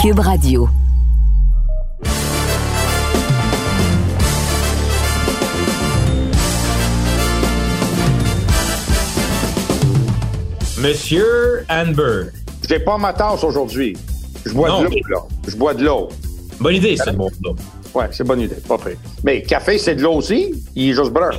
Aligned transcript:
Cube 0.00 0.20
Radio. 0.20 0.66
Monsieur 10.78 11.66
Amber. 11.68 12.30
J'ai 12.66 12.78
pas 12.78 12.96
ma 12.96 13.12
tasse 13.12 13.44
aujourd'hui. 13.44 13.94
Je 14.46 14.54
bois 14.54 14.68
Non, 14.70 14.80
de 14.80 14.84
l'eau, 14.86 14.90
là. 15.10 15.18
Je 15.46 15.56
bois 15.56 15.74
de 15.74 15.84
l'eau. 15.84 16.08
Bonne 16.58 16.76
idée, 16.76 16.96
c'est 16.96 17.14
bon. 17.14 17.28
Ouais, 17.94 18.06
c'est 18.12 18.24
bonne 18.24 18.40
idée. 18.40 18.56
Pas. 18.68 18.76
Mais 19.24 19.42
café, 19.42 19.76
c'est 19.78 19.96
de 19.96 20.02
l'eau 20.02 20.12
aussi. 20.14 20.52
Il 20.76 20.90
est 20.90 20.92
juste 20.92 21.12
brun. 21.12 21.30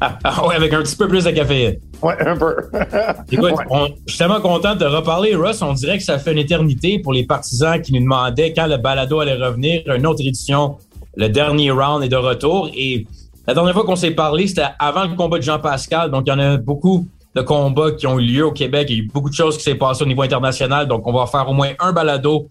Ah 0.00 0.46
ouais, 0.46 0.54
avec 0.54 0.72
un 0.72 0.82
petit 0.82 0.96
peu 0.96 1.08
plus 1.08 1.24
de 1.24 1.30
caféine. 1.30 1.76
Ouais, 2.02 2.14
un 2.26 2.36
peu. 2.36 2.56
Écoute, 3.30 3.52
Ouais. 3.52 3.64
on- 3.70 3.88
je 4.06 4.12
suis 4.12 4.18
tellement 4.18 4.40
content 4.40 4.74
de 4.74 4.84
reparler, 4.86 5.34
Russ. 5.34 5.60
On 5.62 5.74
dirait 5.74 5.98
que 5.98 6.04
ça 6.04 6.18
fait 6.18 6.32
une 6.32 6.38
éternité 6.38 6.98
pour 7.00 7.12
les 7.12 7.24
partisans 7.26 7.80
qui 7.80 7.92
nous 7.92 8.00
demandaient 8.00 8.52
quand 8.54 8.66
le 8.66 8.78
balado 8.78 9.20
allait 9.20 9.34
revenir. 9.34 9.82
Une 9.94 10.06
autre 10.06 10.20
édition, 10.26 10.76
le 11.16 11.28
dernier 11.28 11.70
round 11.70 12.02
est 12.02 12.08
de 12.08 12.16
retour. 12.16 12.70
Et 12.74 13.06
la 13.46 13.52
dernière 13.54 13.74
fois 13.74 13.84
qu'on 13.84 13.96
s'est 13.96 14.12
parlé, 14.12 14.46
c'était 14.46 14.62
avant 14.78 15.04
le 15.04 15.14
combat 15.16 15.38
de 15.38 15.42
Jean-Pascal. 15.42 16.10
Donc, 16.10 16.24
il 16.26 16.30
y 16.30 16.32
en 16.32 16.38
a 16.38 16.56
beaucoup 16.56 17.06
de 17.36 17.42
combats 17.42 17.92
qui 17.92 18.06
ont 18.06 18.18
eu 18.18 18.24
lieu 18.24 18.46
au 18.46 18.52
Québec. 18.52 18.86
Il 18.90 18.96
y 18.96 19.00
a 19.00 19.02
eu 19.02 19.08
beaucoup 19.12 19.28
de 19.28 19.34
choses 19.34 19.56
qui 19.58 19.64
s'est 19.64 19.74
passées 19.74 20.02
au 20.04 20.06
niveau 20.06 20.22
international. 20.22 20.88
Donc, 20.88 21.06
on 21.06 21.12
va 21.12 21.26
faire 21.26 21.46
au 21.48 21.52
moins 21.52 21.70
un 21.80 21.92
balado 21.92 22.48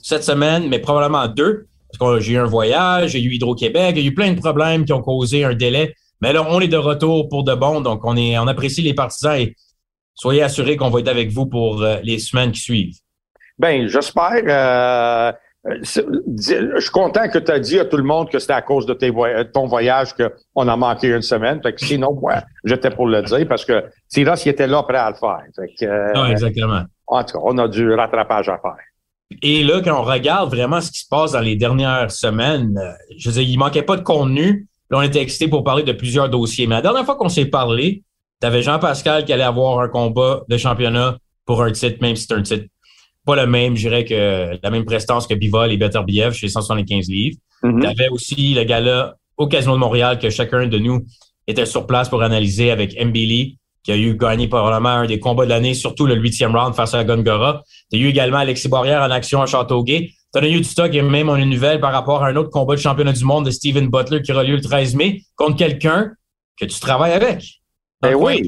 cette 0.00 0.22
semaine, 0.22 0.68
mais 0.68 0.78
probablement 0.78 1.26
deux. 1.26 1.66
Parce 1.98 2.14
que 2.16 2.20
j'ai 2.20 2.34
eu 2.34 2.38
un 2.38 2.44
voyage, 2.44 3.10
j'ai 3.10 3.20
eu 3.22 3.32
Hydro-Québec, 3.34 3.94
il 3.96 4.02
y 4.02 4.04
a 4.06 4.08
eu 4.10 4.14
plein 4.14 4.32
de 4.32 4.38
problèmes 4.40 4.84
qui 4.84 4.92
ont 4.92 5.00
causé 5.02 5.44
un 5.44 5.54
délai. 5.54 5.94
Mais 6.20 6.32
là, 6.32 6.44
on 6.48 6.60
est 6.60 6.68
de 6.68 6.76
retour 6.76 7.28
pour 7.28 7.44
de 7.44 7.54
bon. 7.54 7.80
Donc, 7.80 8.04
on, 8.04 8.16
est, 8.16 8.36
on 8.38 8.46
apprécie 8.46 8.82
les 8.82 8.94
partisans 8.94 9.36
et 9.38 9.54
soyez 10.14 10.42
assurés 10.42 10.76
qu'on 10.76 10.90
va 10.90 11.00
être 11.00 11.08
avec 11.08 11.30
vous 11.30 11.46
pour 11.46 11.82
euh, 11.82 11.96
les 12.02 12.18
semaines 12.18 12.50
qui 12.52 12.60
suivent. 12.60 12.96
Ben, 13.58 13.86
j'espère. 13.88 14.42
euh, 14.46 15.32
je 15.84 16.80
suis 16.80 16.90
content 16.90 17.28
que 17.28 17.38
tu 17.38 17.50
as 17.50 17.58
dit 17.58 17.78
à 17.78 17.84
tout 17.84 17.96
le 17.96 18.02
monde 18.02 18.30
que 18.30 18.38
c'était 18.38 18.52
à 18.52 18.62
cause 18.62 18.86
de 18.86 18.94
tes 18.94 19.10
voy- 19.10 19.50
ton 19.52 19.66
voyage 19.66 20.14
qu'on 20.14 20.68
a 20.68 20.76
manqué 20.76 21.08
une 21.08 21.22
semaine. 21.22 21.60
Fait 21.62 21.72
que 21.72 21.84
sinon, 21.84 22.14
moi, 22.14 22.42
j'étais 22.64 22.90
pour 22.90 23.06
le 23.06 23.22
dire 23.22 23.46
parce 23.48 23.64
que 23.64 23.84
Silas, 24.08 24.42
il 24.46 24.50
était 24.50 24.66
là 24.66 24.82
prêt 24.82 24.98
à 24.98 25.10
le 25.10 25.16
faire. 25.16 25.40
Fait 25.56 25.74
que, 25.78 25.84
euh, 25.84 26.12
Ah, 26.14 26.28
exactement. 26.30 26.82
en 27.06 27.24
tout 27.24 27.32
cas, 27.38 27.44
on 27.44 27.58
a 27.58 27.68
du 27.68 27.92
rattrapage 27.92 28.48
à 28.48 28.58
faire. 28.58 28.76
Et 29.42 29.62
là, 29.62 29.80
quand 29.82 30.00
on 30.00 30.04
regarde 30.04 30.50
vraiment 30.50 30.80
ce 30.80 30.90
qui 30.90 31.00
se 31.00 31.08
passe 31.08 31.32
dans 31.32 31.40
les 31.40 31.56
dernières 31.56 32.10
semaines, 32.10 32.78
euh, 32.78 32.92
je 33.16 33.28
veux 33.28 33.34
dire, 33.34 33.48
il 33.48 33.58
manquait 33.58 33.82
pas 33.82 33.96
de 33.96 34.02
contenu. 34.02 34.66
Là, 34.90 34.98
on 34.98 35.02
était 35.02 35.20
excités 35.20 35.48
pour 35.48 35.64
parler 35.64 35.82
de 35.82 35.92
plusieurs 35.92 36.30
dossiers. 36.30 36.66
Mais 36.66 36.76
la 36.76 36.82
dernière 36.82 37.04
fois 37.04 37.16
qu'on 37.16 37.28
s'est 37.28 37.46
parlé, 37.46 38.02
tu 38.40 38.46
avais 38.46 38.62
Jean-Pascal 38.62 39.24
qui 39.24 39.32
allait 39.32 39.42
avoir 39.42 39.80
un 39.80 39.88
combat 39.88 40.44
de 40.48 40.56
championnat 40.56 41.18
pour 41.44 41.62
un 41.62 41.72
titre, 41.72 41.98
même 42.00 42.16
si 42.16 42.26
c'est 42.26 42.34
un 42.34 42.42
titre 42.42 42.66
pas 43.28 43.36
le 43.36 43.46
même, 43.46 43.76
je 43.76 43.82
dirais 43.82 44.06
que 44.06 44.58
la 44.62 44.70
même 44.70 44.86
prestance 44.86 45.26
que 45.26 45.34
Bivol 45.34 45.70
et 45.70 45.76
Beterbiev 45.76 46.32
chez 46.32 46.48
175 46.48 47.08
livres. 47.08 47.36
Mhm. 47.62 47.80
Tu 47.82 47.86
avais 47.86 48.08
aussi 48.08 48.54
le 48.54 48.64
gala 48.64 49.16
au 49.36 49.46
Casino 49.46 49.74
de 49.74 49.78
Montréal 49.78 50.18
que 50.18 50.30
chacun 50.30 50.66
de 50.66 50.78
nous 50.78 51.04
était 51.46 51.66
sur 51.66 51.86
place 51.86 52.08
pour 52.08 52.22
analyser 52.22 52.70
avec 52.70 52.98
Mbili, 52.98 53.58
qui 53.82 53.92
a 53.92 53.96
eu 53.96 54.16
gagné 54.16 54.48
probablement 54.48 54.88
un 54.88 55.06
des 55.06 55.18
combats 55.18 55.44
de 55.44 55.50
l'année, 55.50 55.74
surtout 55.74 56.06
le 56.06 56.14
huitième 56.16 56.54
round 56.54 56.74
face 56.74 56.94
à 56.94 57.04
Gongora. 57.04 57.62
Tu 57.90 57.98
as 57.98 58.00
eu 58.00 58.08
également 58.08 58.38
Alexis 58.38 58.68
Barrière 58.68 59.02
en 59.02 59.10
action 59.10 59.40
à 59.40 59.46
Châteauguay. 59.46 60.10
Tu 60.34 60.38
as 60.38 60.48
eu 60.48 60.58
du 60.58 60.64
stock 60.64 60.92
et 60.94 61.02
même 61.02 61.28
une 61.28 61.50
nouvelle 61.50 61.80
par 61.80 61.92
rapport 61.92 62.22
à 62.22 62.28
un 62.28 62.36
autre 62.36 62.50
combat 62.50 62.74
de 62.74 62.80
championnat 62.80 63.12
du 63.12 63.24
monde 63.24 63.46
de 63.46 63.50
Steven 63.50 63.88
Butler 63.88 64.22
qui 64.22 64.32
aura 64.32 64.44
lieu 64.44 64.56
le 64.56 64.62
13 64.62 64.94
mai 64.94 65.22
contre 65.36 65.56
quelqu'un 65.56 66.12
que 66.58 66.66
tu 66.66 66.78
travailles 66.80 67.12
avec. 67.12 67.44
Eh 68.06 68.14
oui. 68.14 68.46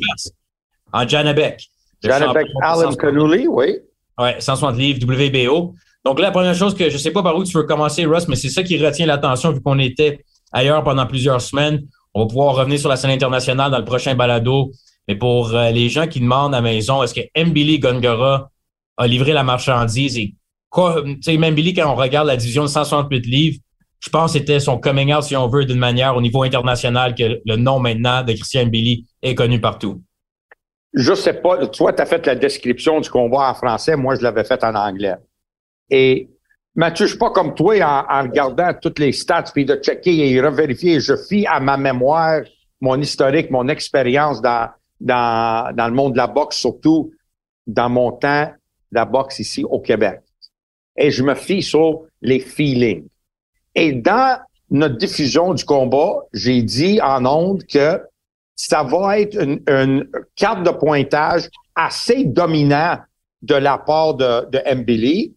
En 0.93 1.07
Janabek. 1.07 1.63
Janabek 2.03 2.47
Alan 2.63 2.91
160 2.91 3.01
Canouli, 3.01 3.47
oui. 3.47 3.79
Ouais, 4.19 4.37
160 4.39 4.77
livres, 4.77 5.01
WBO. 5.05 5.75
Donc 6.05 6.19
là, 6.19 6.27
la 6.27 6.31
première 6.33 6.55
chose 6.55 6.75
que 6.75 6.89
je 6.89 6.97
sais 6.97 7.11
pas 7.11 7.23
par 7.23 7.37
où 7.37 7.45
tu 7.45 7.57
veux 7.57 7.65
commencer, 7.65 8.07
Russ, 8.07 8.27
mais 8.29 8.37
c'est 8.37 8.49
ça 8.49 8.63
qui 8.63 8.79
retient 8.85 9.07
l'attention 9.07 9.53
vu 9.53 9.61
qu'on 9.61 9.79
était 9.79 10.25
ailleurs 10.53 10.83
pendant 10.83 11.07
plusieurs 11.07 11.41
semaines. 11.41 11.83
On 12.15 12.23
va 12.23 12.27
pouvoir 12.27 12.55
revenir 12.57 12.79
sur 12.79 12.89
la 12.89 12.97
scène 12.97 13.11
internationale 13.11 13.71
dans 13.71 13.79
le 13.79 13.85
prochain 13.85 14.15
balado. 14.15 14.73
Mais 15.11 15.17
pour 15.17 15.53
euh, 15.57 15.73
les 15.73 15.89
gens 15.89 16.07
qui 16.07 16.21
demandent 16.21 16.55
à 16.55 16.59
la 16.59 16.63
maison, 16.63 17.03
est-ce 17.03 17.15
que 17.15 17.21
Mbili 17.37 17.81
Gongora 17.81 18.49
a 18.97 19.07
livré 19.09 19.33
la 19.33 19.43
marchandise 19.43 20.17
et 20.17 20.37
quoi, 20.69 21.03
Mbili, 21.03 21.75
quand 21.75 21.93
on 21.93 21.97
regarde 21.97 22.29
la 22.29 22.37
division 22.37 22.63
de 22.63 22.69
168 22.69 23.27
livres, 23.27 23.59
je 23.99 24.09
pense 24.09 24.33
que 24.33 24.39
c'était 24.39 24.61
son 24.61 24.79
coming 24.79 25.13
out, 25.13 25.25
si 25.25 25.35
on 25.35 25.49
veut, 25.49 25.65
d'une 25.65 25.81
manière 25.81 26.15
au 26.17 26.21
niveau 26.21 26.45
international 26.45 27.17
que 27.17 27.41
le 27.45 27.57
nom 27.57 27.81
maintenant 27.81 28.23
de 28.23 28.35
Christian 28.35 28.67
Mbili 28.67 29.05
est 29.21 29.35
connu 29.35 29.61
partout. 29.61 30.01
Je 30.95 31.13
sais 31.13 31.35
pas. 31.35 31.67
Toi, 31.67 31.93
tu 31.93 32.03
as 32.03 32.07
fait 32.07 32.25
la 32.25 32.37
description 32.37 33.01
du 33.01 33.11
combat 33.11 33.51
en 33.51 33.55
français. 33.55 33.97
Moi, 33.97 34.15
je 34.15 34.23
l'avais 34.23 34.45
fait 34.45 34.63
en 34.63 34.77
anglais. 34.77 35.17
Et 35.91 36.29
Mathieu, 36.77 37.07
je 37.07 37.11
suis 37.11 37.19
pas 37.19 37.31
comme 37.31 37.53
toi 37.57 37.75
en, 37.83 38.05
en 38.09 38.23
regardant 38.23 38.71
toutes 38.81 39.01
les 39.01 39.11
stats 39.11 39.51
puis 39.53 39.65
de 39.65 39.75
checker 39.75 40.31
et 40.31 40.41
revérifier. 40.41 41.01
Je 41.01 41.17
fie 41.17 41.49
à 41.49 41.59
ma 41.59 41.77
mémoire, 41.77 42.43
mon 42.81 43.01
historique, 43.01 43.51
mon 43.51 43.67
expérience 43.67 44.41
dans, 44.41 44.71
dans, 45.01 45.75
dans 45.75 45.89
le 45.89 45.95
monde 45.95 46.13
de 46.13 46.19
la 46.19 46.27
boxe, 46.27 46.57
surtout 46.57 47.13
dans 47.67 47.89
mon 47.89 48.13
temps 48.13 48.47
de 48.47 48.97
la 48.97 49.05
boxe 49.05 49.39
ici 49.39 49.65
au 49.65 49.81
Québec. 49.81 50.21
Et 50.97 51.11
je 51.11 51.23
me 51.23 51.35
fie 51.35 51.63
sur 51.63 52.03
les 52.21 52.41
feelings. 52.41 53.09
Et 53.75 53.93
dans 53.93 54.41
notre 54.71 54.97
diffusion 54.97 55.55
du 55.55 55.65
combat, 55.65 56.25
j'ai 56.33 56.63
dit 56.63 57.01
en 57.01 57.25
ondes 57.25 57.65
que 57.67 58.01
ça 58.55 58.83
va 58.83 59.19
être 59.19 59.41
une, 59.41 59.63
une 59.67 60.09
carte 60.37 60.65
de 60.65 60.71
pointage 60.71 61.49
assez 61.75 62.25
dominant 62.25 62.99
de 63.43 63.55
la 63.55 63.79
part 63.79 64.15
de, 64.15 64.47
de 64.51 64.61
Mbili, 64.75 65.35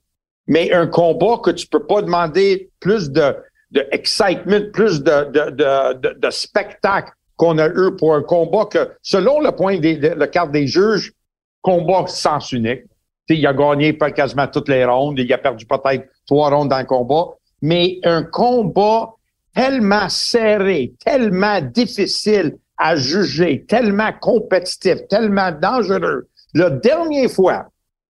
mais 0.48 0.74
un 0.74 0.88
combat 0.88 1.38
que 1.42 1.52
tu 1.52 1.68
peux 1.68 1.86
pas 1.86 2.02
demander 2.02 2.70
plus 2.80 3.10
de, 3.12 3.36
de 3.72 3.88
excitement, 3.92 4.60
plus 4.74 5.02
de, 5.02 5.32
de, 5.32 5.52
de, 5.52 5.94
de, 5.94 6.20
de 6.20 6.30
spectacle 6.30 7.12
qu'on 7.36 7.58
a 7.58 7.68
eu 7.68 7.96
pour 7.98 8.14
un 8.14 8.22
combat 8.22 8.66
que, 8.66 8.92
selon 9.02 9.40
le 9.40 9.52
point 9.52 9.80
des, 9.80 9.98
de, 9.98 10.10
la 10.10 10.28
carte 10.28 10.52
des 10.52 10.68
juges, 10.68 11.14
combat 11.62 12.06
sens 12.08 12.52
unique. 12.52 12.84
T'sais, 13.28 13.38
il 13.38 13.48
a 13.48 13.54
gagné 13.54 13.98
quasiment 13.98 14.48
toutes 14.48 14.70
les 14.70 14.84
rondes, 14.86 15.18
il 15.18 15.32
a 15.34 15.38
perdu 15.38 15.66
peut-être 15.66 16.06
trois 16.28 16.50
rondes 16.50 16.70
dans 16.70 16.80
le 16.80 16.86
combat, 16.86 17.36
mais 17.62 18.00
un 18.04 18.24
combat 18.24 19.14
tellement 19.56 20.10
serré, 20.10 20.94
tellement 21.04 21.62
difficile 21.62 22.58
à 22.78 22.96
juger, 22.96 23.66
tellement 23.68 24.12
compétitif, 24.20 25.08
tellement 25.10 25.52
dangereux. 25.52 26.28
La 26.54 26.70
dernière 26.70 27.30
fois 27.30 27.68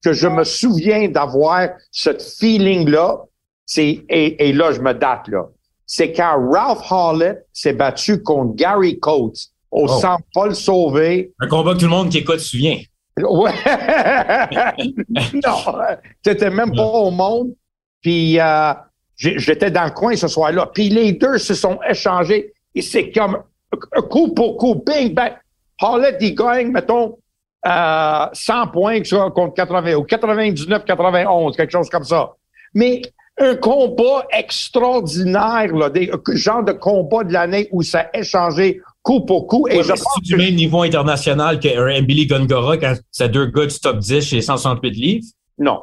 que 0.04 0.14
je 0.14 0.28
me 0.28 0.44
souviens 0.44 1.08
d'avoir 1.08 1.70
ce 1.92 2.18
feeling-là, 2.18 3.24
c'est, 3.66 4.06
et, 4.10 4.50
et 4.50 4.54
là, 4.54 4.72
je 4.72 4.82
me 4.82 4.94
date, 4.94 5.28
là, 5.28 5.48
c'est 5.88 6.12
quand 6.12 6.36
Ralph 6.52 6.92
Hallett 6.92 7.48
s'est 7.54 7.74
battu 7.74 8.22
contre 8.22 8.54
Gary 8.56 9.00
Coates 9.00 9.48
au 9.72 9.86
Oh. 9.86 9.88
centre 9.88 10.24
Paul 10.34 10.54
Sauvé. 10.56 11.34
Un 11.40 11.48
combat 11.48 11.74
que 11.74 11.80
tout 11.80 11.86
le 11.86 11.92
monde 11.92 12.10
qui 12.10 12.20
écoute 12.20 12.40
se 12.40 12.50
souvient. 12.50 12.78
Ouais. 13.18 13.52
non, 15.34 15.74
t'étais 16.22 16.50
même 16.50 16.76
pas 16.76 16.84
au 16.86 17.10
monde. 17.12 17.54
Puis 18.02 18.40
euh, 18.40 18.74
j'étais 19.16 19.72
dans 19.72 19.86
le 19.86 19.92
coin 19.92 20.16
ce 20.16 20.28
soir-là. 20.28 20.70
Puis 20.74 20.90
les 20.90 21.14
deux 21.14 21.38
se 21.38 21.54
sont 21.54 21.80
échangés. 21.90 22.54
Et 22.76 22.82
c'est 22.82 23.12
comme 23.12 23.42
un 23.96 24.02
coup 24.02 24.34
pour 24.34 24.58
coup, 24.58 24.76
bing, 24.86 25.14
bang. 25.14 25.34
Hallett, 25.82 26.18
il 26.22 26.36
gagne, 26.36 26.72
mettons, 26.72 27.18
euh, 27.66 28.26
100 28.34 28.68
points 28.68 29.02
contre 29.34 29.54
80 29.56 29.96
ou 29.96 30.04
99, 30.04 30.86
91, 30.86 31.56
quelque 31.56 31.72
chose 31.72 31.90
comme 31.90 32.04
ça. 32.04 32.34
Mais 32.74 33.02
un 33.40 33.56
combat 33.56 34.26
extraordinaire, 34.32 35.74
là, 35.76 35.90
des 35.90 36.10
euh, 36.10 36.18
genre 36.36 36.64
de 36.64 36.72
combat 36.72 37.24
de 37.24 37.34
l'année 37.34 37.68
où 37.72 37.84
ça 37.84 38.10
a 38.12 38.18
échangé 38.20 38.82
coup 39.04 39.26
pour 39.26 39.48
coup. 39.48 39.68
Et 39.68 39.78
Ouais, 39.78 39.84
je 39.84 39.90
pense 39.90 40.04
c'est 40.16 40.24
du 40.24 40.36
que 40.36 40.38
même 40.42 40.56
niveau 40.56 40.82
international 40.82 41.60
qu'un 41.60 42.02
Billy 42.02 42.26
Gongora 42.28 42.78
quand 42.78 42.96
c'est 43.12 43.30
deux 43.30 43.46
gars 43.48 43.66
du 43.66 43.80
top 43.80 44.00
10 44.00 44.22
chez 44.22 44.42
168 44.42 44.90
livres. 44.92 45.26
non. 45.58 45.82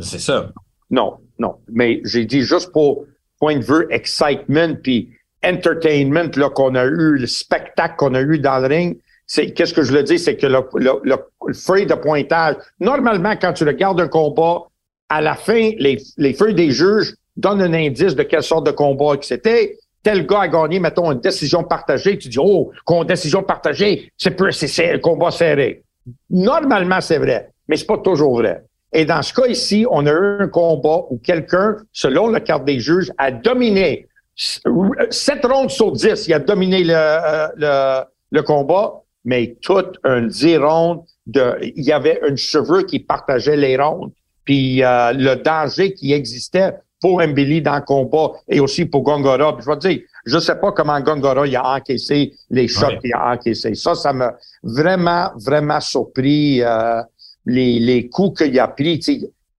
C'est 0.00 0.18
ça. 0.18 0.50
Non, 0.90 1.18
non. 1.38 1.54
Mais 1.72 2.00
j'ai 2.04 2.24
dit 2.24 2.42
juste 2.42 2.72
pour 2.72 3.04
point 3.38 3.56
de 3.58 3.64
vue 3.64 3.86
excitement 3.90 4.74
puis 4.82 5.08
entertainment 5.44 6.30
là 6.36 6.50
qu'on 6.50 6.74
a 6.74 6.84
eu, 6.84 7.16
le 7.18 7.26
spectacle 7.28 7.94
qu'on 7.96 8.14
a 8.14 8.20
eu 8.20 8.40
dans 8.40 8.58
le 8.58 8.66
ring. 8.66 8.98
C'est 9.26 9.52
qu'est-ce 9.52 9.72
que 9.72 9.84
je 9.84 9.92
le 9.92 10.02
dis, 10.02 10.18
c'est 10.18 10.36
que 10.36 10.48
le, 10.48 10.58
le, 10.74 11.00
le, 11.04 11.16
le 11.46 11.54
feuille 11.54 11.86
de 11.86 11.94
pointage. 11.94 12.56
Normalement, 12.80 13.36
quand 13.40 13.52
tu 13.52 13.62
regardes 13.64 14.00
un 14.00 14.08
combat, 14.08 14.62
à 15.08 15.20
la 15.20 15.34
fin, 15.34 15.70
les, 15.78 15.98
les 16.16 16.34
feuilles 16.34 16.54
des 16.54 16.70
juges 16.70 17.14
donnent 17.36 17.62
un 17.62 17.74
indice 17.74 18.14
de 18.14 18.22
quelle 18.22 18.42
sorte 18.42 18.66
de 18.66 18.72
combat 18.72 19.16
que 19.16 19.26
c'était. 19.26 19.76
Tel 20.02 20.26
gars 20.26 20.42
a 20.42 20.48
gagné, 20.48 20.80
mettons, 20.80 21.10
une 21.12 21.20
décision 21.20 21.64
partagée. 21.64 22.18
Tu 22.18 22.28
dis, 22.28 22.38
oh, 22.38 22.70
con- 22.84 23.04
décision 23.04 23.42
partagée, 23.42 24.12
c'est 24.16 24.92
un 24.92 24.98
combat 24.98 25.30
serré. 25.30 25.82
Normalement, 26.28 27.00
c'est 27.00 27.18
vrai, 27.18 27.50
mais 27.66 27.76
c'est 27.76 27.86
pas 27.86 27.98
toujours 27.98 28.36
vrai. 28.36 28.62
Et 28.92 29.04
dans 29.04 29.22
ce 29.22 29.32
cas 29.32 29.46
ici, 29.46 29.86
on 29.90 30.06
a 30.06 30.10
eu 30.10 30.42
un 30.42 30.48
combat 30.48 31.04
où 31.10 31.18
quelqu'un, 31.18 31.76
selon 31.92 32.28
la 32.28 32.40
carte 32.40 32.64
des 32.64 32.78
juges, 32.78 33.10
a 33.18 33.30
dominé. 33.30 34.06
Sept 34.36 35.44
rondes 35.44 35.70
sur 35.70 35.92
dix, 35.92 36.26
il 36.26 36.34
a 36.34 36.38
dominé 36.38 36.84
le, 36.84 36.94
euh, 36.94 37.48
le, 37.56 38.04
le 38.30 38.42
combat, 38.42 39.00
mais 39.24 39.56
toute 39.62 39.98
un 40.04 40.22
dix 40.22 40.58
rondes 40.58 41.02
de, 41.26 41.56
il 41.62 41.82
y 41.84 41.92
avait 41.92 42.20
un 42.22 42.36
cheveu 42.36 42.82
qui 42.82 42.98
partageait 42.98 43.56
les 43.56 43.76
rondes. 43.76 44.12
Puis 44.44 44.82
euh, 44.82 45.12
le 45.12 45.36
danger 45.36 45.94
qui 45.94 46.12
existait 46.12 46.74
pour 47.00 47.20
Mbili 47.20 47.60
dans 47.60 47.76
le 47.76 47.82
combat 47.82 48.32
et 48.48 48.60
aussi 48.60 48.86
pour 48.86 49.02
Gongora. 49.02 49.56
je 49.60 49.66
vais 49.66 49.76
te 49.76 49.88
dire, 49.88 50.00
je 50.24 50.38
sais 50.38 50.54
pas 50.54 50.72
comment 50.72 50.98
Gongora 51.00 51.46
il 51.46 51.54
a 51.56 51.74
encaissé 51.74 52.32
les 52.50 52.66
chocs 52.66 52.98
qu'il 53.00 53.12
a 53.12 53.32
encaissés. 53.32 53.74
Ça, 53.74 53.94
ça 53.94 54.12
m'a 54.12 54.34
vraiment, 54.62 55.30
vraiment 55.36 55.80
surpris 55.80 56.62
euh, 56.62 57.02
les, 57.44 57.78
les 57.78 58.08
coups 58.08 58.42
qu'il 58.42 58.58
a 58.58 58.68
pris, 58.68 59.00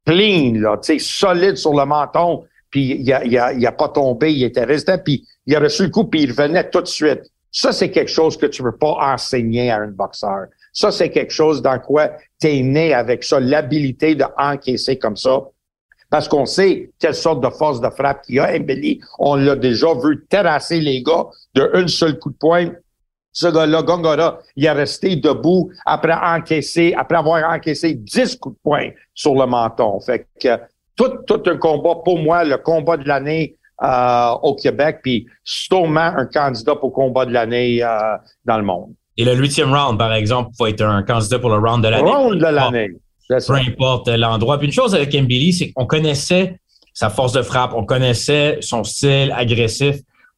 clean, 0.05 0.53
là, 0.55 0.79
solide 0.97 1.57
sur 1.57 1.73
le 1.73 1.85
menton, 1.85 2.43
puis 2.71 2.97
il 2.99 3.13
a, 3.13 3.23
il, 3.23 3.37
a, 3.37 3.53
il 3.53 3.65
a 3.65 3.71
pas 3.71 3.89
tombé, 3.89 4.33
il 4.33 4.43
était 4.43 4.63
resté, 4.63 4.97
puis 4.97 5.25
il 5.45 5.55
a 5.55 5.59
reçu 5.59 5.83
le 5.83 5.89
coup, 5.89 6.05
puis 6.05 6.23
il 6.23 6.31
revenait 6.31 6.69
tout 6.69 6.81
de 6.81 6.87
suite. 6.87 7.21
Ça, 7.51 7.71
c'est 7.71 7.89
quelque 7.89 8.11
chose 8.11 8.37
que 8.37 8.47
tu 8.47 8.63
ne 8.63 8.69
peux 8.69 8.77
pas 8.77 9.13
enseigner 9.13 9.71
à 9.71 9.77
un 9.77 9.87
boxeur. 9.87 10.47
Ça, 10.75 10.91
c'est 10.91 11.09
quelque 11.09 11.31
chose 11.31 11.61
dans 11.61 11.79
quoi 11.79 12.11
tu 12.39 12.47
es 12.47 12.61
né 12.61 12.93
avec 12.93 13.23
ça, 13.23 13.39
l'habilité 13.39 14.13
de 14.13 14.25
encaisser 14.37 14.99
comme 14.99 15.15
ça. 15.15 15.41
Parce 16.09 16.27
qu'on 16.27 16.45
sait 16.45 16.91
quelle 16.99 17.15
sorte 17.15 17.41
de 17.41 17.49
force 17.49 17.79
de 17.79 17.89
frappe 17.89 18.23
qu'il 18.23 18.35
y 18.35 18.39
a. 18.39 18.59
Mbeli, 18.59 18.99
on 19.17 19.35
l'a 19.35 19.55
déjà 19.55 19.87
vu 19.93 20.25
terrasser 20.29 20.81
les 20.81 21.01
gars 21.01 21.27
d'un 21.55 21.87
seul 21.87 22.19
coup 22.19 22.29
de 22.29 22.37
poing. 22.37 22.71
Ce 23.31 23.47
gars-là, 23.47 23.83
Gongora, 23.83 24.39
il 24.57 24.65
est 24.65 24.71
resté 24.71 25.15
debout 25.15 25.71
après 25.85 26.13
encaisser, 26.13 26.93
après 26.97 27.17
avoir 27.17 27.49
encaissé 27.49 27.93
10 27.93 28.35
coups 28.35 28.55
de 28.55 28.61
poing 28.61 28.89
sur 29.13 29.33
le 29.33 29.45
menton. 29.45 29.99
Fait 30.01 30.27
que 30.41 30.57
tout, 30.97 31.11
tout 31.25 31.41
un 31.45 31.57
combat, 31.57 31.95
pour 32.03 32.19
moi, 32.19 32.43
le 32.43 32.57
combat 32.57 32.97
de 32.97 33.07
l'année 33.07 33.57
euh, 33.81 34.31
au 34.43 34.55
Québec, 34.55 34.99
puis 35.03 35.25
sûrement 35.43 35.99
un 36.17 36.25
candidat 36.25 36.75
pour 36.75 36.91
combat 36.91 37.25
de 37.25 37.31
l'année 37.31 37.81
euh, 37.81 38.17
dans 38.43 38.57
le 38.57 38.63
monde. 38.63 38.93
Et 39.17 39.23
le 39.23 39.33
huitième 39.35 39.73
round, 39.73 39.97
par 39.97 40.13
exemple, 40.13 40.51
faut 40.57 40.67
être 40.67 40.81
un 40.81 41.03
candidat 41.03 41.39
pour 41.39 41.49
le 41.49 41.57
round 41.57 41.83
de 41.83 41.89
l'année. 41.89 42.09
Round 42.09 42.37
de 42.37 42.45
l'année. 42.45 42.89
Peu 43.29 43.53
importe 43.53 44.07
l'endroit. 44.09 44.57
Puis 44.57 44.67
une 44.67 44.73
chose 44.73 44.93
avec 44.93 45.13
Mbili, 45.13 45.53
c'est 45.53 45.71
qu'on 45.71 45.85
connaissait 45.85 46.59
sa 46.93 47.09
force 47.09 47.33
de 47.33 47.41
frappe, 47.41 47.73
on 47.75 47.83
connaissait 47.83 48.57
son 48.61 48.83
style 48.83 49.33
agressif, 49.35 49.97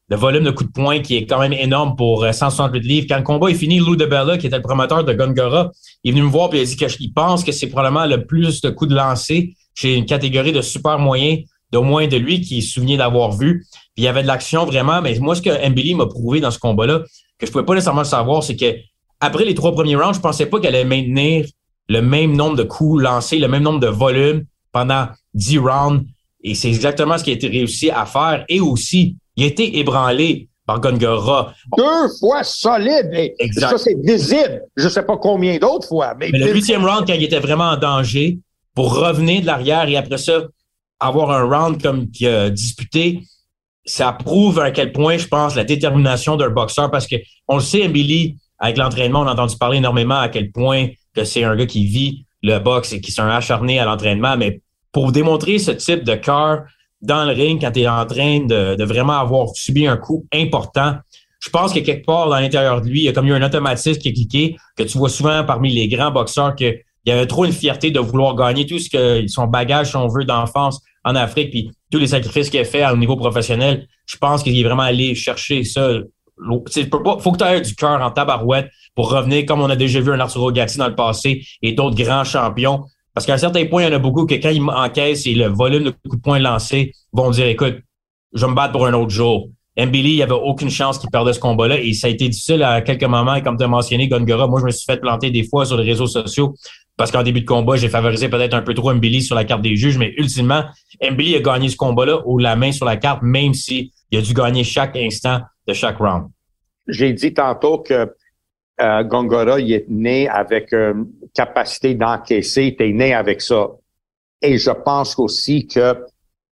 le 0.09 0.15
volume 0.15 0.43
de 0.43 0.51
coups 0.51 0.69
de 0.69 0.73
poing 0.73 0.99
qui 0.99 1.17
est 1.17 1.25
quand 1.25 1.39
même 1.39 1.53
énorme 1.53 1.95
pour 1.95 2.25
168 2.25 2.79
euh, 2.79 2.81
livres. 2.81 3.07
Quand 3.09 3.17
le 3.17 3.23
combat 3.23 3.49
est 3.49 3.55
fini, 3.55 3.79
Lou 3.79 3.95
DeBella, 3.95 4.37
qui 4.37 4.47
était 4.47 4.55
le 4.55 4.61
promoteur 4.61 5.03
de 5.03 5.13
Gongora, 5.13 5.71
il 6.03 6.09
est 6.09 6.11
venu 6.13 6.25
me 6.25 6.31
voir 6.31 6.53
et 6.53 6.57
il 6.57 6.61
a 6.61 6.65
dit 6.65 6.75
qu'il 6.75 7.13
pense 7.13 7.43
que 7.43 7.51
c'est 7.51 7.67
probablement 7.67 8.05
le 8.05 8.25
plus 8.25 8.61
de 8.61 8.69
coups 8.69 8.89
de 8.89 8.95
lancer 8.95 9.53
chez 9.75 9.95
une 9.95 10.05
catégorie 10.05 10.53
de 10.53 10.61
super 10.61 10.97
moyens 10.97 11.41
d'au 11.71 11.83
moins 11.83 12.07
de 12.07 12.17
lui 12.17 12.41
qui 12.41 12.61
se 12.61 12.73
souvenait 12.73 12.97
d'avoir 12.97 13.31
vu. 13.31 13.65
Puis 13.71 13.81
il 13.97 14.03
y 14.03 14.07
avait 14.07 14.21
de 14.21 14.27
l'action 14.27 14.65
vraiment. 14.65 15.01
Mais 15.01 15.17
moi, 15.19 15.35
ce 15.35 15.41
que 15.41 15.69
Mbili 15.69 15.95
m'a 15.95 16.05
prouvé 16.05 16.39
dans 16.39 16.51
ce 16.51 16.59
combat-là, 16.59 17.01
que 17.37 17.45
je 17.45 17.51
pouvais 17.51 17.65
pas 17.65 17.73
nécessairement 17.73 18.01
le 18.01 18.07
savoir, 18.07 18.43
c'est 18.43 18.55
que 18.55 18.75
après 19.19 19.45
les 19.45 19.55
trois 19.55 19.73
premiers 19.73 19.95
rounds, 19.95 20.15
je 20.15 20.21
pensais 20.21 20.45
pas 20.45 20.59
qu'elle 20.59 20.75
allait 20.75 20.85
maintenir 20.85 21.45
le 21.89 22.01
même 22.01 22.35
nombre 22.35 22.55
de 22.55 22.63
coups 22.63 23.01
lancés, 23.01 23.39
le 23.39 23.47
même 23.47 23.63
nombre 23.63 23.79
de 23.79 23.87
volumes 23.87 24.45
pendant 24.71 25.07
dix 25.33 25.57
rounds. 25.57 26.05
Et 26.43 26.55
c'est 26.55 26.67
exactement 26.67 27.17
ce 27.17 27.23
qui 27.23 27.31
a 27.31 27.33
été 27.33 27.47
réussi 27.47 27.89
à 27.89 28.05
faire. 28.05 28.45
Et 28.47 28.59
aussi, 28.59 29.15
il 29.35 29.43
a 29.43 29.47
été 29.47 29.79
ébranlé 29.79 30.49
par 30.65 30.81
Gongora. 30.81 31.53
Deux 31.77 32.09
fois 32.19 32.43
solide. 32.43 33.09
ça, 33.53 33.77
c'est 33.77 33.95
visible. 34.03 34.61
Je 34.75 34.89
sais 34.89 35.03
pas 35.03 35.17
combien 35.17 35.57
d'autres 35.57 35.87
fois. 35.87 36.13
Mais, 36.19 36.29
mais 36.31 36.39
le 36.39 36.53
huitième 36.53 36.85
round, 36.85 37.07
quand 37.07 37.13
il 37.13 37.23
était 37.23 37.39
vraiment 37.39 37.71
en 37.71 37.77
danger, 37.77 38.37
pour 38.75 38.93
revenir 38.93 39.41
de 39.41 39.47
l'arrière 39.47 39.87
et 39.89 39.97
après 39.97 40.19
ça, 40.19 40.43
avoir 40.99 41.31
un 41.31 41.43
round 41.43 41.81
comme 41.81 42.09
qui 42.09 42.27
a 42.27 42.49
disputé, 42.49 43.21
ça 43.85 44.11
prouve 44.11 44.59
à 44.59 44.71
quel 44.71 44.91
point, 44.91 45.17
je 45.17 45.27
pense, 45.27 45.55
la 45.55 45.63
détermination 45.63 46.35
d'un 46.35 46.49
boxeur, 46.49 46.91
parce 46.91 47.07
que 47.07 47.15
on 47.47 47.55
le 47.55 47.61
sait, 47.61 47.87
Billy, 47.87 48.37
avec 48.59 48.77
l'entraînement, 48.77 49.21
on 49.21 49.27
a 49.27 49.33
entendu 49.33 49.55
parler 49.57 49.77
énormément 49.77 50.19
à 50.19 50.29
quel 50.29 50.51
point 50.51 50.87
que 51.15 51.23
c'est 51.23 51.43
un 51.43 51.55
gars 51.55 51.65
qui 51.65 51.85
vit 51.85 52.25
le 52.43 52.59
boxe 52.59 52.93
et 52.93 53.01
qui 53.01 53.11
s'est 53.11 53.21
acharné 53.21 53.79
à 53.79 53.85
l'entraînement, 53.85 54.37
mais 54.37 54.61
pour 54.91 55.11
démontrer 55.11 55.59
ce 55.59 55.71
type 55.71 56.03
de 56.03 56.15
cœur 56.15 56.63
dans 57.01 57.25
le 57.25 57.31
ring 57.31 57.61
quand 57.61 57.71
tu 57.71 57.81
es 57.81 57.87
en 57.87 58.05
train 58.05 58.45
de, 58.45 58.83
vraiment 58.83 59.19
avoir 59.19 59.49
subi 59.55 59.87
un 59.87 59.97
coup 59.97 60.25
important, 60.33 60.95
je 61.39 61.49
pense 61.49 61.71
que 61.71 61.79
quelque 61.79 62.05
part 62.05 62.29
dans 62.29 62.39
l'intérieur 62.39 62.81
de 62.81 62.89
lui, 62.89 63.01
il 63.01 63.03
y 63.03 63.09
a 63.09 63.13
comme 63.13 63.27
eu 63.27 63.33
un 63.33 63.43
automatisme 63.43 63.99
qui 63.99 64.09
est 64.09 64.13
cliqué, 64.13 64.57
que 64.75 64.83
tu 64.83 64.97
vois 64.97 65.09
souvent 65.09 65.43
parmi 65.43 65.71
les 65.71 65.87
grands 65.87 66.11
boxeurs 66.11 66.55
que 66.55 66.75
il 67.05 67.11
y 67.11 67.13
avait 67.13 67.27
trop 67.27 67.45
une 67.45 67.53
fierté 67.53 67.89
de 67.89 68.01
vouloir 68.01 68.35
gagner 68.35 68.65
tout 68.65 68.79
ce 68.79 68.89
que 68.89 69.25
son 69.27 69.47
bagage, 69.47 69.91
si 69.91 69.95
on 69.95 70.09
veut, 70.09 70.25
d'enfance 70.25 70.81
en 71.07 71.15
Afrique, 71.15 71.51
puis 71.51 71.71
tous 71.89 71.99
les 71.99 72.07
sacrifices 72.07 72.49
qu'il 72.49 72.59
a 72.59 72.65
fait 72.65 72.85
au 72.89 72.97
niveau 72.97 73.15
professionnel. 73.15 73.87
Je 74.05 74.17
pense 74.17 74.43
qu'il 74.43 74.57
est 74.59 74.63
vraiment 74.63 74.83
allé 74.83 75.15
chercher 75.15 75.63
ça. 75.63 75.89
Il 75.93 76.89
faut 77.19 77.31
que 77.31 77.37
tu 77.37 77.43
aies 77.43 77.61
du 77.61 77.75
cœur 77.75 78.01
en 78.01 78.11
tabarouette 78.11 78.69
pour 78.93 79.09
revenir, 79.11 79.45
comme 79.45 79.61
on 79.61 79.69
a 79.69 79.75
déjà 79.75 80.01
vu 80.01 80.11
un 80.11 80.19
Arturo 80.19 80.51
Gatti 80.51 80.77
dans 80.77 80.87
le 80.87 80.95
passé 80.95 81.45
et 81.61 81.71
d'autres 81.71 81.95
grands 81.95 82.23
champions. 82.23 82.83
Parce 83.13 83.25
qu'à 83.25 83.33
un 83.33 83.37
certain 83.37 83.65
point, 83.65 83.83
il 83.83 83.85
y 83.85 83.91
en 83.91 83.95
a 83.95 83.99
beaucoup 83.99 84.25
que 84.25 84.35
quand 84.35 84.49
ils 84.49 84.61
encaissent 84.61 85.25
et 85.25 85.33
le 85.33 85.47
volume 85.47 85.85
de 85.85 85.89
coups 85.89 86.17
de 86.17 86.21
poing 86.21 86.39
lancés 86.39 86.91
vont 87.13 87.31
dire, 87.31 87.47
écoute, 87.47 87.77
je 88.33 88.45
vais 88.45 88.51
me 88.51 88.55
battre 88.55 88.73
pour 88.73 88.85
un 88.85 88.93
autre 88.93 89.09
jour. 89.09 89.49
Mbili, 89.77 90.11
il 90.11 90.15
n'y 90.17 90.23
avait 90.23 90.33
aucune 90.33 90.69
chance 90.69 90.99
qu'il 90.99 91.09
perdait 91.09 91.33
ce 91.33 91.39
combat-là 91.39 91.79
et 91.79 91.93
ça 91.93 92.07
a 92.07 92.09
été 92.09 92.27
difficile 92.29 92.63
à 92.63 92.81
quelques 92.81 93.03
moments. 93.03 93.35
Et 93.35 93.41
comme 93.41 93.57
tu 93.57 93.63
as 93.63 93.67
mentionné, 93.67 94.07
Gongora, 94.07 94.47
moi, 94.47 94.59
je 94.59 94.65
me 94.65 94.71
suis 94.71 94.85
fait 94.85 94.97
planter 94.97 95.31
des 95.31 95.47
fois 95.47 95.65
sur 95.65 95.77
les 95.77 95.83
réseaux 95.83 96.07
sociaux 96.07 96.53
parce 96.97 97.11
qu'en 97.11 97.23
début 97.23 97.41
de 97.41 97.45
combat, 97.45 97.75
j'ai 97.75 97.89
favorisé 97.89 98.27
peut-être 98.27 98.55
un 98.55 98.63
peu 98.63 98.73
trop 98.73 98.93
Mbili 98.93 99.21
sur 99.21 99.35
la 99.35 99.45
carte 99.45 99.61
des 99.61 99.75
juges, 99.75 99.99
mais 99.99 100.13
ultimement, 100.17 100.63
Mbili 101.01 101.35
a 101.35 101.39
gagné 101.39 101.69
ce 101.69 101.77
combat-là 101.77 102.21
ou 102.25 102.39
la 102.39 102.55
main 102.55 102.71
sur 102.71 102.85
la 102.85 102.97
carte, 102.97 103.21
même 103.21 103.53
s'il 103.53 103.91
a 104.13 104.21
dû 104.21 104.33
gagner 104.33 104.63
chaque 104.63 104.95
instant 104.95 105.41
de 105.67 105.73
chaque 105.73 105.97
round. 105.97 106.29
J'ai 106.87 107.13
dit 107.13 107.33
tantôt 107.33 107.79
que 107.79 108.11
euh, 108.81 109.03
Gongora, 109.03 109.59
il 109.59 109.71
est 109.73 109.85
né 109.89 110.27
avec 110.27 110.71
une 110.73 111.07
capacité 111.33 111.93
d'encaisser, 111.93 112.75
il 112.79 112.85
est 112.85 112.93
né 112.93 113.13
avec 113.13 113.41
ça. 113.41 113.67
Et 114.41 114.57
je 114.57 114.71
pense 114.71 115.17
aussi 115.19 115.67
que 115.67 115.95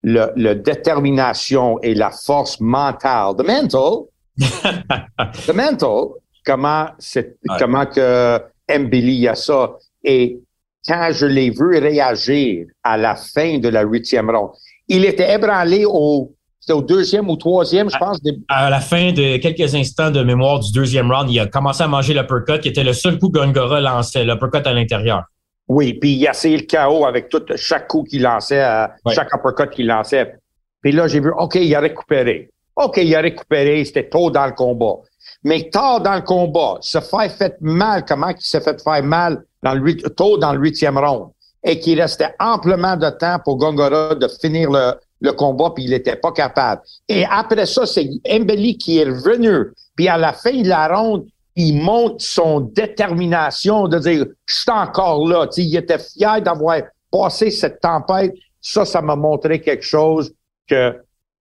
le, 0.03 0.31
le 0.35 0.53
détermination 0.53 1.79
et 1.81 1.95
la 1.95 2.11
force 2.11 2.59
mentale, 2.59 3.35
the 3.35 3.45
mental, 3.45 4.05
the 5.47 5.53
mental, 5.53 6.09
comment 6.45 6.87
c'est, 6.99 7.37
comment 7.59 7.85
que 7.85 8.39
Mbili 8.69 9.27
a 9.27 9.35
ça. 9.35 9.77
Et 10.05 10.39
quand 10.87 11.09
je 11.11 11.25
l'ai 11.25 11.49
vu 11.49 11.77
réagir 11.79 12.67
à 12.83 12.95
la 12.95 13.15
fin 13.15 13.57
de 13.57 13.67
la 13.69 13.81
huitième 13.81 14.29
ronde, 14.29 14.51
il 14.87 15.03
était 15.03 15.33
ébranlé 15.33 15.83
au, 15.85 16.31
au 16.69 16.81
deuxième 16.81 17.29
ou 17.29 17.35
troisième, 17.35 17.89
je 17.89 17.97
pense. 17.97 18.19
À, 18.47 18.69
la 18.69 18.79
fin 18.79 19.11
de 19.11 19.37
quelques 19.37 19.73
instants 19.73 20.11
de 20.11 20.21
mémoire 20.23 20.59
du 20.59 20.71
deuxième 20.71 21.11
round, 21.11 21.29
il 21.29 21.39
a 21.39 21.47
commencé 21.47 21.83
à 21.83 21.87
manger 21.87 22.13
l'uppercut, 22.13 22.59
qui 22.59 22.69
était 22.69 22.83
le 22.83 22.93
seul 22.93 23.17
coup 23.17 23.29
que 23.29 23.39
Gongora 23.39 23.81
lançait, 23.81 24.23
l'uppercut 24.23 24.67
à 24.67 24.73
l'intérieur. 24.73 25.23
Oui, 25.67 25.95
puis 25.95 26.13
il 26.13 26.27
a 26.27 26.31
essayé 26.31 26.57
le 26.57 26.63
chaos 26.63 27.05
avec 27.05 27.29
tout, 27.29 27.43
chaque 27.55 27.87
coup 27.87 28.03
qu'il 28.03 28.21
lançait, 28.21 28.63
euh, 28.63 28.85
chaque 29.11 29.33
uppercut 29.33 29.71
qu'il 29.71 29.87
lançait. 29.87 30.35
Puis 30.81 30.91
là, 30.91 31.07
j'ai 31.07 31.19
vu, 31.19 31.31
OK, 31.35 31.55
il 31.55 31.73
a 31.73 31.79
récupéré. 31.79 32.49
OK, 32.75 32.97
il 32.97 33.15
a 33.15 33.21
récupéré, 33.21 33.83
c'était 33.83 34.07
tôt 34.07 34.29
dans 34.29 34.45
le 34.45 34.51
combat. 34.51 34.97
Mais 35.43 35.69
tard 35.69 36.01
dans 36.01 36.15
le 36.15 36.21
combat, 36.21 36.77
se 36.81 36.99
faire 36.99 37.31
fait 37.31 37.55
mal, 37.61 38.03
comment 38.05 38.29
il 38.29 38.35
s'est 38.39 38.61
fait 38.61 38.81
faire 38.81 39.03
mal 39.03 39.43
dans 39.61 39.73
le, 39.73 39.95
tôt 40.09 40.37
dans 40.37 40.53
le 40.53 40.59
huitième 40.59 40.97
round? 40.97 41.29
Et 41.63 41.79
qu'il 41.79 41.99
restait 41.99 42.35
amplement 42.39 42.95
de 42.95 43.09
temps 43.09 43.39
pour 43.43 43.57
Gongora 43.57 44.15
de 44.15 44.27
finir 44.27 44.69
le, 44.69 45.31
combat, 45.31 45.71
puis 45.73 45.85
il 45.85 45.89
n'était 45.89 46.15
pas 46.15 46.31
capable. 46.31 46.81
Et 47.09 47.25
après 47.25 47.65
ça, 47.65 47.87
c'est 47.87 48.07
Mbeli 48.27 48.77
qui 48.77 48.99
est 48.99 49.05
revenu. 49.05 49.71
Puis 49.95 50.07
à 50.07 50.17
la 50.17 50.33
fin 50.33 50.61
de 50.61 50.67
la 50.67 50.87
ronde, 50.87 51.25
il 51.55 51.81
montre 51.81 52.17
son 52.19 52.59
détermination 52.59 53.87
de 53.87 53.97
dire 53.97 54.25
«je 54.45 54.55
suis 54.55 54.71
encore 54.71 55.27
là». 55.27 55.47
Il 55.57 55.75
était 55.75 55.97
fier 55.97 56.41
d'avoir 56.41 56.81
passé 57.11 57.49
cette 57.49 57.79
tempête. 57.79 58.33
Ça, 58.61 58.85
ça 58.85 59.01
m'a 59.01 59.15
montré 59.15 59.61
quelque 59.61 59.83
chose 59.83 60.33
que 60.67 60.95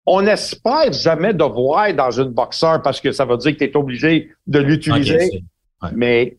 on 0.06 0.24
n'espère 0.24 0.92
jamais 0.92 1.34
de 1.34 1.44
voir 1.44 1.94
dans 1.94 2.12
une 2.12 2.30
boxeur 2.30 2.82
parce 2.82 3.00
que 3.00 3.12
ça 3.12 3.26
veut 3.26 3.38
dire 3.38 3.54
que 3.54 3.60
tu 3.60 3.64
es 3.66 3.78
obligé 3.78 4.32
de 4.48 4.60
l'utiliser. 4.60 5.44
Mais 5.94 6.38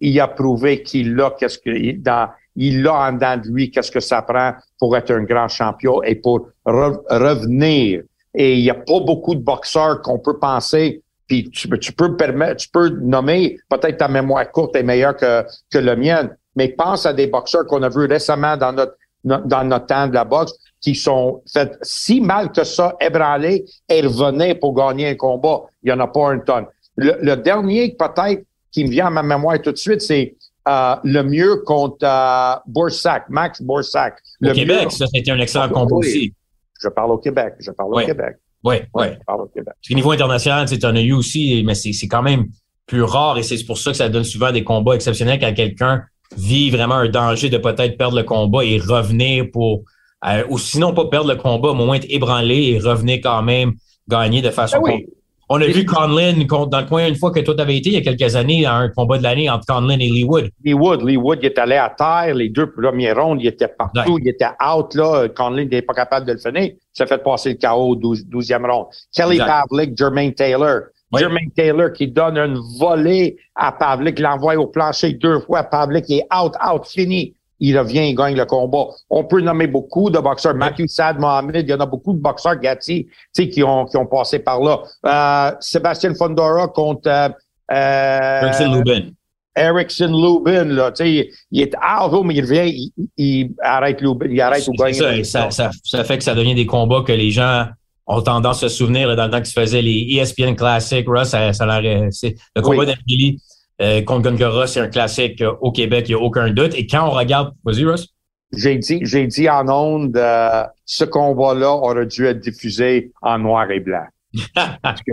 il 0.00 0.18
a 0.20 0.28
prouvé 0.28 0.82
qu'il 0.82 1.18
a 1.20 1.30
qu'est-ce 1.30 1.58
que 1.58 1.96
dans 1.98 2.28
il 2.60 2.86
a 2.86 3.08
en 3.08 3.12
dedans 3.12 3.36
de 3.36 3.48
lui 3.48 3.70
qu'est-ce 3.70 3.90
que 3.90 4.00
ça 4.00 4.22
prend 4.22 4.52
pour 4.78 4.96
être 4.96 5.12
un 5.12 5.22
grand 5.22 5.48
champion 5.48 6.02
et 6.02 6.16
pour 6.16 6.48
revenir. 6.64 8.02
Et 8.34 8.56
il 8.56 8.62
n'y 8.62 8.70
a 8.70 8.74
pas 8.74 9.00
beaucoup 9.00 9.34
de 9.34 9.40
boxeurs 9.40 10.02
qu'on 10.02 10.18
peut 10.18 10.38
penser. 10.38 11.02
Puis 11.26 11.50
tu, 11.50 11.68
tu 11.78 11.92
peux 11.92 12.16
permettre, 12.16 12.56
tu 12.56 12.68
peux 12.68 12.88
nommer 12.88 13.58
peut-être 13.68 13.98
ta 13.98 14.08
mémoire 14.08 14.50
courte 14.50 14.76
est 14.76 14.82
meilleure 14.82 15.16
que 15.16 15.44
que 15.70 15.78
le 15.78 15.96
mien, 15.96 16.30
mais 16.56 16.68
pense 16.68 17.06
à 17.06 17.12
des 17.12 17.26
boxeurs 17.26 17.66
qu'on 17.66 17.82
a 17.82 17.88
vus 17.88 18.06
récemment 18.06 18.56
dans 18.56 18.72
notre 18.72 18.94
dans 19.28 19.64
notre 19.64 19.86
temps 19.86 20.08
de 20.08 20.14
la 20.14 20.24
boxe 20.24 20.54
qui 20.80 20.94
sont 20.94 21.42
fait 21.52 21.76
si 21.82 22.20
mal 22.20 22.52
que 22.52 22.64
ça, 22.64 22.96
ébranlés 23.00 23.64
et 23.88 24.00
revenaient 24.00 24.54
pour 24.54 24.74
gagner 24.74 25.08
un 25.08 25.14
combat. 25.14 25.62
Il 25.82 25.86
n'y 25.86 25.92
en 25.92 26.00
a 26.00 26.06
pas 26.06 26.28
un 26.28 26.38
tonne. 26.38 26.66
Le, 26.96 27.34
dernier, 27.36 27.96
peut-être, 27.96 28.44
qui 28.72 28.84
me 28.84 28.90
vient 28.90 29.06
à 29.06 29.10
ma 29.10 29.22
mémoire 29.22 29.60
tout 29.62 29.72
de 29.72 29.76
suite, 29.76 30.00
c'est 30.00 30.36
euh, 30.68 30.96
le 31.04 31.22
mieux 31.22 31.62
contre 31.64 32.04
euh, 32.04 33.20
Max 33.28 33.62
Boursac. 33.62 34.18
Au 34.44 34.52
Québec, 34.52 34.90
ça, 34.92 35.06
c'était 35.12 35.30
un 35.30 35.38
excellent 35.38 35.68
combat 35.68 35.96
aussi. 35.96 36.34
Je 36.80 36.88
parle 36.88 37.12
au 37.12 37.18
Québec. 37.18 37.54
Je 37.60 37.70
parle 37.70 37.94
au 37.94 38.06
Québec. 38.06 38.36
Oui, 38.64 38.76
oui. 38.94 39.06
Je 39.12 39.24
parle 39.24 39.42
au 39.42 39.46
Québec. 39.46 39.74
Parce 39.74 39.88
qu'au 39.88 39.94
niveau 39.94 40.10
international, 40.10 40.68
tu 40.68 40.84
en 40.84 40.94
as 40.94 41.00
eu 41.00 41.12
aussi, 41.12 41.62
mais 41.64 41.74
c'est 41.74 42.08
quand 42.08 42.22
même 42.22 42.46
plus 42.86 43.02
rare 43.02 43.38
et 43.38 43.42
c'est 43.42 43.62
pour 43.64 43.78
ça 43.78 43.90
que 43.90 43.96
ça 43.96 44.08
donne 44.08 44.24
souvent 44.24 44.50
des 44.50 44.64
combats 44.64 44.94
exceptionnels 44.94 45.38
quand 45.38 45.52
quelqu'un 45.52 46.02
vit 46.36 46.70
vraiment 46.70 46.96
un 46.96 47.08
danger 47.08 47.48
de 47.48 47.58
peut-être 47.58 47.96
perdre 47.96 48.16
le 48.16 48.22
combat 48.22 48.64
et 48.64 48.78
revenir 48.78 49.46
pour, 49.52 49.82
euh, 50.26 50.42
ou 50.48 50.58
sinon 50.58 50.92
pas 50.92 51.06
perdre 51.06 51.30
le 51.30 51.36
combat, 51.36 51.72
mais 51.74 51.82
au 51.82 51.86
moins 51.86 51.96
être 51.96 52.06
ébranlé 52.10 52.72
et 52.74 52.78
revenir 52.78 53.20
quand 53.22 53.42
même 53.42 53.72
gagner 54.08 54.42
de 54.42 54.50
façon. 54.50 54.78
Ben 54.82 54.92
oui. 54.94 55.06
On 55.50 55.62
a 55.62 55.66
vu 55.66 55.86
Conlin 55.86 56.34
dans 56.66 56.80
le 56.80 56.86
coin 56.86 57.08
une 57.08 57.16
fois 57.16 57.30
que 57.30 57.40
toi 57.40 57.54
t'avais 57.54 57.78
été 57.78 57.88
il 57.88 57.94
y 57.94 57.96
a 57.96 58.02
quelques 58.02 58.36
années 58.36 58.66
à 58.66 58.74
un 58.74 58.90
combat 58.90 59.16
de 59.16 59.22
l'année 59.22 59.48
entre 59.48 59.64
Conlin 59.66 59.98
et 59.98 60.08
Lee 60.10 60.24
Wood. 60.24 60.50
Lee 60.62 60.74
Wood, 60.74 61.00
Lee 61.02 61.16
Wood, 61.16 61.38
il 61.40 61.46
est 61.46 61.58
allé 61.58 61.76
à 61.76 61.88
terre, 61.88 62.34
les 62.34 62.50
deux 62.50 62.70
premiers 62.70 63.12
rondes, 63.12 63.40
il 63.40 63.46
était 63.46 63.66
partout, 63.68 64.12
Ouais. 64.16 64.20
il 64.22 64.28
était 64.28 64.44
out, 64.44 64.94
là. 64.94 65.26
Conlin 65.34 65.62
n'était 65.64 65.80
pas 65.80 65.94
capable 65.94 66.26
de 66.26 66.32
le 66.32 66.38
finir. 66.38 66.72
Ça 66.92 67.06
fait 67.06 67.22
passer 67.22 67.56
le 67.58 67.66
KO 67.66 67.76
au 67.92 67.96
12, 67.96 68.26
12e 68.28 68.70
ronde. 68.70 68.88
Kelly. 69.14 69.38
Pavlik, 69.38 69.96
Jermaine 69.96 70.34
Taylor. 70.34 70.80
Oui. 71.12 71.20
Jermaine 71.20 71.50
Taylor 71.56 71.92
qui 71.92 72.08
donne 72.08 72.36
une 72.36 72.58
volée 72.78 73.36
à 73.54 73.72
Pavlik, 73.72 74.18
l'envoie 74.18 74.56
au 74.56 74.66
plancher 74.66 75.14
deux 75.14 75.40
fois. 75.40 75.62
Pavlik 75.64 76.10
est 76.10 76.26
out, 76.34 76.52
out, 76.62 76.86
fini. 76.86 77.34
Il 77.60 77.76
revient, 77.76 78.08
il 78.08 78.14
gagne 78.14 78.36
le 78.36 78.44
combat. 78.44 78.86
On 79.10 79.24
peut 79.24 79.40
nommer 79.40 79.66
beaucoup 79.66 80.10
de 80.10 80.18
boxeurs. 80.18 80.54
Matthew 80.54 80.86
Sad 80.86 81.18
Mohamed, 81.18 81.66
il 81.66 81.70
y 81.70 81.74
en 81.74 81.80
a 81.80 81.86
beaucoup 81.86 82.12
de 82.12 82.20
boxeurs, 82.20 82.56
Gatti, 82.56 83.06
tu 83.06 83.12
sais, 83.32 83.48
qui 83.48 83.64
ont, 83.64 83.84
qui 83.86 83.96
ont 83.96 84.06
passé 84.06 84.38
par 84.38 84.60
là. 84.60 84.80
Euh, 85.06 85.56
Sébastien 85.58 86.14
Fondora 86.14 86.68
contre, 86.68 87.08
euh, 87.08 87.28
euh, 87.72 88.42
Erickson 88.42 88.74
Lubin. 88.74 89.10
Erickson 89.56 90.06
Lubin, 90.06 90.66
là, 90.66 90.92
tu 90.92 91.04
sais, 91.04 91.30
il 91.50 91.62
est 91.62 91.74
out, 91.74 92.12
oh, 92.12 92.22
mais 92.22 92.34
il 92.34 92.42
revient, 92.42 92.70
il, 92.96 93.08
il 93.16 93.50
arrête 93.60 94.00
Lubin, 94.00 94.28
il 94.30 94.40
arrête 94.40 94.68
ou 94.68 94.72
gagne. 94.74 94.94
ça, 94.94 95.24
ça, 95.24 95.50
ça, 95.50 95.70
ça 95.82 96.04
fait 96.04 96.18
que 96.18 96.24
ça 96.24 96.36
devient 96.36 96.54
des 96.54 96.66
combats 96.66 97.02
que 97.04 97.12
les 97.12 97.32
gens 97.32 97.66
ont 98.08 98.22
tendance 98.22 98.62
à 98.64 98.68
se 98.68 98.76
souvenir 98.76 99.06
là, 99.08 99.14
dans 99.14 99.26
le 99.26 99.30
temps 99.30 99.36
qu'ils 99.38 99.46
se 99.46 99.60
faisaient 99.60 99.82
les 99.82 100.06
ESPN 100.16 100.54
Classic. 100.56 101.06
Russ, 101.06 101.28
ça, 101.28 101.52
ça 101.52 101.66
leur 101.66 101.84
est- 101.84 102.10
c'est 102.10 102.34
le 102.56 102.62
combat 102.62 102.84
Oui. 103.06 103.38
euh, 103.80 104.02
contre 104.02 104.30
Gongora, 104.30 104.66
c'est 104.66 104.80
un 104.80 104.88
classique 104.88 105.40
euh, 105.42 105.52
au 105.60 105.70
Québec, 105.70 106.06
il 106.08 106.14
n'y 106.16 106.20
a 106.20 106.24
aucun 106.24 106.50
doute. 106.50 106.74
Et 106.74 106.86
quand 106.86 107.06
on 107.06 107.10
regarde, 107.10 107.52
vas-y 107.64 107.84
Russ. 107.84 108.08
J'ai 108.56 108.76
dit, 108.78 109.00
j'ai 109.02 109.26
dit 109.26 109.48
en 109.48 109.68
ondes, 109.68 110.16
euh, 110.16 110.64
ce 110.86 111.04
combat-là 111.04 111.70
aurait 111.70 112.06
dû 112.06 112.26
être 112.26 112.40
diffusé 112.40 113.12
en 113.20 113.38
noir 113.38 113.70
et 113.70 113.78
blanc. 113.80 114.06
Parce 114.82 115.00
que, 115.02 115.12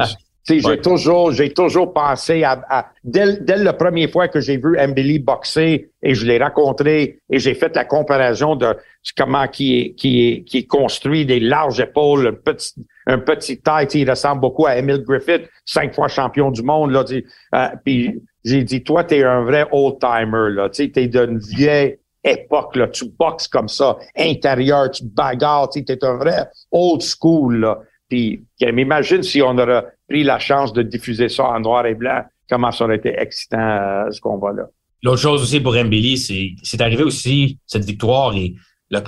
Ouais. 0.50 0.60
j'ai 0.62 0.78
toujours, 0.82 1.32
j'ai 1.32 1.52
toujours 1.54 1.92
pensé 1.92 2.44
à, 2.44 2.64
à- 2.70 2.86
dès, 3.04 3.38
dès 3.42 3.58
la 3.58 3.74
première 3.74 4.10
fois 4.10 4.28
que 4.28 4.40
j'ai 4.40 4.58
vu 4.58 4.78
Mbili 4.88 5.20
boxer 5.20 5.90
et 6.04 6.14
je 6.14 6.26
l'ai 6.26 6.38
rencontré 6.38 7.18
et 7.30 7.40
j'ai 7.40 7.56
fait 7.56 7.76
la 7.76 7.84
comparaison 7.84 8.56
de 8.56 8.76
comment 9.18 9.48
qui 9.48 9.80
est, 9.80 9.94
qui 9.94 10.28
est, 10.28 10.44
qui 10.44 10.60
est 10.60 10.68
construit 10.68 11.26
des 11.26 11.40
larges 11.40 11.80
épaules, 11.80 12.28
un 12.28 12.34
petit, 12.34 12.74
un 13.08 13.18
petit 13.18 13.60
taille, 13.60 13.88
il 13.94 14.10
ressemble 14.10 14.42
beaucoup 14.42 14.68
à 14.68 14.78
Emile 14.78 15.04
Griffith, 15.04 15.50
cinq 15.66 15.96
fois 15.96 16.08
champion 16.08 16.52
du 16.52 16.62
monde, 16.62 16.92
là. 16.92 17.04
Euh, 17.10 17.68
puis 17.84 18.22
j'ai 18.44 18.64
dit, 18.64 18.84
toi, 18.84 19.04
t'es 19.04 19.24
un 19.24 19.42
vrai 19.44 19.66
old-timer, 19.72 20.52
là, 20.52 20.70
tu 20.70 20.92
t'es 20.92 21.08
d'une 21.08 21.40
vieille 21.40 21.98
époque, 22.24 22.76
là, 22.76 22.88
tu 22.88 23.06
boxes 23.18 23.48
comme 23.48 23.68
ça, 23.68 23.98
intérieur, 24.16 24.92
tu 24.92 25.04
bagarres, 25.06 25.70
tu 25.70 25.84
t'es 25.84 26.04
un 26.04 26.18
vrai 26.18 26.48
old 26.72 27.02
school, 27.02 27.62
là. 27.62 27.80
Puis, 28.08 28.44
m'imagine 28.62 29.24
si 29.24 29.42
on 29.42 29.58
aurait 29.58 29.84
pris 30.10 30.24
la 30.24 30.40
chance 30.40 30.74
de 30.74 30.82
diffuser 30.82 31.30
ça 31.30 31.46
en 31.46 31.60
noir 31.60 31.86
et 31.86 31.96
blanc, 31.96 32.22
comment 32.50 32.72
ça 32.72 32.86
aurait 32.86 32.98
été 32.98 33.14
excitant, 33.18 33.58
euh, 33.60 34.12
ce 34.12 34.20
combat-là. 34.22 34.64
L'autre 35.04 35.22
chose 35.22 35.42
aussi 35.44 35.60
pour 35.60 35.74
Mbili, 35.76 36.18
c'est 36.18 36.52
c'est 36.64 36.82
arrivé 36.82 37.04
aussi 37.04 37.60
cette 37.68 37.86
victoire 37.86 38.36
et 38.36 38.56
le, 38.92 39.00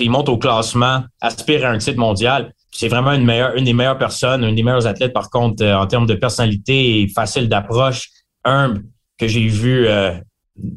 il 0.00 0.10
monte 0.10 0.28
au 0.28 0.38
classement, 0.38 1.04
aspire 1.20 1.64
à 1.66 1.70
un 1.70 1.78
titre 1.78 1.98
mondial. 1.98 2.52
C'est 2.72 2.88
vraiment 2.88 3.12
une 3.12 3.24
meilleure, 3.24 3.54
une 3.56 3.64
des 3.64 3.72
meilleures 3.72 3.98
personnes, 3.98 4.44
une 4.44 4.54
des 4.54 4.62
meilleures 4.62 4.86
athlètes 4.86 5.12
par 5.14 5.30
contre 5.30 5.62
euh, 5.62 5.74
en 5.76 5.86
termes 5.86 6.06
de 6.06 6.14
personnalité 6.14 7.00
et 7.02 7.08
facile 7.08 7.48
d'approche, 7.48 8.08
humble 8.44 8.82
que 9.18 9.26
j'ai 9.28 9.46
vu 9.46 9.86
euh, 9.86 10.12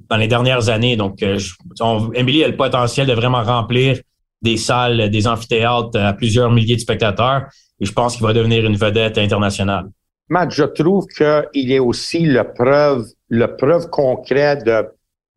dans 0.09 0.17
les 0.17 0.27
dernières 0.27 0.69
années. 0.69 0.95
Donc, 0.95 1.21
euh, 1.23 1.37
je- 1.37 1.53
on- 1.81 2.11
Emily 2.13 2.43
a 2.43 2.47
le 2.47 2.55
potentiel 2.57 3.07
de 3.07 3.13
vraiment 3.13 3.43
remplir 3.43 3.99
des 4.41 4.55
salles, 4.57 5.09
des 5.09 5.27
amphithéâtres 5.27 5.99
à 5.99 6.13
plusieurs 6.13 6.51
milliers 6.51 6.75
de 6.75 6.81
spectateurs. 6.81 7.47
Et 7.81 7.85
je 7.85 7.93
pense 7.93 8.17
qu'il 8.17 8.25
va 8.25 8.33
devenir 8.33 8.65
une 8.65 8.75
vedette 8.75 9.17
internationale. 9.17 9.89
Matt, 10.29 10.51
je 10.51 10.63
trouve 10.63 11.05
qu'il 11.07 11.71
est 11.71 11.79
aussi 11.79 12.19
le 12.19 12.43
preuve, 12.53 13.05
le 13.29 13.55
preuve 13.55 13.89
concret 13.89 14.57
de 14.57 14.85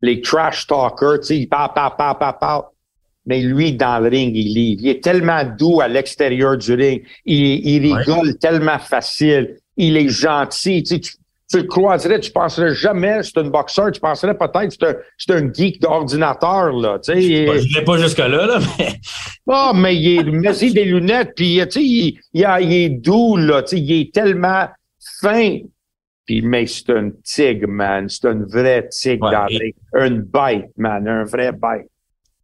les 0.01 0.21
trash 0.21 0.67
talkers, 0.67 1.21
tu 1.21 1.27
sais, 1.27 1.37
il 1.39 1.47
parle, 1.47 1.71
parle, 1.73 1.93
parle, 1.97 2.17
parle, 2.19 2.37
parle. 2.39 2.63
Mais 3.25 3.41
lui, 3.41 3.71
dans 3.73 3.99
le 4.03 4.09
ring, 4.09 4.35
il 4.35 4.53
livre. 4.53 4.81
Il 4.83 4.89
est 4.89 5.01
tellement 5.01 5.43
doux 5.45 5.79
à 5.79 5.87
l'extérieur 5.87 6.57
du 6.57 6.73
ring. 6.73 7.03
Il, 7.25 7.65
il 7.65 7.93
Ouais. 7.93 7.99
rigole 8.01 8.37
tellement 8.37 8.79
facile. 8.79 9.55
Il 9.77 9.95
est 9.95 10.09
gentil. 10.09 10.83
Tu, 10.83 10.95
sais, 10.95 10.99
tu, 10.99 11.13
tu 11.49 11.57
le 11.57 11.63
croiserais, 11.63 12.19
tu 12.19 12.31
penserais 12.31 12.73
jamais 12.73 13.21
c'est 13.23 13.37
un 13.37 13.49
boxeur. 13.49 13.91
Tu 13.91 13.99
penserais 13.99 14.37
peut-être 14.37 14.71
c'est 14.71 14.83
un, 14.83 14.95
c'est 15.17 15.31
un 15.33 15.53
geek 15.53 15.81
d'ordinateur, 15.81 16.71
là. 16.73 16.99
Tu 16.99 17.13
sais, 17.13 17.21
Je 17.21 17.79
ne 17.79 17.85
pas 17.85 17.97
jusque-là, 17.97 18.45
là, 18.47 18.59
mais 18.77 18.93
ah, 19.49 19.71
mais 19.75 19.95
il 19.95 20.19
est, 20.19 20.23
mets-y 20.23 20.73
des 20.73 20.85
lunettes, 20.85 21.33
puis 21.35 21.59
tu 21.63 21.71
sais, 21.71 21.83
il, 21.83 22.19
il, 22.33 22.73
est 22.73 22.89
doux, 22.89 23.37
là, 23.37 23.61
tu 23.61 23.75
sais, 23.77 23.81
il 23.81 24.01
est 24.01 24.13
tellement 24.13 24.67
fin. 25.21 25.59
Puis, 26.25 26.41
mais 26.41 26.65
c'est 26.65 26.89
un 26.89 27.11
tigre, 27.23 27.67
man. 27.67 28.07
C'est 28.07 28.27
un 28.29 28.45
vrai 28.45 28.87
tigre 28.89 29.25
Ouais, 29.25 29.31
dans 29.31 29.47
et-. 29.47 29.75
Une 29.93 30.21
bête, 30.21 30.71
man. 30.77 31.05
Un 31.07 31.25
vrai 31.25 31.51
bête. 31.51 31.89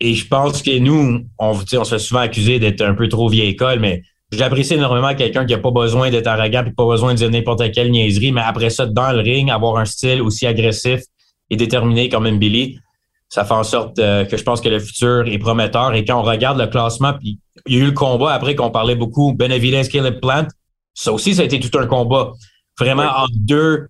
Et 0.01 0.13
je 0.13 0.27
pense 0.27 0.61
que 0.61 0.77
nous, 0.79 1.25
on, 1.37 1.51
on 1.51 1.83
se 1.83 1.95
fait 1.95 1.99
souvent 1.99 2.21
accuser 2.21 2.59
d'être 2.59 2.81
un 2.81 2.93
peu 2.93 3.07
trop 3.07 3.29
vieille 3.29 3.51
école, 3.51 3.79
mais 3.79 4.01
j'apprécie 4.31 4.75
énormément 4.75 5.13
quelqu'un 5.15 5.45
qui 5.45 5.53
a 5.53 5.57
pas 5.57 5.71
besoin 5.71 6.09
d'être 6.09 6.27
arrogant 6.27 6.63
puis 6.63 6.73
pas 6.73 6.85
besoin 6.85 7.13
de 7.13 7.17
dire 7.17 7.29
n'importe 7.29 7.71
quelle 7.71 7.91
niaiserie, 7.91 8.31
mais 8.31 8.41
après 8.41 8.69
ça, 8.69 8.85
dans 8.85 9.11
le 9.11 9.19
ring, 9.19 9.49
avoir 9.49 9.77
un 9.77 9.85
style 9.85 10.21
aussi 10.21 10.45
agressif 10.45 11.01
et 11.49 11.55
déterminé 11.55 12.09
comme 12.09 12.29
Billy, 12.37 12.79
ça 13.27 13.45
fait 13.45 13.53
en 13.53 13.63
sorte 13.63 13.99
euh, 13.99 14.25
que 14.25 14.37
je 14.37 14.43
pense 14.43 14.59
que 14.59 14.69
le 14.69 14.79
futur 14.79 15.27
est 15.27 15.37
prometteur. 15.37 15.93
Et 15.93 16.03
quand 16.03 16.19
on 16.19 16.23
regarde 16.23 16.59
le 16.59 16.67
classement, 16.67 17.13
puis 17.13 17.39
il 17.67 17.77
y 17.77 17.81
a 17.81 17.83
eu 17.83 17.85
le 17.87 17.91
combat 17.91 18.33
après 18.33 18.55
qu'on 18.55 18.71
parlait 18.71 18.95
beaucoup, 18.95 19.33
Benavidez, 19.33 19.87
Caleb 19.87 20.19
Plant, 20.19 20.47
ça 20.93 21.13
aussi, 21.13 21.35
ça 21.35 21.43
a 21.43 21.45
été 21.45 21.59
tout 21.59 21.77
un 21.77 21.85
combat. 21.85 22.33
Vraiment 22.79 23.03
Oui. 23.03 23.09
entre 23.15 23.33
deux 23.35 23.87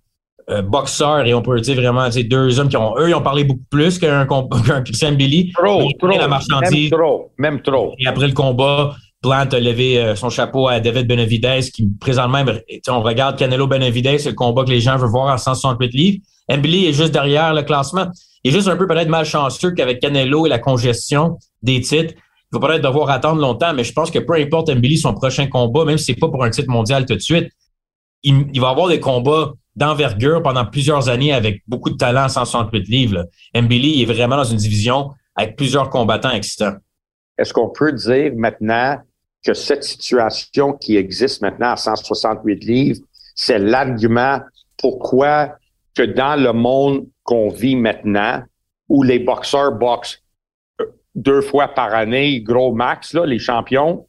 euh, 0.50 0.62
boxeurs 0.62 1.26
et 1.26 1.32
on 1.32 1.42
peut 1.42 1.60
dire 1.60 1.76
vraiment 1.76 2.06
tu 2.06 2.12
sais, 2.12 2.24
deux 2.24 2.58
hommes 2.58 2.68
qui 2.68 2.76
ont, 2.76 2.98
eux, 2.98 3.08
ils 3.08 3.14
ont 3.14 3.22
parlé 3.22 3.44
beaucoup 3.44 3.64
plus 3.70 3.98
qu'un 3.98 4.26
qu'un 4.66 4.82
Christian 4.82 5.12
Billy. 5.12 5.52
Trop, 5.52 5.88
la 6.02 6.28
marchandise. 6.28 6.90
Même 6.90 7.00
trop. 7.00 7.32
Même 7.38 7.62
trop. 7.62 7.94
Et 7.98 8.06
après 8.06 8.26
le 8.26 8.34
combat, 8.34 8.94
Plant 9.22 9.48
a 9.52 9.60
levé 9.60 9.98
euh, 9.98 10.16
son 10.16 10.30
chapeau 10.30 10.68
à 10.68 10.80
David 10.80 11.06
Benavidez, 11.06 11.60
qui 11.72 11.86
présentement, 12.00 12.42
on 12.88 13.02
regarde 13.02 13.38
Canelo 13.38 13.66
Benavidez, 13.66 14.16
le 14.24 14.32
combat 14.32 14.64
que 14.64 14.70
les 14.70 14.80
gens 14.80 14.96
veulent 14.96 15.10
voir 15.10 15.32
en 15.32 15.36
168 15.36 15.92
livres. 15.92 16.18
Mbili 16.48 16.86
est 16.86 16.92
juste 16.94 17.12
derrière 17.12 17.52
le 17.52 17.62
classement. 17.62 18.06
Il 18.42 18.50
est 18.50 18.54
juste 18.56 18.68
un 18.68 18.76
peu 18.76 18.86
peut-être 18.86 19.08
malchanceux 19.08 19.72
qu'avec 19.72 20.00
Canelo 20.00 20.46
et 20.46 20.48
la 20.48 20.58
congestion 20.58 21.38
des 21.62 21.82
titres, 21.82 22.14
il 22.52 22.58
va 22.58 22.66
peut-être 22.66 22.82
devoir 22.82 23.10
attendre 23.10 23.40
longtemps, 23.42 23.74
mais 23.74 23.84
je 23.84 23.92
pense 23.92 24.10
que 24.10 24.18
peu 24.18 24.34
importe 24.34 24.70
Mbili, 24.70 24.96
son 24.96 25.12
prochain 25.12 25.46
combat, 25.46 25.84
même 25.84 25.98
si 25.98 26.06
c'est 26.06 26.14
pas 26.18 26.28
pour 26.28 26.42
un 26.42 26.50
titre 26.50 26.70
mondial 26.70 27.04
tout 27.04 27.14
de 27.14 27.20
suite, 27.20 27.50
il, 28.22 28.60
va 28.60 28.70
avoir 28.70 28.88
des 28.88 29.00
combats 29.00 29.52
d'envergure 29.76 30.42
pendant 30.42 30.64
plusieurs 30.64 31.08
années 31.08 31.32
avec 31.32 31.62
beaucoup 31.68 31.90
de 31.90 31.96
talent 31.96 32.24
en 32.24 32.28
168 32.28 32.88
livres. 32.88 33.24
Mbili 33.54 34.02
est 34.02 34.06
vraiment 34.06 34.36
dans 34.36 34.44
une 34.44 34.56
division 34.56 35.10
avec 35.36 35.56
plusieurs 35.56 35.90
combattants 35.90 36.30
excitants. 36.30 36.74
Est-ce 37.38 37.52
qu'on 37.52 37.70
peut 37.70 37.92
dire 37.92 38.32
maintenant 38.34 38.98
que 39.44 39.54
cette 39.54 39.84
situation 39.84 40.72
qui 40.72 40.96
existe 40.96 41.42
maintenant 41.42 41.72
à 41.72 41.76
168 41.76 42.64
livres, 42.64 43.00
c'est 43.34 43.58
l'argument 43.58 44.40
pourquoi 44.76 45.56
que 45.94 46.02
dans 46.02 46.40
le 46.40 46.52
monde 46.52 47.06
qu'on 47.22 47.48
vit 47.48 47.76
maintenant, 47.76 48.42
où 48.88 49.02
les 49.02 49.18
boxeurs 49.18 49.72
boxent 49.72 50.22
euh, 50.80 50.86
deux 51.14 51.40
fois 51.40 51.68
par 51.68 51.94
année, 51.94 52.40
gros 52.40 52.72
max, 52.72 53.14
là, 53.14 53.24
les 53.24 53.38
champions, 53.38 54.06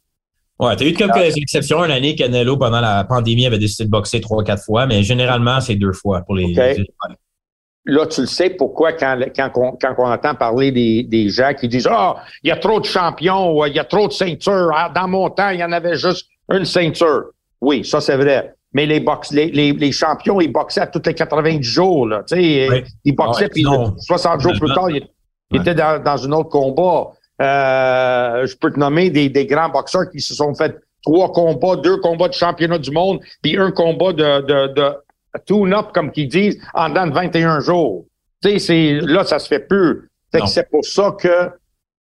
Ouais, 0.62 0.76
t'as 0.76 0.84
eu 0.84 0.92
quelques 0.92 1.36
exceptions. 1.36 1.84
Une 1.84 1.90
année, 1.90 2.14
Canelo, 2.14 2.56
pendant 2.56 2.80
la 2.80 3.02
pandémie, 3.02 3.46
avait 3.46 3.58
décidé 3.58 3.84
de 3.86 3.90
boxer 3.90 4.20
trois, 4.20 4.44
quatre 4.44 4.62
fois, 4.62 4.86
mais 4.86 5.02
généralement, 5.02 5.60
c'est 5.60 5.74
deux 5.74 5.92
fois 5.92 6.20
pour 6.20 6.36
les. 6.36 6.44
OK. 6.44 6.86
Là, 7.84 8.06
tu 8.06 8.22
le 8.22 8.26
sais 8.26 8.50
pourquoi 8.50 8.92
quand, 8.92 9.18
quand, 9.34 9.50
on, 9.56 9.72
quand 9.72 9.94
on 9.98 10.06
entend 10.10 10.34
parler 10.34 10.70
des, 10.70 11.02
des 11.02 11.28
gens 11.28 11.52
qui 11.54 11.68
disent 11.68 11.88
Ah, 11.90 12.16
il 12.42 12.48
y 12.48 12.52
a 12.52 12.56
trop 12.56 12.80
de 12.80 12.84
champions, 12.86 13.64
il 13.66 13.74
y 13.74 13.78
a 13.78 13.84
trop 13.84 14.08
de 14.08 14.12
ceintures. 14.12 14.70
Ah, 14.74 14.90
dans 14.94 15.08
mon 15.08 15.30
temps, 15.30 15.50
il 15.50 15.60
y 15.60 15.64
en 15.64 15.72
avait 15.72 15.96
juste 15.96 16.28
une 16.50 16.64
ceinture. 16.64 17.26
Oui, 17.60 17.84
ça 17.84 18.00
c'est 18.00 18.16
vrai. 18.16 18.54
Mais 18.74 18.86
les, 18.86 19.00
box, 19.00 19.32
les, 19.32 19.50
les, 19.50 19.72
les 19.72 19.92
champions, 19.92 20.40
ils 20.40 20.50
boxaient 20.50 20.80
à 20.80 20.86
tous 20.86 21.02
les 21.04 21.14
90 21.14 21.62
jours. 21.62 22.06
Là, 22.06 22.22
tu 22.26 22.36
sais, 22.36 22.68
Oui. 22.70 22.84
Ils 23.04 23.14
boxaient, 23.14 23.44
Ouais, 23.44 23.50
puis 23.50 23.62
sinon, 23.62 23.94
60 23.98 24.40
jours 24.40 24.52
plus 24.58 24.72
tard, 24.72 24.88
ils, 24.90 25.06
étaient 25.52 25.74
dans, 25.74 26.02
dans 26.02 26.26
un 26.26 26.32
autre 26.32 26.48
combat. 26.48 27.10
Euh, 27.42 28.46
je 28.46 28.56
peux 28.56 28.72
te 28.72 28.78
nommer 28.78 29.10
des, 29.10 29.28
des 29.28 29.46
grands 29.46 29.68
boxeurs 29.68 30.08
qui 30.10 30.20
se 30.20 30.34
sont 30.34 30.54
fait 30.54 30.74
trois 31.02 31.32
combats, 31.32 31.76
deux 31.76 31.98
combats 31.98 32.28
de 32.28 32.34
championnat 32.34 32.78
du 32.78 32.92
monde, 32.92 33.20
puis 33.42 33.58
un 33.58 33.72
combat 33.72 34.12
de, 34.12 34.40
de, 34.40 34.72
de 34.72 34.94
tune-up, 35.38 35.92
comme 35.94 36.10
qu'ils 36.10 36.28
disent, 36.28 36.60
en 36.74 36.88
dedans 36.88 37.06
de 37.06 37.12
21 37.12 37.60
jours. 37.60 38.04
Tu 38.42 38.50
sais, 38.50 38.58
c'est, 38.58 38.92
là, 39.00 39.24
ça 39.24 39.38
se 39.38 39.48
fait 39.48 39.66
plus. 39.66 40.10
Fait 40.30 40.38
que 40.38 40.42
Non. 40.44 40.46
c'est 40.48 40.68
pour 40.70 40.84
ça 40.84 41.14
que 41.18 41.50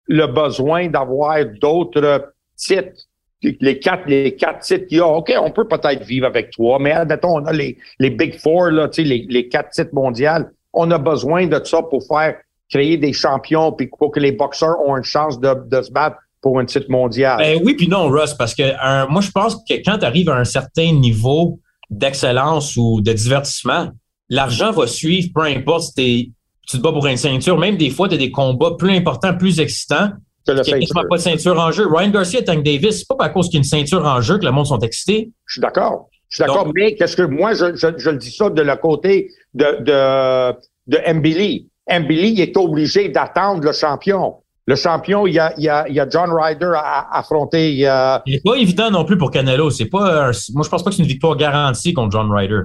le 0.06 0.26
besoin 0.26 0.88
d'avoir 0.88 1.38
d'autres 1.60 2.32
titres, 2.56 3.06
les 3.42 3.78
quatre, 3.78 4.04
les 4.06 4.36
quatre 4.36 4.60
titres 4.60 4.86
qu'il 4.86 4.98
y 4.98 5.00
a, 5.00 5.06
OK, 5.06 5.32
on 5.40 5.50
peut 5.50 5.66
peut-être 5.66 6.02
vivre 6.04 6.26
avec 6.26 6.50
trois, 6.50 6.78
mais 6.78 6.92
admettons, 6.92 7.36
on 7.40 7.44
a 7.46 7.52
les, 7.52 7.76
les 7.98 8.10
Big 8.10 8.38
Four, 8.38 8.70
là, 8.70 8.88
tu 8.88 9.02
sais, 9.02 9.08
les, 9.08 9.26
les 9.28 9.48
quatre 9.48 9.70
titres 9.70 9.94
mondiaux. 9.94 10.46
On 10.72 10.90
a 10.90 10.98
besoin 10.98 11.46
de 11.46 11.62
ça 11.64 11.82
pour 11.82 12.06
faire 12.06 12.36
créer 12.70 12.96
des 12.96 13.12
champions 13.12 13.72
puis 13.72 13.88
pour 13.98 14.10
que 14.10 14.20
les 14.20 14.32
boxeurs 14.32 14.80
ont 14.86 14.96
une 14.96 15.04
chance 15.04 15.38
de, 15.38 15.54
de 15.66 15.82
se 15.82 15.90
battre 15.92 16.16
pour 16.40 16.58
un 16.58 16.64
titre 16.64 16.86
mondial. 16.88 17.38
Ben 17.38 17.60
oui, 17.62 17.74
puis 17.74 17.88
non, 17.88 18.08
Russ, 18.08 18.34
parce 18.34 18.54
que 18.54 18.62
moi, 19.08 19.20
je 19.20 19.30
pense 19.30 19.56
que 19.56 19.74
quand 19.84 19.98
tu 19.98 20.04
arrives 20.04 20.28
à 20.30 20.36
un 20.36 20.44
certain 20.44 20.92
niveau 20.92 21.58
d'excellence 21.92 22.76
ou 22.76 23.00
de 23.00 23.12
divertissement, 23.12 23.90
l'argent 24.28 24.72
va 24.72 24.86
suivre, 24.86 25.28
peu 25.34 25.42
importe 25.42 25.92
si 25.96 26.32
tu 26.68 26.78
te 26.78 26.82
bats 26.82 26.92
pour 26.92 27.06
une 27.06 27.16
ceinture. 27.16 27.58
Même 27.58 27.76
des 27.76 27.90
fois, 27.90 28.08
tu 28.08 28.14
as 28.14 28.18
des 28.18 28.30
combats 28.30 28.72
plus 28.78 28.96
importants, 28.96 29.36
plus 29.36 29.60
excitants. 29.60 30.10
Il 30.48 30.54
n'y 30.54 30.60
a 30.60 31.04
pas 31.08 31.16
de 31.16 31.22
ceinture 31.22 31.58
en 31.58 31.70
jeu. 31.70 31.86
Ryan 31.86 32.10
Garcia 32.10 32.40
et 32.40 32.44
Tank 32.44 32.64
Davis, 32.64 33.00
c'est 33.00 33.16
pas 33.16 33.24
à 33.24 33.28
cause 33.28 33.46
qu'il 33.46 33.54
y 33.54 33.58
a 33.58 33.60
une 33.60 33.64
ceinture 33.64 34.04
en 34.04 34.20
jeu 34.20 34.38
que 34.38 34.44
le 34.44 34.50
monde 34.50 34.66
sont 34.66 34.78
excités. 34.80 35.30
Je 35.46 35.54
suis 35.54 35.60
d'accord. 35.60 36.08
Je 36.28 36.36
suis 36.36 36.44
d'accord, 36.44 36.72
mais 36.74 36.94
qu'est-ce 36.94 37.16
que 37.16 37.22
moi, 37.22 37.52
je, 37.52 37.76
je, 37.76 37.88
je, 37.96 38.10
le 38.10 38.16
dis 38.16 38.32
ça 38.32 38.48
de 38.48 38.62
le 38.62 38.76
côté 38.76 39.30
de, 39.54 39.82
de, 39.82 40.56
de 40.86 41.12
Mbili. 41.12 41.68
Mbili 41.90 42.40
est 42.40 42.56
obligé 42.56 43.10
d'attendre 43.10 43.62
le 43.62 43.72
champion. 43.72 44.41
Le 44.66 44.76
champion, 44.76 45.26
il 45.26 45.34
y 45.34 45.38
a, 45.40 45.52
il 45.56 45.64
y 45.64 45.68
a, 45.68 45.88
il 45.88 45.94
y 45.94 46.00
a 46.00 46.08
John 46.08 46.30
Ryder 46.32 46.72
à, 46.76 47.18
affronter. 47.18 47.74
Il, 47.74 47.84
a... 47.86 48.22
il 48.26 48.34
n'est 48.34 48.40
pas 48.40 48.54
évident 48.54 48.90
non 48.90 49.04
plus 49.04 49.18
pour 49.18 49.30
Canelo. 49.30 49.70
C'est 49.70 49.86
pas, 49.86 50.30
moi, 50.54 50.62
je 50.64 50.68
pense 50.68 50.84
pas 50.84 50.90
que 50.90 50.96
c'est 50.96 51.02
une 51.02 51.08
victoire 51.08 51.36
garantie 51.36 51.92
contre 51.92 52.12
John 52.12 52.30
Ryder. 52.30 52.62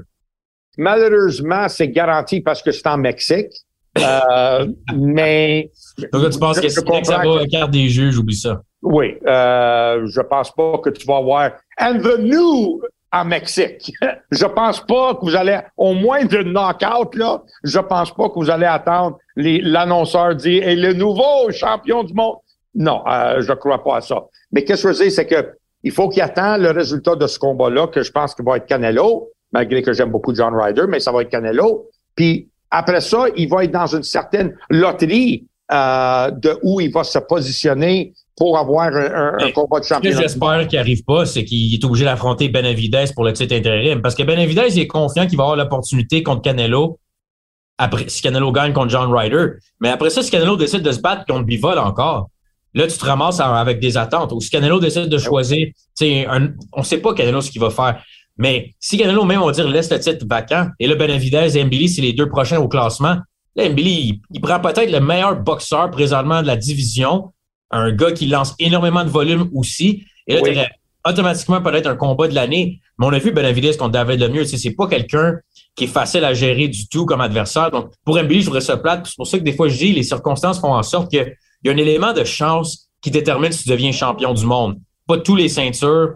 Malheureusement, 0.77 1.67
c'est 1.69 1.89
garanti 1.89 2.41
parce 2.41 2.61
que 2.61 2.71
c'est 2.71 2.85
en 2.87 2.97
Mexique. 2.97 3.51
Euh, 3.97 4.67
mais. 4.95 5.71
Donc, 6.13 6.29
tu 6.29 6.39
penses 6.39 6.59
que, 6.59 6.69
c'est 6.69 6.85
que 6.85 7.03
ça 7.03 7.17
va 7.17 7.45
carte 7.47 7.71
des 7.71 7.89
juges, 7.89 8.17
oublie 8.17 8.35
ça. 8.35 8.61
Oui, 8.83 9.15
euh, 9.25 10.05
je 10.07 10.21
pense 10.21 10.53
pas 10.53 10.77
que 10.83 10.91
tu 10.91 11.07
vas 11.07 11.17
avoir. 11.17 11.51
And 11.79 11.99
the 11.99 12.19
new 12.19 12.79
en 13.11 13.25
Mexique. 13.25 13.91
je 14.31 14.45
pense 14.45 14.85
pas 14.85 15.15
que 15.15 15.21
vous 15.21 15.35
allez, 15.35 15.59
au 15.77 15.93
moins 15.93 16.25
de 16.25 16.43
knockout, 16.43 17.15
là, 17.15 17.41
je 17.63 17.79
pense 17.79 18.13
pas 18.13 18.29
que 18.29 18.35
vous 18.35 18.49
allez 18.49 18.65
attendre 18.65 19.17
l'annonceur 19.35 20.35
dire 20.35 20.67
et 20.67 20.75
le 20.75 20.93
nouveau 20.93 21.51
champion 21.51 22.03
du 22.03 22.13
monde. 22.13 22.37
Non, 22.75 23.03
euh, 23.07 23.41
je 23.41 23.53
crois 23.53 23.83
pas 23.83 23.97
à 23.97 24.01
ça. 24.01 24.25
Mais 24.51 24.63
qu'est-ce 24.63 24.83
que 24.83 24.93
je 24.93 24.97
veux 24.97 25.03
dire, 25.05 25.11
c'est 25.11 25.25
que 25.25 25.53
il 25.83 25.91
faut 25.91 26.09
qu'il 26.09 26.21
attende 26.21 26.61
le 26.61 26.71
résultat 26.71 27.15
de 27.15 27.27
ce 27.27 27.39
combat-là, 27.39 27.87
que 27.87 28.03
je 28.03 28.11
pense 28.11 28.35
qu'il 28.35 28.43
va 28.43 28.57
être 28.57 28.65
Canelo, 28.65 29.29
malgré 29.51 29.81
que 29.81 29.93
j'aime 29.93 30.09
beaucoup 30.09 30.35
John 30.35 30.53
Ryder, 30.55 30.83
mais 30.87 30.99
ça 30.99 31.11
va 31.11 31.21
être 31.21 31.29
Canelo. 31.29 31.89
Puis 32.15 32.49
après 32.71 33.01
ça, 33.01 33.25
il 33.35 33.47
va 33.47 33.63
être 33.63 33.71
dans 33.71 33.87
une 33.87 34.03
certaine 34.03 34.55
loterie 34.69 35.47
euh, 35.71 36.31
de 36.31 36.57
où 36.63 36.81
il 36.81 36.91
va 36.91 37.03
se 37.03 37.19
positionner 37.19 38.13
pour 38.37 38.57
avoir 38.57 38.87
un, 38.93 39.51
combat 39.51 39.79
de 39.79 39.85
champion. 39.85 40.11
Ce 40.11 40.15
que 40.15 40.21
j'espère 40.21 40.67
qu'il 40.67 40.77
arrive 40.77 41.03
pas, 41.03 41.25
c'est 41.25 41.43
qu'il 41.43 41.73
est 41.73 41.83
obligé 41.83 42.05
d'affronter 42.05 42.49
Benavidez 42.49 43.05
pour 43.15 43.25
le 43.25 43.33
titre 43.33 43.55
intérim. 43.55 44.01
Parce 44.01 44.13
que 44.13 44.23
Benavidez, 44.23 44.67
il 44.69 44.79
est 44.79 44.87
confiant 44.87 45.25
qu'il 45.25 45.37
va 45.37 45.43
avoir 45.45 45.57
l'opportunité 45.57 46.21
contre 46.21 46.43
Canelo 46.43 46.99
après, 47.77 48.09
si 48.09 48.21
Canelo 48.21 48.51
gagne 48.51 48.73
contre 48.73 48.89
John 48.89 49.13
Ryder. 49.13 49.53
Mais 49.79 49.89
après 49.89 50.09
ça, 50.09 50.23
si 50.23 50.31
Canelo 50.31 50.55
décide 50.55 50.81
de 50.81 50.91
se 50.91 50.99
battre 50.99 51.25
contre 51.25 51.45
Bivol 51.45 51.77
encore, 51.77 52.29
là, 52.73 52.87
tu 52.87 52.97
te 52.97 53.05
ramasses 53.05 53.39
avec 53.39 53.79
des 53.79 53.97
attentes. 53.97 54.31
Ou 54.31 54.39
si 54.39 54.49
Canelo 54.49 54.79
décide 54.79 55.09
de 55.09 55.17
choisir, 55.17 55.67
un, 56.01 56.49
on 56.73 56.83
sait 56.83 56.99
pas 56.99 57.13
Canelo 57.13 57.41
ce 57.41 57.51
qu'il 57.51 57.61
va 57.61 57.69
faire. 57.69 58.03
Mais 58.37 58.73
si 58.79 58.97
Canelo, 58.97 59.23
même, 59.25 59.41
on 59.41 59.47
va 59.47 59.51
dire, 59.51 59.67
laisse 59.67 59.91
le 59.91 59.99
titre 59.99 60.25
vacant, 60.27 60.67
et 60.79 60.87
là, 60.87 60.95
Benavidez 60.95 61.57
et 61.57 61.63
Mbili, 61.63 61.89
c'est 61.89 62.01
les 62.01 62.13
deux 62.13 62.29
prochains 62.29 62.59
au 62.59 62.67
classement, 62.67 63.17
là, 63.55 63.69
Mbili, 63.69 64.21
il, 64.31 64.41
prend 64.41 64.59
peut-être 64.59 64.91
le 64.91 64.99
meilleur 64.99 65.39
boxeur 65.39 65.89
présentement 65.91 66.41
de 66.41 66.47
la 66.47 66.55
division, 66.55 67.31
un 67.71 67.91
gars 67.91 68.11
qui 68.11 68.27
lance 68.27 68.55
énormément 68.59 69.03
de 69.03 69.09
volume 69.09 69.49
aussi, 69.53 70.05
et 70.27 70.35
là, 70.35 70.41
oui. 70.43 70.57
automatiquement 71.05 71.61
peut-être 71.61 71.87
un 71.87 71.95
combat 71.95 72.27
de 72.27 72.35
l'année. 72.35 72.79
Mais 72.97 73.05
on 73.05 73.13
a 73.13 73.19
vu 73.19 73.31
Benavidez 73.31 73.75
contre 73.77 73.91
David 73.91 74.19
Lemieux, 74.19 74.43
tu 74.43 74.49
sais, 74.49 74.57
c'est 74.57 74.75
pas 74.75 74.87
quelqu'un 74.87 75.35
qui 75.75 75.83
est 75.83 75.87
facile 75.87 76.25
à 76.25 76.33
gérer 76.33 76.67
du 76.67 76.87
tout 76.89 77.05
comme 77.05 77.21
adversaire. 77.21 77.69
Donc, 77.71 77.91
pour 78.03 78.21
Mbili, 78.21 78.41
je 78.41 78.45
voudrais 78.47 78.61
se 78.61 78.73
plate. 78.73 79.05
C'est 79.05 79.15
pour 79.15 79.27
ça 79.27 79.37
que 79.37 79.43
des 79.43 79.53
fois, 79.53 79.67
je 79.67 79.77
dis, 79.77 79.93
les 79.93 80.03
circonstances 80.03 80.59
font 80.59 80.73
en 80.73 80.83
sorte 80.83 81.09
qu'il 81.11 81.33
y 81.63 81.69
a 81.69 81.71
un 81.71 81.77
élément 81.77 82.13
de 82.13 82.23
chance 82.23 82.89
qui 83.01 83.11
détermine 83.11 83.51
si 83.51 83.63
tu 83.63 83.69
deviens 83.69 83.91
champion 83.91 84.33
du 84.33 84.45
monde. 84.45 84.79
Pas 85.07 85.19
tous 85.19 85.35
les 85.35 85.49
ceintures 85.49 86.15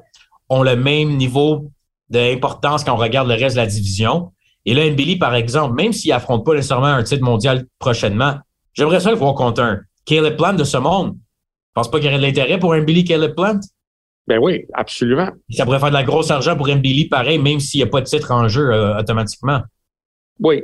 ont 0.49 0.63
le 0.63 0.75
même 0.75 1.15
niveau 1.15 1.71
d'importance 2.09 2.83
quand 2.83 2.93
on 2.93 2.97
regarde 2.97 3.27
le 3.27 3.35
reste 3.35 3.55
de 3.55 3.61
la 3.61 3.67
division. 3.67 4.31
Et 4.65 4.73
là, 4.73 4.89
Billy, 4.89 5.15
par 5.15 5.35
exemple, 5.35 5.75
même 5.75 5.93
s'il 5.93 6.11
affronte 6.11 6.45
pas 6.45 6.55
nécessairement 6.55 6.87
un 6.87 7.03
titre 7.03 7.23
mondial 7.23 7.65
prochainement, 7.79 8.35
j'aimerais 8.73 8.99
ça 8.99 9.11
le 9.11 9.17
voir 9.17 9.35
contre 9.35 9.61
un 9.61 9.79
Caleb 10.05 10.37
Plant 10.37 10.53
de 10.53 10.63
ce 10.63 10.77
monde. 10.77 11.17
Je 11.71 11.81
pense 11.81 11.89
pas 11.89 11.99
qu'il 11.99 12.07
y 12.07 12.09
aurait 12.09 12.19
de 12.19 12.23
l'intérêt 12.23 12.59
pour 12.59 12.73
un 12.73 12.81
Billy 12.81 13.05
Caleb 13.05 13.33
Plant? 13.33 13.59
Ben 14.27 14.39
oui, 14.41 14.65
absolument. 14.73 15.29
Ça 15.49 15.63
pourrait 15.63 15.79
faire 15.79 15.89
de 15.89 15.93
la 15.93 16.03
grosse 16.03 16.29
argent 16.29 16.55
pour 16.57 16.67
un 16.67 16.75
Billy 16.75 17.07
pareil, 17.07 17.39
même 17.39 17.59
s'il 17.59 17.79
n'y 17.79 17.87
a 17.87 17.89
pas 17.89 18.01
de 18.01 18.05
titre 18.05 18.31
en 18.31 18.47
jeu 18.47 18.69
euh, 18.71 18.99
automatiquement. 18.99 19.61
Oui, 20.39 20.63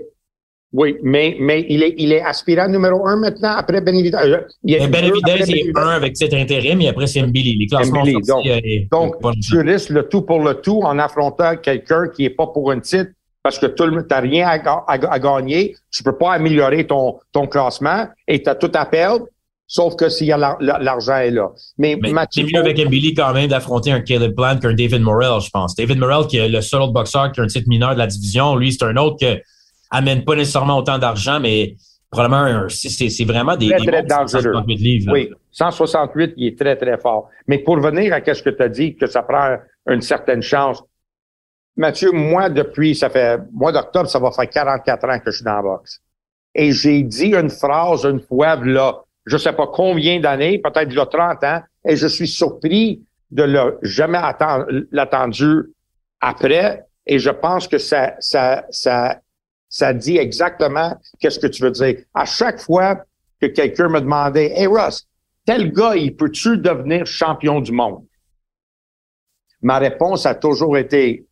oui, 0.73 0.97
mais, 1.01 1.37
mais 1.39 1.65
il, 1.69 1.81
est, 1.81 1.95
il 1.97 2.11
est 2.11 2.21
aspirant 2.21 2.67
numéro 2.67 3.07
un 3.07 3.15
maintenant 3.15 3.55
après 3.55 3.79
Benavidez. 3.79 4.17
Euh, 4.17 4.41
Benavidez 4.63 5.49
est 5.49 5.77
un 5.77 5.87
avec 5.87 6.17
cet 6.17 6.33
intérim 6.33 6.81
et 6.81 6.89
après 6.89 7.07
c'est 7.07 7.21
Mbili. 7.21 7.57
Les 7.57 7.67
classements 7.67 8.01
Mbili, 8.01 8.21
donc, 8.27 8.45
euh, 8.45 8.59
donc 8.91 9.15
tu 9.41 9.59
risques 9.61 9.89
le 9.89 10.09
tout 10.09 10.23
pour 10.23 10.43
le 10.43 10.55
tout 10.55 10.81
en 10.83 10.99
affrontant 10.99 11.55
quelqu'un 11.55 12.09
qui 12.09 12.25
est 12.25 12.29
pas 12.29 12.47
pour 12.47 12.69
un 12.71 12.81
titre 12.81 13.11
parce 13.41 13.59
que 13.59 13.67
tu 13.67 13.83
n'as 13.83 14.19
rien 14.19 14.49
à, 14.49 15.19
gagner. 15.19 15.73
Tu 15.89 16.03
peux 16.03 16.17
pas 16.17 16.33
améliorer 16.33 16.85
ton, 16.85 17.17
ton 17.31 17.47
classement 17.47 18.07
et 18.27 18.43
tu 18.43 18.49
as 18.49 18.55
tout 18.55 18.71
à 18.73 18.85
perdre. 18.85 19.25
Sauf 19.69 19.97
que 19.97 20.07
s'il 20.07 20.27
y 20.27 20.31
a 20.31 20.37
l'argent 20.59 21.17
est 21.17 21.31
là. 21.31 21.51
Mais, 21.77 21.97
Mais 22.01 22.11
c'est 22.31 22.43
mieux 22.43 22.57
avec 22.59 22.79
Mbili 22.79 23.13
quand 23.13 23.33
même 23.33 23.49
d'affronter 23.49 23.91
un 23.91 23.99
Caleb 23.99 24.33
Plant 24.33 24.57
qu'un 24.59 24.73
David 24.73 25.01
Morrell, 25.01 25.41
je 25.41 25.49
pense. 25.49 25.75
David 25.75 25.97
Morrell, 25.97 26.25
qui 26.27 26.37
est 26.37 26.47
le 26.47 26.61
seul 26.61 26.81
autre 26.81 26.93
boxeur 26.93 27.33
qui 27.33 27.41
a 27.41 27.43
un 27.43 27.47
titre 27.47 27.67
mineur 27.67 27.93
de 27.93 27.99
la 27.99 28.07
division, 28.07 28.55
lui, 28.55 28.71
c'est 28.71 28.85
un 28.85 28.95
autre 28.95 29.17
que 29.19 29.41
amène 29.89 30.23
pas 30.23 30.35
nécessairement 30.35 30.77
autant 30.77 30.97
d'argent, 30.97 31.41
mais 31.41 31.75
probablement 32.09 32.67
c'est 32.69 33.25
vraiment 33.25 33.57
des, 33.57 33.67
très, 33.67 33.85
très 33.85 34.03
dangereux. 34.03 34.41
168 34.41 34.75
livres. 34.77 35.11
Oui, 35.11 35.29
168, 35.51 36.33
il 36.37 36.47
est 36.47 36.57
très, 36.57 36.77
très 36.77 36.97
fort. 36.97 37.29
Mais 37.47 37.57
pour 37.57 37.77
venir 37.79 38.13
à 38.13 38.33
ce 38.33 38.41
que 38.41 38.49
tu 38.49 38.63
as 38.63 38.69
dit, 38.69 38.95
que 38.95 39.05
ça 39.05 39.23
prend 39.23 39.57
une 39.89 40.01
certaine 40.01 40.41
chance, 40.41 40.81
Mathieu, 41.75 42.11
moi, 42.11 42.49
depuis, 42.49 42.95
ça 42.95 43.09
fait, 43.09 43.39
mois 43.51 43.71
d'octobre, 43.71 44.09
ça 44.09 44.17
va 44.17 44.31
faire 44.31 44.49
44 44.49 45.09
ans 45.09 45.19
que 45.19 45.29
je 45.29 45.35
suis 45.35 45.45
dans 45.45 45.57
la 45.57 45.61
boxe. 45.61 46.01
Et 46.55 46.71
j'ai 46.71 47.03
dit 47.03 47.35
une 47.35 47.49
phrase 47.49 48.03
une 48.05 48.19
fois, 48.19 48.55
là, 48.55 49.03
je 49.27 49.37
sais 49.37 49.53
pas 49.53 49.67
combien 49.67 50.19
d'années, 50.19 50.59
peut-être 50.59 50.93
là 50.93 51.05
30 51.05 51.43
ans, 51.43 51.61
et 51.85 51.95
je 51.95 52.07
suis 52.07 52.27
surpris 52.27 53.03
de 53.29 53.43
le 53.43 53.77
jamais 53.83 54.19
l'attendu 54.91 55.73
après. 56.21 56.85
Et 57.05 57.19
je 57.19 57.29
pense 57.29 57.67
que 57.67 57.77
ça, 57.77 58.15
ça, 58.19 58.65
ça 58.69 59.21
ça 59.69 59.93
dit 59.93 60.17
exactement 60.17 60.95
qu'est-ce 61.19 61.39
que 61.39 61.47
tu 61.47 61.61
veux 61.61 61.71
dire. 61.71 61.97
À 62.13 62.25
chaque 62.25 62.59
fois 62.59 63.03
que 63.39 63.47
quelqu'un 63.47 63.89
me 63.89 63.99
demandait, 63.99 64.51
Hey 64.55 64.67
Russ, 64.67 65.07
tel 65.45 65.71
gars, 65.71 65.95
il 65.95 66.15
peut-tu 66.15 66.57
devenir 66.57 67.05
champion 67.05 67.59
du 67.59 67.71
monde? 67.71 68.05
Ma 69.61 69.79
réponse 69.79 70.25
a 70.25 70.35
toujours 70.35 70.77
été, 70.77 71.25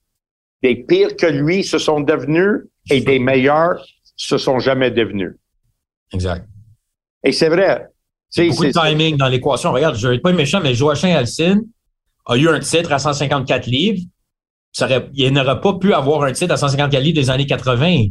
des 0.62 0.75
pires 0.75 1.15
que 1.15 1.27
lui 1.27 1.63
se 1.63 1.77
sont 1.77 2.01
devenus 2.01 2.63
et 2.89 3.01
des 3.01 3.19
meilleurs 3.19 3.84
se 4.15 4.38
sont 4.38 4.60
jamais 4.60 4.91
devenus. 4.91 5.36
Exact. 6.12 6.47
Et 7.25 7.31
c'est 7.31 7.49
vrai. 7.49 7.88
C'est 8.29 8.47
beaucoup 8.47 8.65
de 8.65 8.71
timing 8.71 9.17
dans 9.17 9.27
l'équation. 9.27 9.71
Regarde, 9.71 9.97
je 9.97 10.07
vais 10.07 10.19
pas 10.19 10.31
méchant, 10.31 10.59
mais 10.61 10.73
Joachim 10.73 11.09
Alcine 11.09 11.63
a 12.25 12.38
eu 12.38 12.47
un 12.47 12.59
titre 12.59 12.91
à 12.91 12.99
154 12.99 13.65
livres. 13.65 14.01
Ça 14.71 14.85
aurait, 14.85 15.09
il 15.13 15.31
n'aurait 15.31 15.59
pas 15.59 15.73
pu 15.73 15.93
avoir 15.93 16.23
un 16.23 16.31
titre 16.31 16.53
à 16.53 16.57
154 16.57 17.01
livres 17.01 17.15
des 17.15 17.29
années 17.29 17.45
80. 17.45 18.07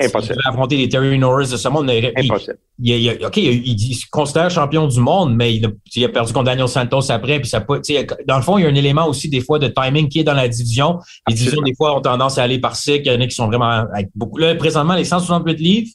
Impossible. 0.00 0.36
Il 0.38 0.48
affronter 0.48 0.76
les 0.76 0.88
Terry 0.88 1.18
Norris 1.18 1.50
de 1.50 1.56
ce 1.56 1.68
monde. 1.68 1.90
Impossible. 1.90 2.56
Il, 2.78 2.94
il, 2.94 3.26
OK, 3.26 3.36
il, 3.36 3.94
se 3.94 4.06
considère 4.10 4.48
champion 4.48 4.86
du 4.86 5.00
monde, 5.00 5.34
mais 5.34 5.54
il 5.54 6.04
a, 6.04 6.08
perdu 6.08 6.32
contre 6.32 6.46
Daniel 6.46 6.68
Santos 6.68 7.10
après. 7.10 7.40
Puis 7.40 7.48
ça 7.48 7.64
dans 8.26 8.36
le 8.36 8.42
fond, 8.42 8.58
il 8.58 8.62
y 8.62 8.66
a 8.66 8.68
un 8.68 8.74
élément 8.74 9.08
aussi 9.08 9.28
des 9.28 9.40
fois 9.40 9.58
de 9.58 9.68
timing 9.68 10.08
qui 10.08 10.20
est 10.20 10.24
dans 10.24 10.34
la 10.34 10.48
division. 10.48 10.98
Les 11.28 11.34
divisions, 11.34 11.62
des 11.62 11.74
fois, 11.74 11.96
ont 11.96 12.00
tendance 12.00 12.38
à 12.38 12.44
aller 12.44 12.60
par 12.60 12.76
cycle. 12.76 13.02
Il 13.06 13.12
y 13.12 13.16
en 13.16 13.20
a 13.20 13.26
qui 13.26 13.34
sont 13.34 13.48
vraiment 13.48 13.84
avec 13.92 14.08
beaucoup. 14.14 14.38
Là, 14.38 14.54
présentement, 14.54 14.94
les 14.94 15.04
168 15.04 15.58
livres, 15.58 15.90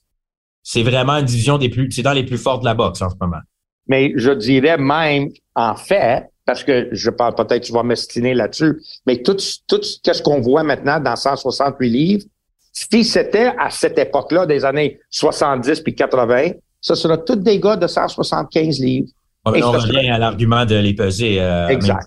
c'est 0.69 0.83
vraiment 0.83 1.13
une 1.13 1.25
division 1.25 1.57
des 1.57 1.69
plus, 1.69 1.89
c'est 1.91 2.01
dans 2.01 2.11
les 2.11 2.25
plus 2.25 2.37
fortes 2.37 2.59
de 2.59 2.65
la 2.65 2.73
boxe 2.73 3.01
en 3.01 3.09
ce 3.09 3.15
moment. 3.21 3.39
Mais 3.87 4.11
je 4.17 4.31
dirais 4.31 4.77
même, 4.77 5.29
en 5.55 5.77
fait, 5.77 6.25
parce 6.45 6.61
que 6.61 6.89
je 6.91 7.09
parle 7.09 7.35
peut-être 7.35 7.63
tu 7.63 7.71
vas 7.71 7.83
m'estiner 7.83 8.33
là-dessus, 8.33 8.81
mais 9.05 9.21
tout, 9.21 9.37
tout 9.65 9.81
ce 9.81 10.21
qu'on 10.21 10.41
voit 10.41 10.63
maintenant 10.63 10.99
dans 10.99 11.15
168 11.15 11.89
livres, 11.89 12.25
si 12.73 13.05
c'était 13.05 13.53
à 13.57 13.69
cette 13.69 13.97
époque-là, 13.97 14.45
des 14.45 14.65
années 14.65 14.99
70 15.09 15.79
puis 15.79 15.95
80, 15.95 16.49
ce 16.81 16.95
sera 16.95 17.17
tous 17.17 17.37
des 17.37 17.61
gars 17.61 17.77
de 17.77 17.87
175 17.87 18.81
livres. 18.81 19.07
On 19.55 19.71
revient 19.71 20.09
à 20.09 20.17
l'argument 20.17 20.65
de 20.65 20.75
les 20.75 20.93
peser. 20.93 21.37
Euh, 21.39 21.67
exact. 21.67 22.05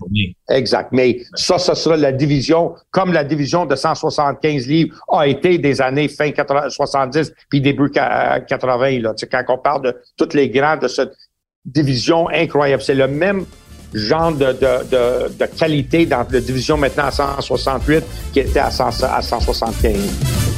Exact. 0.49 0.89
Mais 0.91 1.21
ça, 1.35 1.57
ce 1.57 1.73
sera 1.75 1.97
la 1.97 2.11
division, 2.11 2.73
comme 2.91 3.13
la 3.13 3.23
division 3.23 3.65
de 3.65 3.75
175 3.75 4.67
livres 4.67 4.95
a 5.11 5.27
été 5.27 5.57
des 5.57 5.81
années 5.81 6.07
fin 6.07 6.31
70 6.69 7.33
puis 7.49 7.61
début 7.61 7.89
80. 7.91 8.99
Là. 8.99 9.13
Tu 9.13 9.21
sais, 9.21 9.27
quand 9.27 9.43
on 9.49 9.57
parle 9.57 9.83
de 9.83 9.95
tous 10.17 10.33
les 10.33 10.49
grands 10.49 10.77
de 10.77 10.87
cette 10.87 11.13
division 11.65 12.29
incroyable, 12.29 12.81
c'est 12.81 12.95
le 12.95 13.07
même 13.07 13.45
genre 13.93 14.31
de, 14.31 14.45
de, 14.45 14.89
de, 14.89 15.37
de, 15.37 15.45
qualité 15.57 16.05
dans 16.05 16.25
la 16.29 16.39
division 16.39 16.77
maintenant 16.77 17.05
à 17.05 17.11
168 17.11 18.03
qui 18.31 18.39
était 18.39 18.59
à, 18.59 18.71
100, 18.71 19.03
à 19.03 19.21
175. 19.21 20.50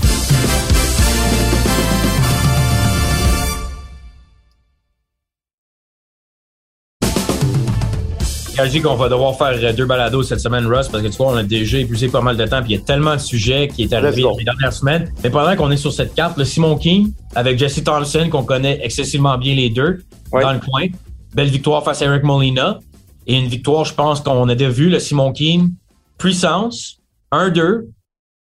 Dit 8.61 8.81
qu'on 8.81 8.95
va 8.95 9.09
devoir 9.09 9.35
faire 9.35 9.53
euh, 9.61 9.73
deux 9.73 9.85
balados 9.85 10.23
cette 10.23 10.39
semaine, 10.39 10.65
Russ, 10.65 10.87
parce 10.87 11.03
que 11.03 11.07
tu 11.07 11.17
vois, 11.17 11.33
on 11.33 11.35
a 11.35 11.43
déjà 11.43 11.79
épuisé 11.79 12.07
pas 12.07 12.21
mal 12.21 12.37
de 12.37 12.45
temps, 12.45 12.61
puis 12.61 12.73
il 12.73 12.79
y 12.79 12.81
a 12.81 12.83
tellement 12.83 13.15
de 13.15 13.21
sujets 13.21 13.67
qui 13.67 13.83
est 13.83 13.93
arrivé 13.93 14.23
les 14.37 14.43
dernières 14.43 14.73
semaines. 14.73 15.11
Mais 15.23 15.29
pendant 15.29 15.55
qu'on 15.55 15.71
est 15.71 15.77
sur 15.77 15.91
cette 15.91 16.13
carte, 16.13 16.37
le 16.37 16.45
Simon 16.45 16.77
King 16.77 17.13
avec 17.35 17.57
Jesse 17.57 17.83
Thompson, 17.83 18.29
qu'on 18.29 18.43
connaît 18.43 18.79
excessivement 18.83 19.37
bien 19.37 19.55
les 19.55 19.69
deux, 19.69 20.03
dans 20.31 20.53
le 20.53 20.59
coin. 20.59 20.87
Belle 21.33 21.49
victoire 21.49 21.83
face 21.83 22.01
à 22.01 22.05
Eric 22.05 22.23
Molina. 22.23 22.79
Et 23.25 23.37
une 23.37 23.47
victoire, 23.47 23.85
je 23.85 23.93
pense 23.93 24.21
qu'on 24.21 24.49
a 24.49 24.55
déjà 24.55 24.69
vu, 24.69 24.89
le 24.89 24.99
Simon 24.99 25.31
King, 25.31 25.71
puissance, 26.17 26.97
1-2, 27.31 27.87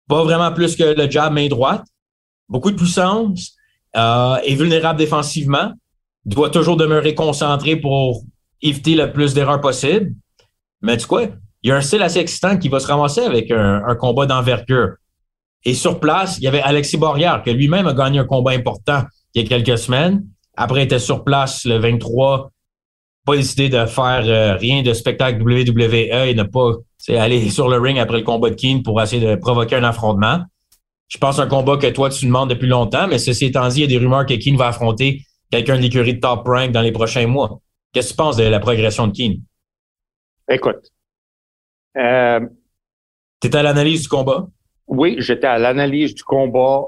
pas 0.08 0.24
vraiment 0.24 0.52
plus 0.52 0.76
que 0.76 0.84
le 0.84 1.10
jab 1.10 1.34
main 1.34 1.48
droite, 1.48 1.84
beaucoup 2.50 2.72
de 2.72 2.78
puissance, 2.78 3.56
euh, 3.96 4.38
est 4.38 4.56
vulnérable 4.56 4.98
défensivement, 4.98 5.74
doit 6.26 6.50
toujours 6.50 6.78
demeurer 6.78 7.14
concentré 7.14 7.76
pour 7.76 8.24
éviter 8.64 8.96
le 8.96 9.12
plus 9.12 9.34
d'erreurs 9.36 9.62
possible. 9.62 10.14
Mais 10.82 10.98
tu 10.98 11.06
quoi? 11.06 11.28
Il 11.62 11.70
y 11.70 11.72
a 11.72 11.76
un 11.76 11.82
style 11.82 12.02
assez 12.02 12.20
excitant 12.20 12.58
qui 12.58 12.70
va 12.70 12.80
se 12.80 12.88
ramasser 12.88 13.22
avec 13.22 13.52
un, 13.52 13.96
combat 13.96 14.26
d'envergure. 14.26 14.96
Et 15.64 15.74
sur 15.74 16.00
place, 16.00 16.38
il 16.40 16.44
y 16.44 16.48
avait 16.48 16.62
Alexis 16.62 16.98
Borrière, 16.98 17.42
que 17.44 17.52
lui-même 17.52 17.88
a 17.88 17.94
gagné 17.94 18.20
un 18.20 18.26
combat 18.26 18.52
important 18.52 19.04
il 19.34 19.44
y 19.44 19.46
a 19.46 19.48
quelques 19.48 19.78
semaines. 19.78 20.26
Après, 20.58 20.82
il 20.82 20.84
était 20.84 21.00
sur 21.00 21.24
place 21.24 21.64
le 21.66 21.78
23, 21.78 22.52
pas 23.26 23.36
décidé 23.36 23.70
de 23.70 23.86
faire 23.86 24.24
euh, 24.26 24.56
rien 24.56 24.84
de 24.84 24.94
spectacle 24.94 25.42
WWE 25.42 26.28
et 26.28 26.36
ne 26.36 26.44
pas 26.44 26.74
aller 27.10 27.50
sur 27.50 27.70
le 27.70 27.80
ring 27.80 27.98
après 27.98 28.18
le 28.18 28.24
combat 28.24 28.50
de 28.50 28.56
Keane 28.56 28.84
pour 28.84 29.02
essayer 29.02 29.26
de 29.26 29.36
provoquer 29.36 29.78
un 29.78 29.84
affrontement. 29.86 30.42
Je 31.08 31.18
pense 31.18 31.40
un 31.40 31.48
combat 31.48 31.78
que 31.78 31.88
toi, 31.88 32.10
tu 32.10 32.26
demandes 32.26 32.50
depuis 32.50 32.68
longtemps, 32.68 33.08
mais 33.08 33.18
ceci 33.18 33.46
étant 33.46 33.68
dit, 33.70 33.78
il 33.78 33.82
y 33.82 33.84
a 33.86 33.88
des 33.88 33.98
rumeurs 33.98 34.26
que 34.26 34.34
Keane 34.34 34.58
va 34.58 34.68
affronter 34.68 35.22
quelqu'un 35.50 35.78
de 35.78 35.82
l'écurie 35.82 36.16
de 36.16 36.20
Top 36.20 36.46
Rank 36.46 36.72
dans 36.72 36.82
les 36.82 36.92
prochains 36.92 37.28
mois. 37.28 37.60
Qu'est-ce 37.94 38.10
que 38.10 38.14
tu 38.14 38.18
penses 38.18 38.38
de 38.38 38.44
la 38.44 38.60
progression 38.60 39.08
de 39.08 39.14
Keane? 39.16 39.36
Écoute. 40.50 40.90
Euh, 41.96 42.40
tu 43.40 43.48
étais 43.48 43.58
à 43.58 43.64
l'analyse 43.64 44.04
du 44.04 44.08
combat? 44.10 44.48
Oui, 44.88 45.16
j'étais 45.20 45.48
à 45.48 45.60
l'analyse 45.60 46.16
du 46.16 46.24
combat 46.24 46.86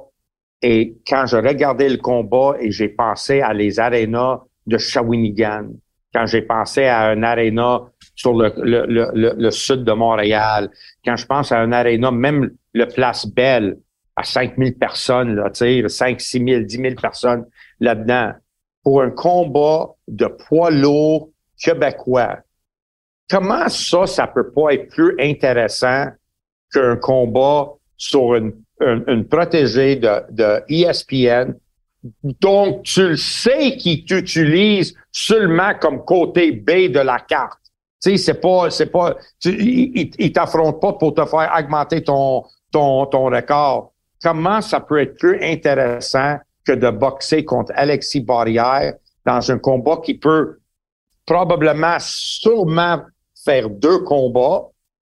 et 0.61 0.97
quand 1.07 1.27
je 1.27 1.37
regardais 1.37 1.89
le 1.89 1.97
combat 1.97 2.55
et 2.59 2.71
j'ai 2.71 2.89
pensé 2.89 3.41
à 3.41 3.53
les 3.53 3.79
arénas 3.79 4.41
de 4.65 4.77
Shawinigan, 4.79 5.69
quand 6.13 6.25
j'ai 6.25 6.41
pensé 6.41 6.85
à 6.85 7.09
un 7.09 7.21
aréna 7.21 7.81
sur 8.15 8.33
le, 8.33 8.51
le, 8.57 8.85
le, 8.87 9.33
le, 9.37 9.51
sud 9.51 9.83
de 9.83 9.91
Montréal, 9.91 10.71
quand 11.03 11.17
je 11.17 11.25
pense 11.25 11.51
à 11.51 11.59
un 11.59 11.71
aréna, 11.71 12.09
même 12.09 12.51
le 12.73 12.87
Place 12.87 13.27
Belle, 13.27 13.77
à 14.15 14.23
5000 14.23 14.77
personnes, 14.77 15.35
là, 15.35 15.49
tu 15.51 15.83
sais, 15.83 15.87
5, 15.87 16.19
6 16.19 16.45
000, 16.45 16.61
10 16.61 16.77
000 16.77 16.95
personnes 16.95 17.45
là-dedans, 17.79 18.31
pour 18.85 19.01
un 19.01 19.09
combat 19.09 19.95
de 20.07 20.27
poids 20.27 20.69
lourd 20.69 21.29
québécois. 21.57 22.37
Comment 23.27 23.67
ça, 23.67 24.05
ça 24.05 24.27
peut 24.27 24.51
pas 24.51 24.75
être 24.75 24.89
plus 24.89 25.15
intéressant 25.19 26.05
qu'un 26.71 26.95
combat 26.95 27.73
sur 27.97 28.35
une, 28.35 28.53
une, 28.79 29.27
protégée 29.27 29.95
de, 29.95 30.21
de 30.31 30.63
ESPN 30.69 31.55
donc 32.23 32.83
tu 32.83 33.09
le 33.09 33.17
sais 33.17 33.77
qu'ils 33.77 34.05
t'utilisent 34.05 34.95
seulement 35.11 35.73
comme 35.79 36.05
côté 36.05 36.51
B 36.51 36.91
de 36.91 36.99
la 36.99 37.17
carte. 37.17 37.59
Tu 37.99 38.11
sais, 38.11 38.17
c'est 38.17 38.39
pas, 38.39 38.69
c'est 38.69 38.91
pas, 38.91 39.15
ils 39.43 40.31
t'affrontent 40.31 40.77
pas 40.77 40.93
pour 40.93 41.15
te 41.15 41.25
faire 41.25 41.51
augmenter 41.57 42.03
ton, 42.03 42.43
ton, 42.71 43.07
ton 43.07 43.25
record. 43.25 43.93
Comment 44.21 44.61
ça 44.61 44.79
peut 44.81 44.99
être 44.99 45.17
plus 45.17 45.41
intéressant 45.41 46.37
que 46.65 46.73
de 46.73 46.89
boxer 46.89 47.45
contre 47.45 47.71
Alexis 47.75 48.21
Barrière 48.21 48.93
dans 49.25 49.51
un 49.51 49.57
combat 49.57 49.97
qui 50.03 50.15
peut 50.15 50.57
probablement 51.25 51.97
sûrement 51.99 53.01
faire 53.43 53.69
deux 53.69 53.99
combats 53.99 54.67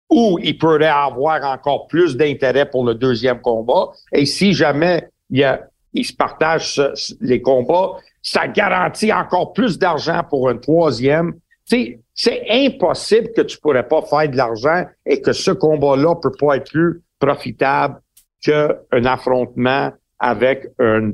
ou 0.09 0.39
il 0.41 0.57
pourrait 0.57 0.87
avoir 0.87 1.43
encore 1.43 1.87
plus 1.87 2.17
d'intérêt 2.17 2.69
pour 2.69 2.83
le 2.83 2.95
deuxième 2.95 3.41
combat. 3.41 3.89
Et 4.11 4.25
si 4.25 4.53
jamais 4.53 5.09
il 5.29 5.39
y 5.39 5.43
a, 5.43 5.61
il 5.93 6.05
se 6.05 6.13
partagent 6.13 6.81
les 7.21 7.41
combats, 7.41 7.97
ça 8.21 8.47
garantit 8.47 9.13
encore 9.13 9.53
plus 9.53 9.77
d'argent 9.77 10.21
pour 10.27 10.49
un 10.49 10.57
troisième. 10.57 11.33
Tu 11.69 11.99
c'est 12.21 12.43
impossible 12.49 13.31
que 13.33 13.41
tu 13.41 13.57
pourrais 13.59 13.87
pas 13.87 14.01
faire 14.01 14.27
de 14.27 14.35
l'argent 14.35 14.83
et 15.05 15.21
que 15.21 15.31
ce 15.31 15.51
combat-là 15.51 16.15
peut 16.15 16.33
pas 16.37 16.57
être 16.57 16.69
plus 16.69 17.01
profitable 17.17 18.01
qu'un 18.41 19.05
affrontement 19.05 19.93
avec 20.19 20.67
un, 20.79 21.11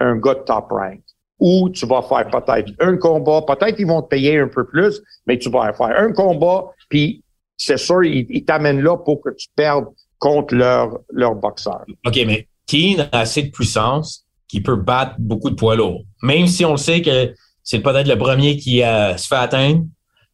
un 0.00 0.16
gars 0.16 0.34
de 0.34 0.40
top 0.40 0.68
rank. 0.70 1.00
Ou 1.40 1.70
tu 1.70 1.86
vas 1.86 2.02
faire 2.02 2.28
peut-être 2.28 2.72
un 2.80 2.96
combat, 2.96 3.42
peut-être 3.42 3.78
ils 3.78 3.86
vont 3.86 4.02
te 4.02 4.08
payer 4.08 4.38
un 4.38 4.48
peu 4.48 4.66
plus, 4.66 5.00
mais 5.26 5.38
tu 5.38 5.50
vas 5.50 5.72
faire 5.72 5.96
un 5.96 6.12
combat, 6.12 6.64
puis 6.88 7.22
c'est 7.56 7.76
sûr, 7.76 8.04
ils, 8.04 8.44
t'amènent 8.44 8.80
là 8.80 8.96
pour 8.96 9.20
que 9.20 9.30
tu 9.30 9.48
perdes 9.54 9.86
contre 10.18 10.54
leur, 10.54 11.34
boxeur. 11.36 11.84
OK, 12.04 12.18
mais 12.26 12.48
Keane 12.66 13.08
a 13.12 13.20
assez 13.20 13.42
de 13.42 13.50
puissance 13.50 14.24
qui 14.48 14.60
peut 14.60 14.76
battre 14.76 15.14
beaucoup 15.18 15.50
de 15.50 15.54
poids 15.54 15.76
lourds. 15.76 16.02
Même 16.22 16.46
si 16.46 16.64
on 16.64 16.76
sait 16.76 17.02
que 17.02 17.34
c'est 17.62 17.80
peut-être 17.80 18.08
le 18.08 18.18
premier 18.18 18.56
qui 18.56 18.82
euh, 18.82 19.16
se 19.16 19.28
fait 19.28 19.36
atteindre, 19.36 19.84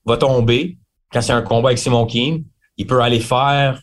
va 0.06 0.16
tomber 0.16 0.78
quand 1.14 1.22
c'est 1.22 1.32
un 1.32 1.42
combat 1.42 1.68
avec 1.68 1.78
Simon 1.78 2.06
Keane, 2.06 2.44
il 2.76 2.86
peut 2.86 3.00
aller 3.00 3.20
faire 3.20 3.80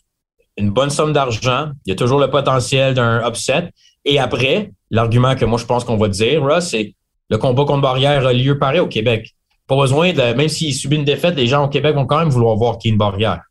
une 0.57 0.69
bonne 0.69 0.89
somme 0.89 1.13
d'argent. 1.13 1.71
Il 1.85 1.89
y 1.89 1.93
a 1.93 1.95
toujours 1.95 2.19
le 2.19 2.29
potentiel 2.29 2.93
d'un 2.93 3.25
upset. 3.27 3.71
Et 4.05 4.19
après, 4.19 4.71
l'argument 4.89 5.35
que 5.35 5.45
moi 5.45 5.57
je 5.57 5.65
pense 5.65 5.83
qu'on 5.83 5.97
va 5.97 6.07
dire, 6.07 6.43
Russ, 6.43 6.65
c'est 6.69 6.95
le 7.29 7.37
combat 7.37 7.63
contre 7.65 7.81
Barrière 7.81 8.25
a 8.25 8.33
lieu 8.33 8.59
pareil 8.59 8.79
au 8.79 8.87
Québec. 8.87 9.33
Pas 9.67 9.77
besoin 9.77 10.11
de, 10.11 10.33
même 10.33 10.49
s'il 10.49 10.73
subit 10.73 10.97
une 10.97 11.05
défaite, 11.05 11.35
les 11.35 11.47
gens 11.47 11.65
au 11.65 11.69
Québec 11.69 11.95
vont 11.95 12.05
quand 12.05 12.19
même 12.19 12.29
vouloir 12.29 12.55
voir 12.57 12.77
Keane 12.77 12.97
Barrière. 12.97 13.41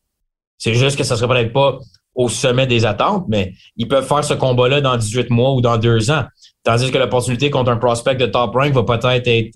C'est 0.59 0.75
juste 0.75 0.99
que 0.99 1.05
ça 1.05 1.17
serait 1.17 1.29
peut-être 1.29 1.53
pas 1.53 1.79
au 2.15 2.29
sommet 2.29 2.67
des 2.67 2.85
attentes, 2.85 3.25
mais 3.29 3.55
ils 3.77 3.89
peuvent 3.89 4.07
faire 4.07 4.23
ce 4.23 4.35
combat-là 4.35 4.83
dans 4.83 4.97
18 4.97 5.31
mois 5.31 5.55
ou 5.55 5.63
dans 5.63 5.79
deux 5.79 6.11
ans. 6.11 6.25
Tandis 6.63 6.91
que 6.91 6.99
l'opportunité 6.99 7.49
contre 7.49 7.71
un 7.71 7.79
prospect 7.79 8.17
de 8.17 8.27
top 8.27 8.55
rank 8.55 8.73
va 8.73 8.83
peut-être 8.83 9.27
être 9.27 9.55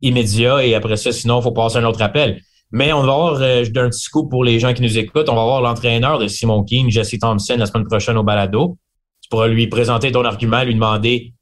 immédiat 0.00 0.64
et 0.64 0.74
après 0.74 0.96
ça, 0.96 1.12
sinon, 1.12 1.40
il 1.40 1.42
faut 1.42 1.52
passer 1.52 1.76
un 1.76 1.84
autre 1.84 2.00
appel. 2.00 2.40
Mais 2.72 2.92
on 2.92 3.02
va 3.02 3.12
avoir, 3.12 3.34
euh, 3.42 3.64
d'un 3.66 3.90
petit 3.90 4.08
coup 4.08 4.28
pour 4.28 4.44
les 4.44 4.58
gens 4.58 4.72
qui 4.72 4.82
nous 4.82 4.98
écoutent, 4.98 5.28
on 5.28 5.36
va 5.36 5.44
voir 5.44 5.60
l'entraîneur 5.60 6.18
de 6.18 6.26
Simon 6.26 6.64
King, 6.64 6.90
Jesse 6.90 7.18
Thompson, 7.20 7.56
la 7.58 7.66
semaine 7.66 7.86
prochaine 7.86 8.16
au 8.16 8.22
balado. 8.22 8.76
Tu 9.26 9.30
pourras 9.30 9.48
lui 9.48 9.66
présenter 9.66 10.12
ton 10.12 10.24
argument, 10.24 10.62
lui 10.62 10.74
demander 10.74 11.32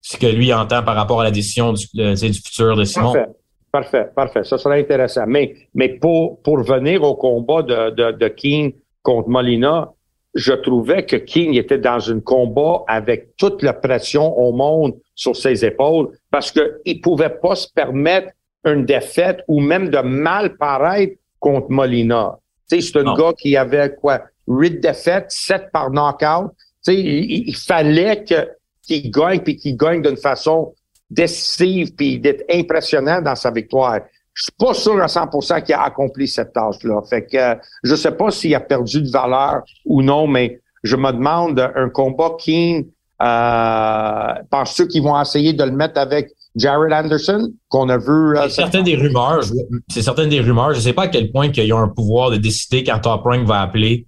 ce 0.00 0.16
que 0.16 0.26
lui 0.26 0.52
entend 0.52 0.82
par 0.82 0.96
rapport 0.96 1.20
à 1.20 1.24
la 1.24 1.30
décision 1.30 1.72
du, 1.72 1.86
du 1.94 2.32
futur 2.34 2.74
de 2.74 2.82
Simon. 2.82 3.12
Parfait, 3.12 3.30
parfait, 3.70 4.08
parfait. 4.12 4.42
Ça 4.42 4.58
serait 4.58 4.80
intéressant. 4.80 5.24
Mais, 5.28 5.54
mais 5.72 5.88
pour, 5.88 6.42
pour 6.42 6.58
venir 6.64 7.04
au 7.04 7.14
combat 7.14 7.62
de, 7.62 7.90
de, 7.90 8.10
de 8.10 8.26
King 8.26 8.74
contre 9.04 9.28
Molina, 9.28 9.92
je 10.34 10.52
trouvais 10.52 11.04
que 11.04 11.14
King 11.14 11.54
était 11.54 11.78
dans 11.78 12.10
un 12.10 12.18
combat 12.18 12.82
avec 12.88 13.36
toute 13.36 13.62
la 13.62 13.72
pression 13.72 14.36
au 14.36 14.50
monde 14.50 14.94
sur 15.14 15.36
ses 15.36 15.64
épaules 15.64 16.10
parce 16.32 16.50
qu'il 16.50 17.00
pouvait 17.00 17.38
pas 17.40 17.54
se 17.54 17.68
permettre 17.72 18.32
une 18.64 18.84
défaite 18.84 19.44
ou 19.46 19.60
même 19.60 19.90
de 19.90 19.98
mal 19.98 20.56
paraître 20.56 21.14
contre 21.38 21.70
Molina. 21.70 22.36
C'est 22.66 22.96
un 22.96 23.14
gars 23.14 23.32
qui 23.38 23.56
avait 23.56 23.94
quoi? 23.94 24.22
Huit 24.48 24.80
défaites, 24.80 25.26
sept 25.28 25.70
par 25.72 25.90
knockout. 25.90 26.50
Tu 26.84 26.92
sais, 26.92 26.96
il, 26.96 27.56
fallait 27.56 28.24
qu'il 28.24 29.10
gagne 29.10 29.40
puis 29.40 29.56
qu'il 29.56 29.76
gagne 29.76 30.02
d'une 30.02 30.16
façon 30.16 30.74
décisive 31.10 31.94
puis 31.94 32.18
d'être 32.18 32.44
impressionnant 32.52 33.20
dans 33.20 33.34
sa 33.34 33.50
victoire. 33.50 34.00
Je 34.34 34.44
suis 34.44 34.52
pas 34.56 34.74
sûr 34.74 35.00
à 35.02 35.06
100% 35.06 35.64
qu'il 35.64 35.74
a 35.74 35.82
accompli 35.82 36.28
cette 36.28 36.52
tâche-là. 36.52 37.02
Fait 37.08 37.26
que 37.26 37.36
euh, 37.36 37.54
je 37.82 37.94
sais 37.96 38.12
pas 38.12 38.30
s'il 38.30 38.54
a 38.54 38.60
perdu 38.60 39.02
de 39.02 39.10
valeur 39.10 39.62
ou 39.84 40.02
non, 40.02 40.26
mais 40.28 40.60
je 40.84 40.96
me 40.96 41.10
demande 41.10 41.58
un 41.74 41.88
combat 41.88 42.36
King. 42.38 42.86
Euh, 43.20 44.34
Penses-tu 44.48 44.86
qu'ils 44.86 45.02
vont 45.02 45.20
essayer 45.20 45.52
de 45.52 45.64
le 45.64 45.72
mettre 45.72 45.98
avec 45.98 46.30
Jared 46.54 46.92
Anderson 46.92 47.52
qu'on 47.68 47.88
a 47.88 47.98
vu? 47.98 48.36
Euh, 48.36 48.42
c'est 48.44 48.62
certaines 48.62 48.84
des 48.84 48.94
rumeurs. 48.94 49.42
C'est 49.88 50.02
certaines 50.02 50.28
des 50.28 50.40
rumeurs. 50.40 50.74
Je 50.74 50.80
sais 50.80 50.92
pas 50.92 51.04
à 51.04 51.08
quel 51.08 51.32
point 51.32 51.50
qu'ils 51.50 51.72
ont 51.72 51.78
un 51.78 51.88
pouvoir 51.88 52.30
de 52.30 52.36
décider 52.36 52.84
quand 52.84 53.00
Top 53.00 53.22
Rank 53.24 53.44
va 53.44 53.62
appeler 53.62 54.06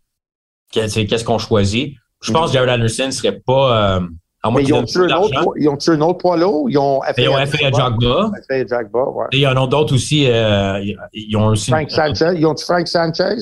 qu'est-ce 0.70 1.24
qu'on 1.24 1.38
choisit. 1.38 1.96
Je 2.22 2.32
pense 2.32 2.50
que 2.50 2.54
Jared 2.54 2.70
Anderson 2.70 3.10
serait 3.10 3.40
pas 3.40 3.96
euh, 3.96 4.00
mais 4.52 4.62
ils 4.62 4.72
ont, 4.72 4.84
tué 4.84 5.12
un 5.12 5.16
autre, 5.18 5.52
ils 5.56 5.68
ont 5.68 5.76
tué 5.76 5.92
un 5.92 6.00
autre 6.00 6.18
poids 6.18 6.36
lourd. 6.36 6.70
Ils 6.70 6.78
ont 6.78 7.02
fait 7.14 7.26
à 7.26 7.70
Jagba. 7.70 8.30
Et 9.32 9.36
il 9.36 9.40
y 9.40 9.46
en 9.46 9.62
a 9.62 9.66
d'autres 9.66 9.94
aussi. 9.94 10.26
Euh, 10.30 10.82
ils 11.12 11.36
ont 11.36 11.48
aussi. 11.48 11.70
Frank 11.70 11.90
Sanchez. 11.90 12.32
Ils 12.36 12.46
ont 12.46 12.54
tué 12.54 12.64
Frank 12.64 12.88
Sanchez? 12.88 13.36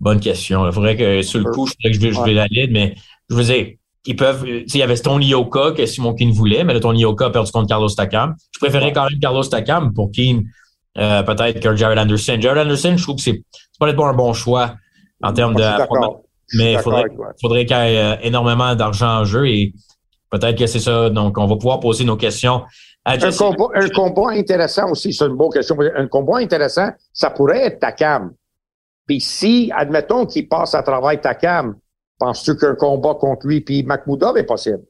Bonne 0.00 0.18
question. 0.18 0.66
Il 0.66 0.72
faudrait 0.72 0.96
que 0.96 1.22
sur 1.22 1.38
le 1.38 1.50
coup, 1.50 1.66
je 1.66 1.74
que 1.74 1.92
je, 1.92 2.00
je 2.10 2.20
vais 2.22 2.32
la 2.32 2.46
lire, 2.46 2.68
mais 2.70 2.96
je 3.30 3.36
veux 3.36 3.44
dire, 3.44 3.74
ils 4.06 4.16
peuvent. 4.16 4.44
Il 4.46 4.76
y 4.76 4.82
avait 4.82 4.96
Tony 4.96 5.28
Yoka 5.28 5.72
que 5.72 5.86
Simon 5.86 6.14
Keane 6.14 6.32
voulait, 6.32 6.64
mais 6.64 6.74
le 6.74 6.80
Tony 6.80 7.02
Yoka 7.02 7.26
a 7.26 7.30
perdu 7.30 7.52
contre 7.52 7.68
Carlos 7.68 7.88
Takam. 7.88 8.34
Je 8.52 8.58
préférais 8.58 8.92
quand 8.92 9.08
même 9.08 9.20
Carlos 9.20 9.44
Takam 9.44 9.94
pour 9.94 10.10
Keane, 10.10 10.42
euh, 10.98 11.22
peut-être 11.22 11.60
que 11.60 11.76
Jared 11.76 11.98
Anderson. 11.98 12.38
Jared 12.40 12.58
Anderson, 12.58 12.94
je 12.96 13.02
trouve 13.02 13.16
que 13.16 13.22
c'est 13.22 13.40
peut-être 13.78 13.96
pas 13.96 14.08
un 14.08 14.14
bon 14.14 14.32
choix 14.32 14.74
en 15.22 15.32
termes 15.32 15.54
de. 15.54 15.62
Mais 16.54 16.72
il 16.72 16.78
faudrait, 16.78 17.04
faudrait 17.40 17.66
qu'il 17.66 17.76
y 17.76 17.80
ait 17.80 17.98
euh, 17.98 18.16
énormément 18.22 18.74
d'argent 18.74 19.20
en 19.20 19.24
jeu 19.24 19.48
et 19.48 19.72
Peut-être 20.30 20.58
que 20.58 20.66
c'est 20.66 20.80
ça. 20.80 21.08
Donc, 21.08 21.38
on 21.38 21.46
va 21.46 21.56
pouvoir 21.56 21.80
poser 21.80 22.04
nos 22.04 22.16
questions 22.16 22.62
un, 23.04 23.32
combat, 23.32 23.68
un 23.74 23.88
combat 23.88 24.30
intéressant 24.32 24.90
aussi, 24.90 25.12
c'est 25.12 25.24
une 25.24 25.36
bonne 25.36 25.50
question. 25.50 25.76
Un 25.96 26.08
combat 26.08 26.38
intéressant, 26.38 26.90
ça 27.12 27.30
pourrait 27.30 27.64
être 27.64 27.80
Takam. 27.80 28.34
Puis 29.06 29.20
si, 29.20 29.72
admettons 29.74 30.26
qu'il 30.26 30.46
passe 30.46 30.74
à 30.74 30.82
travers 30.82 31.18
Takam, 31.20 31.76
penses-tu 32.18 32.56
qu'un 32.56 32.74
combat 32.74 33.14
contre 33.14 33.46
lui 33.46 33.62
puis 33.62 33.82
Makhmoudov 33.82 34.36
est 34.36 34.44
possible? 34.44 34.82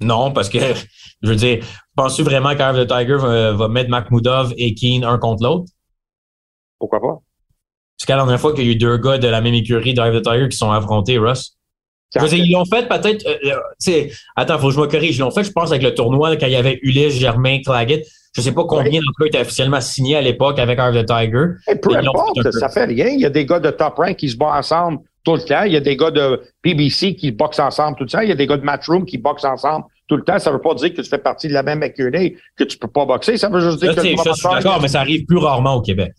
Non, 0.00 0.32
parce 0.32 0.48
que, 0.48 0.58
je 1.22 1.28
veux 1.28 1.36
dire, 1.36 1.64
penses-tu 1.96 2.22
vraiment 2.22 2.54
qu'Arve 2.54 2.84
the 2.84 2.88
Tiger 2.88 3.16
va, 3.16 3.68
mettre 3.68 3.90
Makhmoudov 3.90 4.52
et 4.56 4.74
Keane 4.74 5.02
un 5.02 5.18
contre 5.18 5.42
l'autre? 5.42 5.72
Pourquoi 6.78 7.00
pas? 7.00 7.18
C'est 8.00 8.08
la 8.08 8.16
dernière 8.16 8.40
fois 8.40 8.54
qu'il 8.54 8.64
y 8.64 8.68
a 8.68 8.72
eu 8.72 8.76
deux 8.76 8.96
gars 8.96 9.18
de 9.18 9.28
la 9.28 9.42
même 9.42 9.52
écurie 9.52 9.92
d'Arve 9.92 10.18
the 10.18 10.24
Tiger 10.24 10.48
qui 10.48 10.56
sont 10.56 10.70
affrontés, 10.70 11.18
Russ. 11.18 11.58
Je 12.14 12.20
veux 12.20 12.28
dire, 12.28 12.42
ils 12.42 12.52
l'ont 12.52 12.64
fait 12.64 12.88
peut-être. 12.88 13.26
Euh, 13.26 13.52
euh 13.88 14.08
attends, 14.36 14.58
faut 14.58 14.68
que 14.68 14.74
je 14.74 14.80
me 14.80 14.86
corrige. 14.86 15.16
Ils 15.16 15.20
l'ont 15.20 15.30
fait, 15.30 15.44
je 15.44 15.52
pense, 15.52 15.70
avec 15.70 15.82
le 15.82 15.92
tournoi 15.92 16.34
quand 16.36 16.46
il 16.46 16.52
y 16.52 16.56
avait 16.56 16.78
Ulysse, 16.82 17.18
Germain, 17.18 17.60
Claggett. 17.60 18.06
Je 18.34 18.40
sais 18.40 18.52
pas 18.52 18.64
combien 18.64 19.00
d'entre 19.00 19.22
eux 19.22 19.26
étaient 19.26 19.40
officiellement 19.40 19.82
signés 19.82 20.16
à 20.16 20.22
l'époque 20.22 20.58
avec 20.58 20.78
Arve 20.78 20.98
the 20.98 21.04
Tiger. 21.04 21.44
Et 21.70 21.76
peu 21.76 21.94
importe, 21.94 22.50
ça 22.52 22.70
fait 22.70 22.86
rien. 22.86 23.08
Il 23.08 23.20
y 23.20 23.26
a 23.26 23.30
des 23.30 23.44
gars 23.44 23.60
de 23.60 23.70
top 23.70 23.96
rank 23.96 24.16
qui 24.16 24.30
se 24.30 24.36
battent 24.36 24.60
ensemble 24.60 25.00
tout 25.22 25.34
le 25.34 25.42
temps. 25.42 25.64
Il 25.64 25.72
y 25.72 25.76
a 25.76 25.80
des 25.80 25.96
gars 25.96 26.10
de 26.10 26.40
PBC 26.62 27.16
qui 27.16 27.32
boxent 27.32 27.60
ensemble 27.60 27.98
tout 27.98 28.04
le 28.04 28.10
temps. 28.10 28.20
Il 28.20 28.30
y 28.30 28.32
a 28.32 28.36
des 28.36 28.46
gars 28.46 28.56
de 28.56 28.64
Matchroom 28.64 29.04
qui 29.04 29.18
boxent 29.18 29.44
ensemble 29.44 29.84
tout 30.08 30.16
le 30.16 30.24
temps. 30.24 30.38
Ça 30.38 30.50
veut 30.50 30.60
pas 30.60 30.74
dire 30.74 30.94
que 30.94 31.02
tu 31.02 31.08
fais 31.08 31.18
partie 31.18 31.48
de 31.48 31.52
la 31.52 31.62
même 31.62 31.82
écurie, 31.82 32.34
que 32.56 32.64
tu 32.64 32.78
peux 32.78 32.88
pas 32.88 33.04
boxer. 33.04 33.36
Ça 33.36 33.50
veut 33.50 33.60
juste 33.60 33.80
dire 33.80 33.94
que 33.94 34.00
tu 34.00 34.16
suis 34.16 34.48
d'accord, 34.50 34.80
mais 34.80 34.88
ça 34.88 35.00
arrive 35.00 35.26
plus 35.26 35.38
rarement 35.38 35.74
au 35.74 35.82
Québec. 35.82 36.12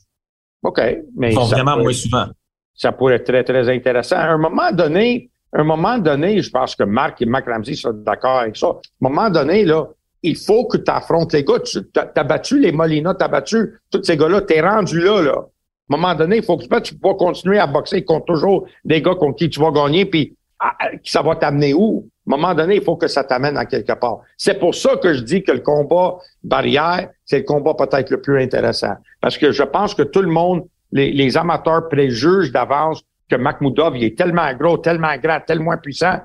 OK. 0.63 0.81
Mais 1.15 1.33
Ils 1.33 1.39
vraiment 1.39 1.77
moins 1.77 1.93
souvent. 1.93 2.25
Ça 2.73 2.91
pourrait 2.91 3.15
être 3.15 3.25
très, 3.25 3.43
très 3.43 3.69
intéressant. 3.69 4.15
À 4.15 4.29
un 4.29 4.37
moment 4.37 4.71
donné, 4.71 5.29
à 5.53 5.61
un 5.61 5.63
moment 5.63 5.97
donné, 5.97 6.41
je 6.41 6.49
pense 6.49 6.75
que 6.75 6.83
Marc 6.83 7.21
et 7.21 7.25
Marc 7.25 7.47
Ramsey 7.47 7.75
sont 7.75 7.91
d'accord 7.93 8.39
avec 8.39 8.55
ça. 8.55 8.67
À 8.67 8.71
un 8.71 9.09
moment 9.09 9.29
donné, 9.29 9.65
là, 9.65 9.87
il 10.23 10.37
faut 10.37 10.65
que 10.65 10.77
tu 10.77 10.89
affrontes 10.89 11.33
les 11.33 11.43
gars. 11.43 11.59
Tu 11.59 11.79
as, 11.95 12.23
battu 12.23 12.59
les 12.59 12.71
Molina, 12.71 13.13
tu 13.15 13.23
as 13.23 13.27
battu 13.27 13.79
tous 13.91 14.03
ces 14.03 14.15
gars-là, 14.15 14.41
tu 14.41 14.53
es 14.53 14.61
rendu 14.61 15.01
là, 15.01 15.21
là 15.21 15.45
un 15.93 15.97
moment 15.97 16.15
donné, 16.15 16.37
il 16.37 16.43
faut 16.43 16.57
que 16.57 16.63
tu 16.79 16.95
vas 17.01 17.13
continuer 17.13 17.59
à 17.59 17.67
boxer 17.67 18.03
contre 18.03 18.25
toujours 18.25 18.65
des 18.85 19.01
gars 19.01 19.15
contre 19.15 19.37
qui 19.37 19.49
tu 19.49 19.59
vas 19.59 19.71
gagner, 19.71 20.05
puis 20.05 20.35
ah, 20.59 20.73
ah, 20.79 20.89
ça 21.03 21.21
va 21.21 21.35
t'amener 21.35 21.73
où? 21.73 22.07
À 22.29 22.33
un 22.33 22.37
moment 22.37 22.53
donné, 22.53 22.75
il 22.75 22.83
faut 22.83 22.97
que 22.97 23.07
ça 23.07 23.23
t'amène 23.23 23.57
à 23.57 23.65
quelque 23.65 23.93
part. 23.93 24.19
C'est 24.37 24.59
pour 24.59 24.75
ça 24.75 24.95
que 24.97 25.13
je 25.13 25.21
dis 25.21 25.43
que 25.43 25.51
le 25.51 25.59
combat 25.59 26.17
barrière, 26.43 27.09
c'est 27.25 27.39
le 27.39 27.43
combat 27.43 27.73
peut-être 27.73 28.11
le 28.11 28.21
plus 28.21 28.41
intéressant. 28.41 28.93
Parce 29.19 29.37
que 29.37 29.51
je 29.51 29.63
pense 29.63 29.95
que 29.95 30.03
tout 30.03 30.21
le 30.21 30.29
monde, 30.29 30.67
les, 30.91 31.37
amateurs 31.37 31.89
préjugent 31.89 32.51
d'avance 32.51 33.01
que 33.27 33.35
Makhmoudov, 33.35 33.97
il 33.97 34.03
est 34.03 34.17
tellement 34.17 34.53
gros, 34.53 34.77
tellement 34.77 35.17
grand, 35.17 35.39
tellement 35.39 35.77
puissant, 35.77 36.19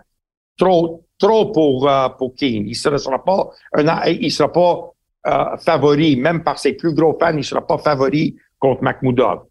trop, 0.59 1.05
trop 1.19 1.51
pour, 1.53 1.89
euh, 1.89 2.09
pour 2.11 2.35
Keane. 2.35 2.67
Il 2.67 2.77
ne 2.91 2.99
sera 2.99 3.25
pas 3.25 3.51
il 4.07 4.31
sera 4.31 4.53
pas 4.53 4.93
euh, 5.27 5.57
favori, 5.57 6.17
même 6.17 6.45
par 6.45 6.59
ses 6.59 6.75
plus 6.75 6.95
gros 6.95 7.17
fans, 7.19 7.37
il 7.37 7.45
sera 7.45 7.67
pas 7.67 7.79
favori 7.79 8.37
contre 8.59 8.83
Makhmoudov. 8.83 9.45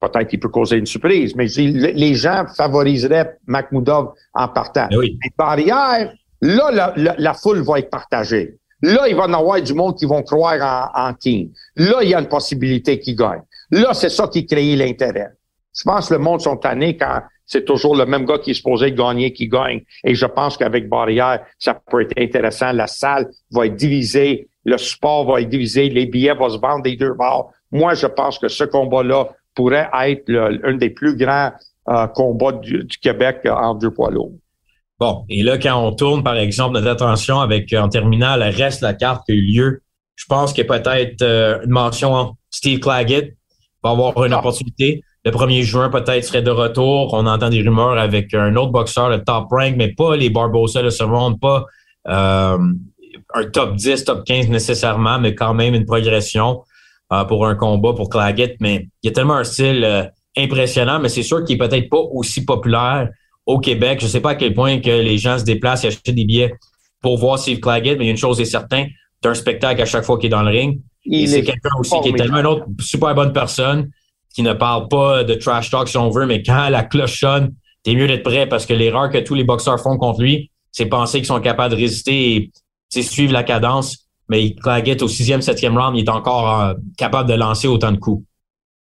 Peut-être 0.00 0.28
qu'il 0.28 0.40
peut 0.40 0.48
causer 0.48 0.76
une 0.76 0.86
surprise, 0.86 1.34
mais 1.36 1.46
les 1.46 2.14
gens 2.14 2.46
favoriseraient 2.56 3.36
Makhmoudov 3.46 4.14
en 4.32 4.48
partant. 4.48 4.86
Mais, 4.90 4.96
oui. 4.96 5.18
barrière, 5.36 6.12
là, 6.40 6.94
la, 6.96 7.34
foule 7.34 7.60
va 7.60 7.80
être 7.80 7.90
partagée. 7.90 8.56
Là, 8.82 9.08
il 9.08 9.14
va 9.14 9.26
y 9.26 9.34
avoir 9.34 9.60
du 9.60 9.74
monde 9.74 9.98
qui 9.98 10.06
vont 10.06 10.22
croire 10.22 10.90
en, 10.94 11.08
en 11.08 11.14
King. 11.14 11.50
Là, 11.76 11.98
il 12.02 12.08
y 12.08 12.14
a 12.14 12.20
une 12.20 12.28
possibilité 12.28 12.98
qu'il 12.98 13.14
gagne. 13.14 13.42
Là, 13.70 13.92
c'est 13.92 14.08
ça 14.08 14.26
qui 14.28 14.46
crée 14.46 14.74
l'intérêt. 14.74 15.28
Je 15.76 15.82
pense 15.84 16.08
que 16.08 16.14
le 16.14 16.20
monde 16.20 16.40
sont 16.40 16.56
tannés 16.56 16.96
quand 16.96 17.20
c'est 17.50 17.64
toujours 17.64 17.96
le 17.96 18.06
même 18.06 18.24
gars 18.24 18.38
qui 18.38 18.52
est 18.52 18.54
supposé 18.54 18.92
gagner 18.92 19.32
qui 19.32 19.48
gagne. 19.48 19.82
Et 20.04 20.14
je 20.14 20.24
pense 20.24 20.56
qu'avec 20.56 20.88
Barrière, 20.88 21.44
ça 21.58 21.74
peut 21.74 22.02
être 22.02 22.16
intéressant. 22.16 22.72
La 22.72 22.86
salle 22.86 23.28
va 23.50 23.66
être 23.66 23.74
divisée, 23.74 24.48
le 24.64 24.78
sport 24.78 25.26
va 25.26 25.40
être 25.40 25.48
divisé, 25.48 25.88
les 25.88 26.06
billets 26.06 26.34
vont 26.34 26.48
se 26.48 26.58
vendre 26.58 26.84
des 26.84 26.96
deux 26.96 27.12
bords. 27.12 27.52
Moi, 27.72 27.94
je 27.94 28.06
pense 28.06 28.38
que 28.38 28.46
ce 28.46 28.62
combat-là 28.62 29.30
pourrait 29.60 29.90
être 30.06 30.24
l'un 30.26 30.76
des 30.78 30.88
plus 30.88 31.14
grands 31.14 31.52
euh, 31.90 32.06
combats 32.06 32.52
du, 32.52 32.86
Québec 33.02 33.40
euh, 33.44 33.50
en 33.50 33.74
deux 33.74 33.90
poids 33.90 34.10
lourds. 34.10 34.32
Bon, 34.98 35.26
et 35.28 35.42
là, 35.42 35.58
quand 35.58 35.86
on 35.86 35.92
tourne, 35.92 36.22
par 36.22 36.36
exemple, 36.36 36.74
notre 36.74 36.88
attention 36.88 37.40
avec, 37.40 37.70
en 37.74 37.90
terminant 37.90 38.36
le 38.36 38.46
reste 38.56 38.80
de 38.80 38.86
la 38.86 38.94
carte 38.94 39.26
qui 39.26 39.32
a 39.32 39.34
eu 39.34 39.42
lieu, 39.42 39.82
je 40.14 40.24
pense 40.26 40.54
qu'il 40.54 40.64
y 40.64 40.70
a 40.70 40.78
peut-être 40.78 41.20
euh, 41.20 41.62
une 41.62 41.72
mention 41.72 42.36
Steve 42.48 42.80
Claggett 42.80 43.36
va 43.84 43.90
avoir 43.90 44.24
une 44.24 44.32
ah. 44.32 44.38
opportunité. 44.38 45.02
Le 45.26 45.30
1er 45.30 45.60
juin, 45.62 45.90
peut-être, 45.90 46.24
serait 46.24 46.40
de 46.40 46.50
retour. 46.50 47.12
On 47.12 47.26
entend 47.26 47.50
des 47.50 47.60
rumeurs 47.60 47.98
avec 47.98 48.32
un 48.32 48.56
autre 48.56 48.72
boxeur, 48.72 49.10
le 49.10 49.22
top 49.22 49.48
rank, 49.50 49.74
mais 49.76 49.92
pas 49.92 50.16
les 50.16 50.30
Barbosa, 50.30 50.80
le 50.80 50.88
Cerrone, 50.88 51.38
pas 51.38 51.66
un 52.06 53.44
top 53.52 53.74
10, 53.74 54.04
top 54.04 54.24
15 54.24 54.48
nécessairement, 54.48 55.18
mais 55.18 55.34
quand 55.34 55.52
même 55.52 55.74
une 55.74 55.84
progression. 55.84 56.62
Euh, 57.12 57.24
pour 57.24 57.44
un 57.44 57.56
combat 57.56 57.92
pour 57.92 58.08
Claggett, 58.08 58.54
mais 58.60 58.86
il 59.02 59.08
y 59.08 59.10
a 59.10 59.12
tellement 59.12 59.34
un 59.34 59.42
style 59.42 59.82
euh, 59.82 60.04
impressionnant, 60.36 61.00
mais 61.00 61.08
c'est 61.08 61.24
sûr 61.24 61.44
qu'il 61.44 61.56
est 61.56 61.58
peut-être 61.58 61.88
pas 61.90 61.98
aussi 61.98 62.44
populaire 62.44 63.08
au 63.46 63.58
Québec. 63.58 63.98
Je 64.00 64.06
sais 64.06 64.20
pas 64.20 64.30
à 64.30 64.34
quel 64.36 64.54
point 64.54 64.78
que 64.78 64.90
les 64.90 65.18
gens 65.18 65.36
se 65.36 65.42
déplacent 65.42 65.82
et 65.82 65.88
achètent 65.88 66.14
des 66.14 66.24
billets 66.24 66.54
pour 67.02 67.18
voir 67.18 67.40
Steve 67.40 67.58
Claggett, 67.58 67.98
mais 67.98 68.06
il 68.06 68.10
une 68.10 68.16
chose 68.16 68.40
est 68.40 68.44
certaine, 68.44 68.86
c'est 69.20 69.28
un 69.28 69.34
spectacle 69.34 69.82
à 69.82 69.86
chaque 69.86 70.04
fois 70.04 70.18
qu'il 70.18 70.26
est 70.26 70.30
dans 70.30 70.44
le 70.44 70.50
ring. 70.50 70.80
et 71.04 71.26
c'est 71.26 71.42
quelqu'un 71.42 71.70
aussi 71.80 71.96
qui 72.00 72.10
est 72.10 72.16
tellement 72.16 72.38
une 72.38 72.46
autre 72.46 72.66
super 72.78 73.12
bonne 73.16 73.32
personne 73.32 73.90
qui 74.32 74.42
ne 74.42 74.52
parle 74.52 74.86
pas 74.86 75.24
de 75.24 75.34
trash 75.34 75.68
talk 75.68 75.88
si 75.88 75.96
on 75.96 76.10
veut, 76.10 76.26
mais 76.26 76.44
quand 76.44 76.68
la 76.68 76.84
cloche 76.84 77.18
sonne, 77.18 77.52
t'es 77.82 77.96
mieux 77.96 78.06
d'être 78.06 78.22
prêt 78.22 78.48
parce 78.48 78.66
que 78.66 78.72
l'erreur 78.72 79.10
que 79.10 79.18
tous 79.18 79.34
les 79.34 79.42
boxeurs 79.42 79.80
font 79.80 79.98
contre 79.98 80.22
lui, 80.22 80.52
c'est 80.70 80.86
penser 80.86 81.18
qu'ils 81.18 81.26
sont 81.26 81.40
capables 81.40 81.74
de 81.74 81.80
résister 81.80 82.52
et 82.94 83.02
suivre 83.02 83.32
la 83.32 83.42
cadence 83.42 84.06
mais 84.30 84.54
Claggett, 84.54 85.02
au 85.02 85.08
sixième, 85.08 85.42
septième 85.42 85.76
round, 85.76 85.96
il 85.96 86.04
est 86.04 86.08
encore 86.08 86.74
capable 86.96 87.28
de 87.28 87.34
lancer 87.34 87.66
autant 87.66 87.90
de 87.90 87.98
coups. 87.98 88.24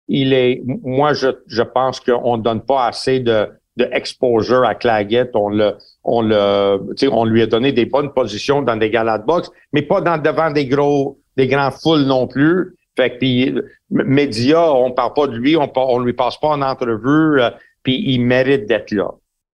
Il 0.07 0.31
est, 0.31 0.61
moi, 0.65 1.13
je, 1.13 1.29
je 1.47 1.63
pense 1.63 1.99
qu'on 1.99 2.37
ne 2.37 2.43
donne 2.43 2.61
pas 2.61 2.85
assez 2.85 3.19
de, 3.19 3.49
de 3.75 3.89
exposure 3.91 4.63
à 4.63 4.75
Claggett. 4.75 5.31
On 5.33 5.49
le, 5.49 5.73
on 6.03 6.21
le, 6.21 6.79
on 7.11 7.25
lui 7.25 7.41
a 7.41 7.47
donné 7.47 7.71
des 7.71 7.85
bonnes 7.85 8.13
positions 8.13 8.61
dans 8.61 8.75
des 8.75 8.91
galas 8.91 9.17
de 9.17 9.25
boxe, 9.25 9.49
mais 9.73 9.81
pas 9.81 10.01
dans 10.01 10.21
devant 10.21 10.51
des 10.51 10.67
gros, 10.67 11.19
des 11.35 11.47
grands 11.47 11.71
foules 11.71 12.05
non 12.05 12.27
plus. 12.27 12.75
Fait 12.95 13.11
que 13.11 13.17
puis 13.17 13.55
médias, 13.89 14.69
on 14.71 14.91
parle 14.91 15.13
pas 15.13 15.27
de 15.27 15.35
lui, 15.35 15.55
on, 15.57 15.71
on 15.75 15.99
lui 15.99 16.13
passe 16.13 16.37
pas 16.37 16.49
en 16.49 16.61
entrevue, 16.61 17.41
euh, 17.41 17.49
puis 17.81 18.03
il 18.05 18.19
mérite 18.21 18.67
d'être 18.67 18.91
là. 18.91 19.09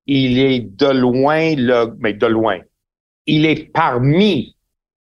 Il 0.08 0.40
est 0.40 0.60
de 0.60 0.88
loin 0.88 1.56
le, 1.56 1.96
mais 2.00 2.14
de 2.14 2.26
loin. 2.26 2.60
Il 3.28 3.46
est 3.46 3.72
parmi 3.72 4.55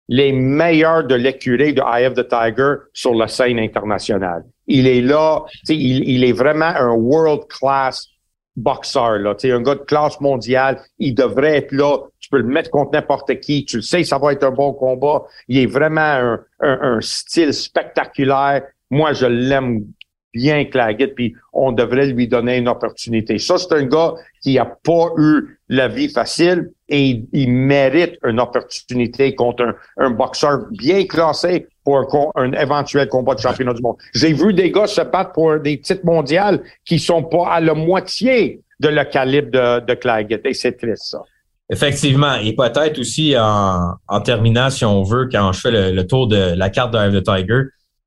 les 0.09 0.33
meilleurs 0.33 1.05
de 1.05 1.15
l'écurie 1.15 1.73
de 1.73 1.81
Eye 1.81 2.13
the 2.13 2.29
Tiger 2.29 2.75
sur 2.93 3.15
la 3.15 3.29
scène 3.29 3.59
internationale. 3.59 4.45
Il 4.67 4.87
est 4.87 5.01
là, 5.01 5.45
il, 5.69 6.09
il 6.09 6.25
est 6.25 6.33
vraiment 6.33 6.67
un 6.67 6.93
world 6.93 7.47
class 7.49 8.09
boxeur, 8.57 9.19
là, 9.19 9.35
un 9.43 9.63
gars 9.63 9.75
de 9.75 9.81
classe 9.81 10.21
mondiale. 10.21 10.81
Il 10.99 11.15
devrait 11.15 11.57
être 11.57 11.73
là. 11.73 11.99
Tu 12.21 12.29
peux 12.29 12.39
le 12.39 12.45
mettre 12.45 12.71
contre 12.71 12.93
n'importe 12.93 13.41
qui. 13.41 13.65
Tu 13.65 13.77
le 13.77 13.83
sais, 13.83 14.05
ça 14.05 14.19
va 14.19 14.33
être 14.33 14.45
un 14.45 14.53
bon 14.53 14.73
combat. 14.73 15.25
Il 15.49 15.59
est 15.59 15.67
vraiment 15.67 16.37
un 16.61 17.01
style 17.01 17.53
spectaculaire. 17.53 18.63
Moi, 18.91 19.13
je 19.13 19.27
l'aime 19.27 19.85
bien 20.33 20.65
Claggett, 20.65 21.15
puis 21.15 21.35
on 21.53 21.73
devrait 21.73 22.07
lui 22.07 22.29
donner 22.29 22.59
une 22.59 22.69
opportunité. 22.69 23.39
Ça, 23.39 23.57
c'est 23.57 23.73
un 23.73 23.85
gars 23.85 24.15
qui 24.43 24.59
a 24.59 24.65
pas 24.65 25.11
eu 25.17 25.59
la 25.69 25.89
vie 25.89 26.09
facile 26.09 26.73
et 26.89 27.25
il, 27.33 27.51
mérite 27.51 28.19
une 28.25 28.41
opportunité 28.41 29.35
contre 29.35 29.75
un, 29.97 30.11
boxeur 30.11 30.67
bien 30.71 31.05
classé 31.07 31.67
pour 31.85 32.33
un, 32.37 32.53
éventuel 32.53 33.09
combat 33.09 33.35
de 33.35 33.41
championnat 33.41 33.73
du 33.73 33.83
monde. 33.83 33.97
J'ai 34.15 34.33
vu 34.33 34.53
des 34.53 34.71
gars 34.71 34.87
se 34.87 35.01
battre 35.01 35.33
pour 35.33 35.59
des 35.59 35.81
titres 35.81 36.05
mondiales 36.05 36.63
qui 36.85 36.99
sont 36.99 37.23
pas 37.23 37.49
à 37.53 37.61
la 37.61 37.75
moitié 37.75 38.61
de 38.81 38.89
le 38.89 39.05
calibre 39.05 39.51
de, 39.51 39.87
de 39.87 39.95
Claggett 39.95 40.45
et 40.45 40.55
c'est 40.55 40.73
triste 40.73 41.05
ça. 41.11 41.23
Effectivement. 41.71 42.35
Et 42.35 42.55
peut-être 42.55 42.99
aussi 42.99 43.35
en, 43.39 43.95
en, 44.07 44.21
terminant, 44.21 44.69
si 44.69 44.85
on 44.85 45.03
veut, 45.03 45.29
quand 45.33 45.53
je 45.53 45.61
fais 45.61 45.93
le, 45.93 46.07
tour 46.07 46.29
de 46.29 46.55
la 46.55 46.69
carte 46.69 46.93
de 46.93 47.21
The 47.21 47.25
Tiger, 47.25 47.63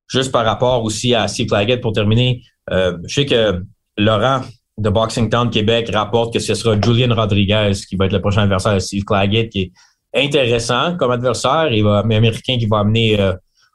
juste 0.08 0.32
par 0.32 0.46
rapport 0.46 0.84
aussi 0.84 1.16
à 1.16 1.28
Steve 1.28 1.48
Claggett 1.48 1.82
pour 1.82 1.94
terminer, 1.94 2.44
euh, 2.70 2.98
je 3.08 3.16
sais 3.16 3.26
que 3.26 3.64
Laurent 3.98 4.42
de 4.78 4.90
Boxing 4.90 5.30
Town 5.30 5.50
Québec 5.50 5.90
rapporte 5.94 6.34
que 6.34 6.40
ce 6.40 6.54
sera 6.54 6.80
Julian 6.80 7.14
Rodriguez 7.14 7.72
qui 7.88 7.96
va 7.96 8.06
être 8.06 8.14
le 8.14 8.22
prochain 8.22 8.44
adversaire 8.44 8.76
de 8.76 8.80
Steve 8.80 9.04
Claggett, 9.04 9.50
qui 9.50 9.72
est 10.14 10.26
intéressant 10.26 10.96
comme 10.98 11.12
adversaire. 11.12 11.72
Il 11.72 11.84
va, 11.84 12.04
mais 12.04 12.16
américain 12.16 12.58
qui 12.58 12.66
va 12.68 12.80
amener 12.80 13.20
euh, 13.20 13.34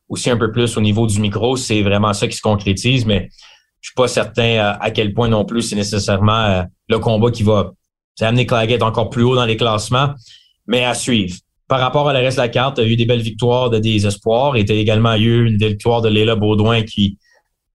aussi 0.08 0.30
un 0.30 0.36
peu 0.36 0.52
plus 0.52 0.76
au 0.76 0.80
niveau 0.80 1.06
du 1.06 1.20
micro. 1.20 1.56
C'est 1.56 1.82
vraiment 1.82 2.12
ça 2.12 2.28
qui 2.28 2.36
se 2.36 2.42
concrétise, 2.42 3.04
mais 3.04 3.28
je 3.80 3.88
suis 3.88 3.94
pas 3.96 4.08
certain 4.08 4.42
euh, 4.42 4.72
à, 4.80 4.90
quel 4.90 5.12
point 5.12 5.28
non 5.28 5.44
plus 5.44 5.62
c'est 5.62 5.76
nécessairement 5.76 6.64
le 6.88 6.98
combat 6.98 7.30
qui 7.30 7.42
va 7.42 7.72
amener 8.20 8.46
Claggett 8.46 8.82
encore 8.82 9.10
plus 9.10 9.24
haut 9.24 9.34
dans 9.34 9.46
les 9.46 9.56
classements, 9.56 10.10
mais 10.66 10.84
à 10.84 10.94
suivre 10.94 11.34
par 11.72 11.80
rapport 11.80 12.06
à 12.06 12.12
la 12.12 12.18
reste 12.18 12.36
de 12.36 12.42
la 12.42 12.50
carte, 12.50 12.76
il 12.76 12.84
y 12.84 12.86
a 12.86 12.90
eu 12.90 12.96
des 12.96 13.06
belles 13.06 13.22
victoires 13.22 13.70
de 13.70 13.78
des 13.78 14.06
espoirs. 14.06 14.58
Il 14.58 14.68
y 14.68 14.72
a 14.72 14.74
également 14.74 15.14
eu 15.14 15.46
une 15.46 15.56
victoire 15.56 16.02
de 16.02 16.10
Léla 16.10 16.36
Baudouin 16.36 16.82
qui 16.82 17.16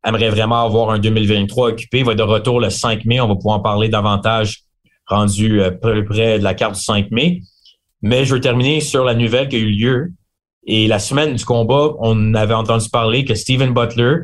aimerait 0.07 0.29
vraiment 0.29 0.63
avoir 0.63 0.89
un 0.89 0.99
2023 0.99 1.69
occupé. 1.69 1.99
Il 1.99 2.05
va 2.05 2.13
être 2.13 2.17
de 2.17 2.23
retour 2.23 2.59
le 2.59 2.69
5 2.69 3.05
mai. 3.05 3.19
On 3.19 3.27
va 3.27 3.35
pouvoir 3.35 3.57
en 3.57 3.61
parler 3.61 3.89
davantage 3.89 4.61
rendu 5.07 5.61
euh, 5.61 5.71
près 5.71 6.39
de 6.39 6.43
la 6.43 6.53
carte 6.53 6.75
du 6.75 6.81
5 6.81 7.11
mai. 7.11 7.41
Mais 8.01 8.25
je 8.25 8.35
veux 8.35 8.41
terminer 8.41 8.79
sur 8.79 9.03
la 9.03 9.15
nouvelle 9.15 9.47
qui 9.49 9.55
a 9.55 9.59
eu 9.59 9.71
lieu 9.71 10.13
Et 10.65 10.87
la 10.87 10.99
semaine 10.99 11.35
du 11.35 11.43
combat, 11.43 11.93
on 11.99 12.33
avait 12.33 12.53
entendu 12.53 12.89
parler 12.89 13.25
que 13.25 13.33
Steven 13.35 13.73
Butler 13.73 14.15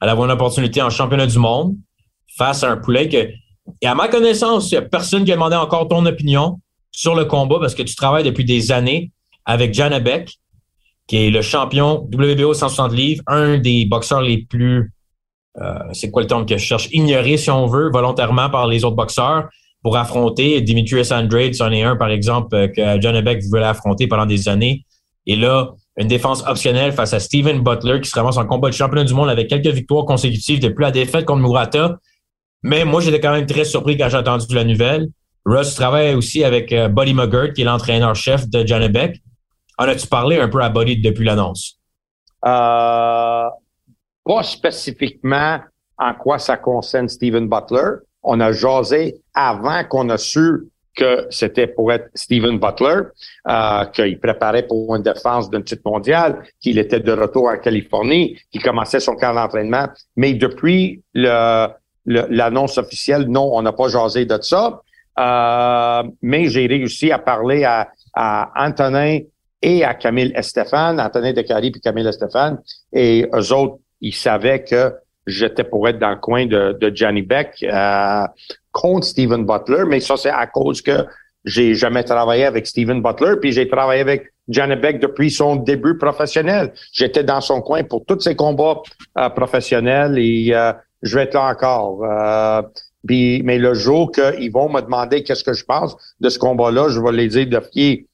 allait 0.00 0.12
avoir 0.12 0.26
une 0.26 0.32
opportunité 0.32 0.80
en 0.82 0.90
championnat 0.90 1.26
du 1.26 1.38
monde 1.38 1.74
face 2.36 2.62
à 2.62 2.70
un 2.70 2.76
poulet 2.76 3.08
que, 3.08 3.30
et 3.80 3.86
à 3.86 3.94
ma 3.94 4.08
connaissance, 4.08 4.70
il 4.70 4.74
n'y 4.74 4.78
a 4.78 4.82
personne 4.82 5.24
qui 5.24 5.32
a 5.32 5.34
demandé 5.34 5.56
encore 5.56 5.88
ton 5.88 6.04
opinion 6.06 6.60
sur 6.90 7.14
le 7.14 7.24
combat 7.24 7.58
parce 7.58 7.74
que 7.74 7.82
tu 7.82 7.94
travailles 7.94 8.24
depuis 8.24 8.44
des 8.44 8.72
années 8.72 9.10
avec 9.44 9.74
Janabek, 9.74 10.38
qui 11.08 11.16
est 11.16 11.30
le 11.30 11.42
champion 11.42 12.08
WBO 12.12 12.54
160 12.54 12.92
livres, 12.92 13.22
un 13.26 13.58
des 13.58 13.86
boxeurs 13.86 14.22
les 14.22 14.38
plus, 14.38 14.92
c'est 15.92 16.10
quoi 16.10 16.22
le 16.22 16.28
terme 16.28 16.46
que 16.46 16.56
je 16.56 16.64
cherche, 16.64 16.88
ignoré 16.92 17.36
si 17.36 17.50
on 17.50 17.66
veut, 17.66 17.90
volontairement 17.90 18.50
par 18.50 18.66
les 18.66 18.84
autres 18.84 18.96
boxeurs 18.96 19.48
pour 19.86 19.96
affronter 19.96 20.60
Dimitrius 20.62 21.12
Andrade, 21.12 21.54
c'en 21.54 21.70
est 21.70 21.84
un 21.84 21.94
par 21.94 22.10
exemple 22.10 22.56
euh, 22.56 22.66
que 22.66 23.00
Janabek 23.00 23.44
voulait 23.44 23.62
affronter 23.62 24.08
pendant 24.08 24.26
des 24.26 24.48
années. 24.48 24.84
Et 25.26 25.36
là, 25.36 25.74
une 25.96 26.08
défense 26.08 26.42
optionnelle 26.44 26.90
face 26.90 27.12
à 27.12 27.20
Steven 27.20 27.60
Butler 27.60 28.00
qui 28.00 28.10
se 28.10 28.16
ramasse 28.16 28.36
en 28.36 28.46
combat 28.46 28.68
de 28.68 28.74
championnat 28.74 29.04
du 29.04 29.14
monde 29.14 29.28
avec 29.28 29.46
quelques 29.46 29.68
victoires 29.68 30.04
consécutives 30.04 30.58
depuis 30.58 30.82
la 30.82 30.90
défaite 30.90 31.24
contre 31.24 31.42
Murata. 31.42 31.98
Mais 32.64 32.84
moi, 32.84 33.00
j'étais 33.00 33.20
quand 33.20 33.30
même 33.30 33.46
très 33.46 33.64
surpris 33.64 33.96
quand 33.96 34.08
j'ai 34.08 34.16
entendu 34.16 34.52
la 34.56 34.64
nouvelle. 34.64 35.06
Russ 35.44 35.76
travaille 35.76 36.16
aussi 36.16 36.42
avec 36.42 36.72
euh, 36.72 36.88
Buddy 36.88 37.14
McGirt, 37.14 37.52
qui 37.52 37.62
est 37.62 37.64
l'entraîneur-chef 37.64 38.48
de 38.48 38.66
Janabek. 38.66 39.20
En 39.78 39.84
as-tu 39.84 40.08
parlé 40.08 40.40
un 40.40 40.48
peu 40.48 40.60
à 40.62 40.68
Buddy 40.68 41.00
depuis 41.00 41.24
l'annonce? 41.24 41.78
Euh, 42.44 43.44
pas 44.26 44.42
spécifiquement 44.42 45.60
en 45.98 46.14
quoi 46.14 46.38
ça 46.38 46.56
concerne 46.56 47.08
Steven 47.08 47.48
Butler. 47.48 48.00
On 48.22 48.40
a 48.40 48.52
jasé 48.52 49.16
avant 49.34 49.84
qu'on 49.84 50.08
a 50.10 50.18
su 50.18 50.68
que 50.96 51.26
c'était 51.30 51.66
pour 51.66 51.92
être 51.92 52.08
Steven 52.14 52.58
Butler, 52.58 53.02
euh, 53.48 53.84
qu'il 53.86 54.18
préparait 54.18 54.66
pour 54.66 54.96
une 54.96 55.02
défense 55.02 55.50
d'un 55.50 55.60
titre 55.60 55.82
mondial, 55.84 56.42
qu'il 56.60 56.78
était 56.78 57.00
de 57.00 57.12
retour 57.12 57.48
en 57.48 57.58
Californie, 57.58 58.38
qu'il 58.50 58.62
commençait 58.62 59.00
son 59.00 59.14
camp 59.14 59.34
d'entraînement. 59.34 59.88
Mais 60.16 60.32
depuis 60.32 61.02
le, 61.12 61.68
l'annonce 62.06 62.78
officielle, 62.78 63.26
non, 63.28 63.50
on 63.52 63.62
n'a 63.62 63.72
pas 63.72 63.88
jasé 63.88 64.24
de 64.24 64.38
ça. 64.40 64.80
Euh, 65.18 66.02
mais 66.22 66.48
j'ai 66.48 66.66
réussi 66.66 67.12
à 67.12 67.18
parler 67.18 67.64
à, 67.64 67.90
à 68.14 68.52
Antonin 68.56 69.20
et 69.62 69.84
à 69.84 69.94
Camille 69.94 70.32
Estefan, 70.34 70.98
Antonin 70.98 71.32
Decari 71.32 71.70
puis 71.70 71.80
Camille 71.80 72.06
Estefan, 72.06 72.58
et 72.92 73.26
eux 73.34 73.52
autres, 73.52 73.78
ils 74.00 74.14
savaient 74.14 74.64
que 74.64 74.94
j'étais 75.26 75.64
pour 75.64 75.88
être 75.88 75.98
dans 75.98 76.10
le 76.10 76.16
coin 76.16 76.46
de, 76.46 76.76
de 76.80 76.94
Johnny 76.94 77.22
Beck 77.22 77.64
euh, 77.64 78.26
contre 78.72 79.06
Steven 79.06 79.44
Butler, 79.44 79.84
mais 79.86 80.00
ça, 80.00 80.16
c'est 80.16 80.30
à 80.30 80.46
cause 80.46 80.82
que 80.82 81.04
j'ai 81.44 81.74
jamais 81.74 82.02
travaillé 82.02 82.44
avec 82.44 82.66
Steven 82.66 83.02
Butler, 83.02 83.36
puis 83.40 83.52
j'ai 83.52 83.68
travaillé 83.68 84.00
avec 84.00 84.32
Johnny 84.48 84.76
Beck 84.76 85.00
depuis 85.00 85.30
son 85.30 85.56
début 85.56 85.96
professionnel. 85.96 86.72
J'étais 86.92 87.24
dans 87.24 87.40
son 87.40 87.62
coin 87.62 87.84
pour 87.84 88.04
tous 88.04 88.20
ses 88.20 88.36
combats 88.36 88.82
euh, 89.18 89.28
professionnels 89.30 90.18
et 90.18 90.52
euh, 90.52 90.72
je 91.02 91.16
vais 91.16 91.24
être 91.24 91.34
là 91.34 91.50
encore. 91.50 92.04
Euh, 92.04 92.62
mais 93.08 93.58
le 93.58 93.74
jour 93.74 94.10
qu'ils 94.10 94.50
vont 94.50 94.68
me 94.68 94.80
demander 94.80 95.22
qu'est-ce 95.22 95.44
que 95.44 95.52
je 95.52 95.64
pense 95.64 95.96
de 96.20 96.28
ce 96.28 96.40
combat-là, 96.40 96.88
je 96.88 97.00
vais 97.00 97.12
les 97.12 97.28
dire 97.28 97.46
de 97.46 97.60
fier 97.72 98.04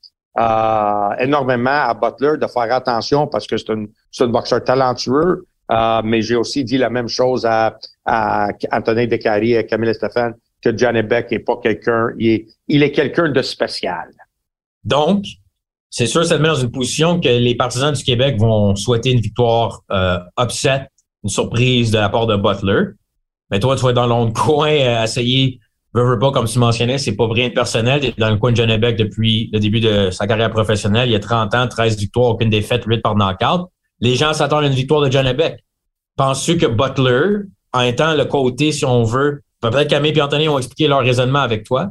énormément 1.19 1.71
à 1.71 1.95
Butler, 1.95 2.37
de 2.39 2.47
faire 2.47 2.75
attention 2.75 3.27
parce 3.27 3.47
que 3.47 3.57
c'est 3.57 3.71
un 3.71 4.27
boxeur 4.27 4.63
talentueux, 4.63 5.47
euh, 5.71 6.03
mais 6.05 6.23
j'ai 6.23 6.37
aussi 6.37 6.65
dit 6.65 6.79
la 6.79 6.91
même 6.91 7.09
chose 7.09 7.47
à, 7.47 7.79
à 8.05 8.49
Antonin 8.73 9.07
Descaries 9.07 9.53
et 9.53 9.59
à 9.59 9.63
Camille 9.63 9.95
Stéphane 9.95 10.35
que 10.63 10.77
Johnny 10.77 11.03
Beck 11.03 11.31
n'est 11.31 11.41
pas 11.41 11.57
quelqu'un, 11.63 12.11
il 12.19 12.29
est, 12.29 12.47
il 12.69 12.83
est 12.83 12.93
quelqu'un 12.93 13.29
de 13.29 13.43
spécial. 13.43 14.11
Donc, 14.85 15.25
c'est 15.91 16.07
sûr, 16.07 16.25
ça 16.25 16.37
te 16.37 16.43
met 16.43 16.49
dans 16.49 16.55
une 16.55 16.71
position 16.71 17.21
que 17.21 17.29
les 17.29 17.55
partisans 17.55 17.93
du 17.93 18.03
Québec 18.03 18.37
vont 18.39 18.75
souhaiter 18.77 19.11
une 19.11 19.21
victoire 19.21 19.83
euh, 19.91 20.19
upset, 20.41 20.87
une 21.23 21.31
surprise 21.31 21.91
de 21.91 21.99
la 21.99 22.09
part 22.09 22.27
de 22.27 22.37
Butler. 22.37 22.93
Mais 23.51 23.61
toi, 23.61 23.77
tu 23.77 23.83
vas 23.83 23.93
dans 23.93 24.07
l'autre 24.07 24.33
coin 24.33 24.71
euh, 24.71 25.03
essayer, 25.03 25.61
veux, 25.93 26.19
pas, 26.19 26.31
comme 26.31 26.47
tu 26.47 26.59
mentionnais, 26.59 26.97
c'est 26.97 27.15
pas 27.15 27.29
rien 27.29 27.49
de 27.49 27.55
personnel. 27.55 28.01
Tu 28.01 28.13
dans 28.19 28.31
le 28.31 28.39
coin 28.39 28.53
de 28.53 28.57
Johnny 28.57 28.79
Beck 28.79 28.97
depuis 28.97 29.51
le 29.53 29.61
début 29.61 29.81
de 29.81 30.11
sa 30.11 30.27
carrière 30.27 30.51
professionnelle. 30.51 31.09
Il 31.09 31.13
y 31.13 31.17
a 31.17 31.21
30 31.21 31.55
ans, 31.55 31.69
13 31.69 31.99
victoires, 31.99 32.31
aucune 32.31 32.51
défaite, 32.51 32.85
8 32.87 33.03
par 33.03 33.15
knockout 33.15 33.69
les 34.03 34.17
gens 34.17 34.35
s'attendent 34.35 34.65
à 34.65 34.67
une 34.67 34.75
victoire 34.75 35.01
de 35.01 35.11
John 35.11 35.33
Beck. 35.33 35.65
Penses-tu 36.17 36.59
que 36.59 36.67
Butler, 36.67 37.47
en 37.73 37.81
étant 37.83 38.15
le 38.15 38.25
côté, 38.25 38.73
si 38.73 38.85
on 38.85 39.05
veut, 39.05 39.43
peut-être 39.61 39.89
Camille 39.89 40.13
et 40.13 40.21
Anthony 40.21 40.49
ont 40.49 40.59
expliqué 40.59 40.89
leur 40.89 41.01
raisonnement 41.01 41.39
avec 41.39 41.65
toi. 41.65 41.89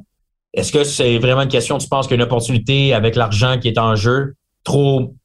Est-ce 0.54 0.74
que 0.74 0.84
c'est 0.84 1.17
vraiment 1.17 1.43
une 1.43 1.50
question, 1.50 1.78
tu 1.78 1.88
penses 1.88 2.08
qu'une 2.08 2.21
opportunité 2.21 2.93
avec 2.93 3.15
l'argent 3.15 3.58
qui 3.58 3.69
est 3.69 3.80
en 3.80 3.95
jeu, 3.95 4.36
trop 4.65 5.15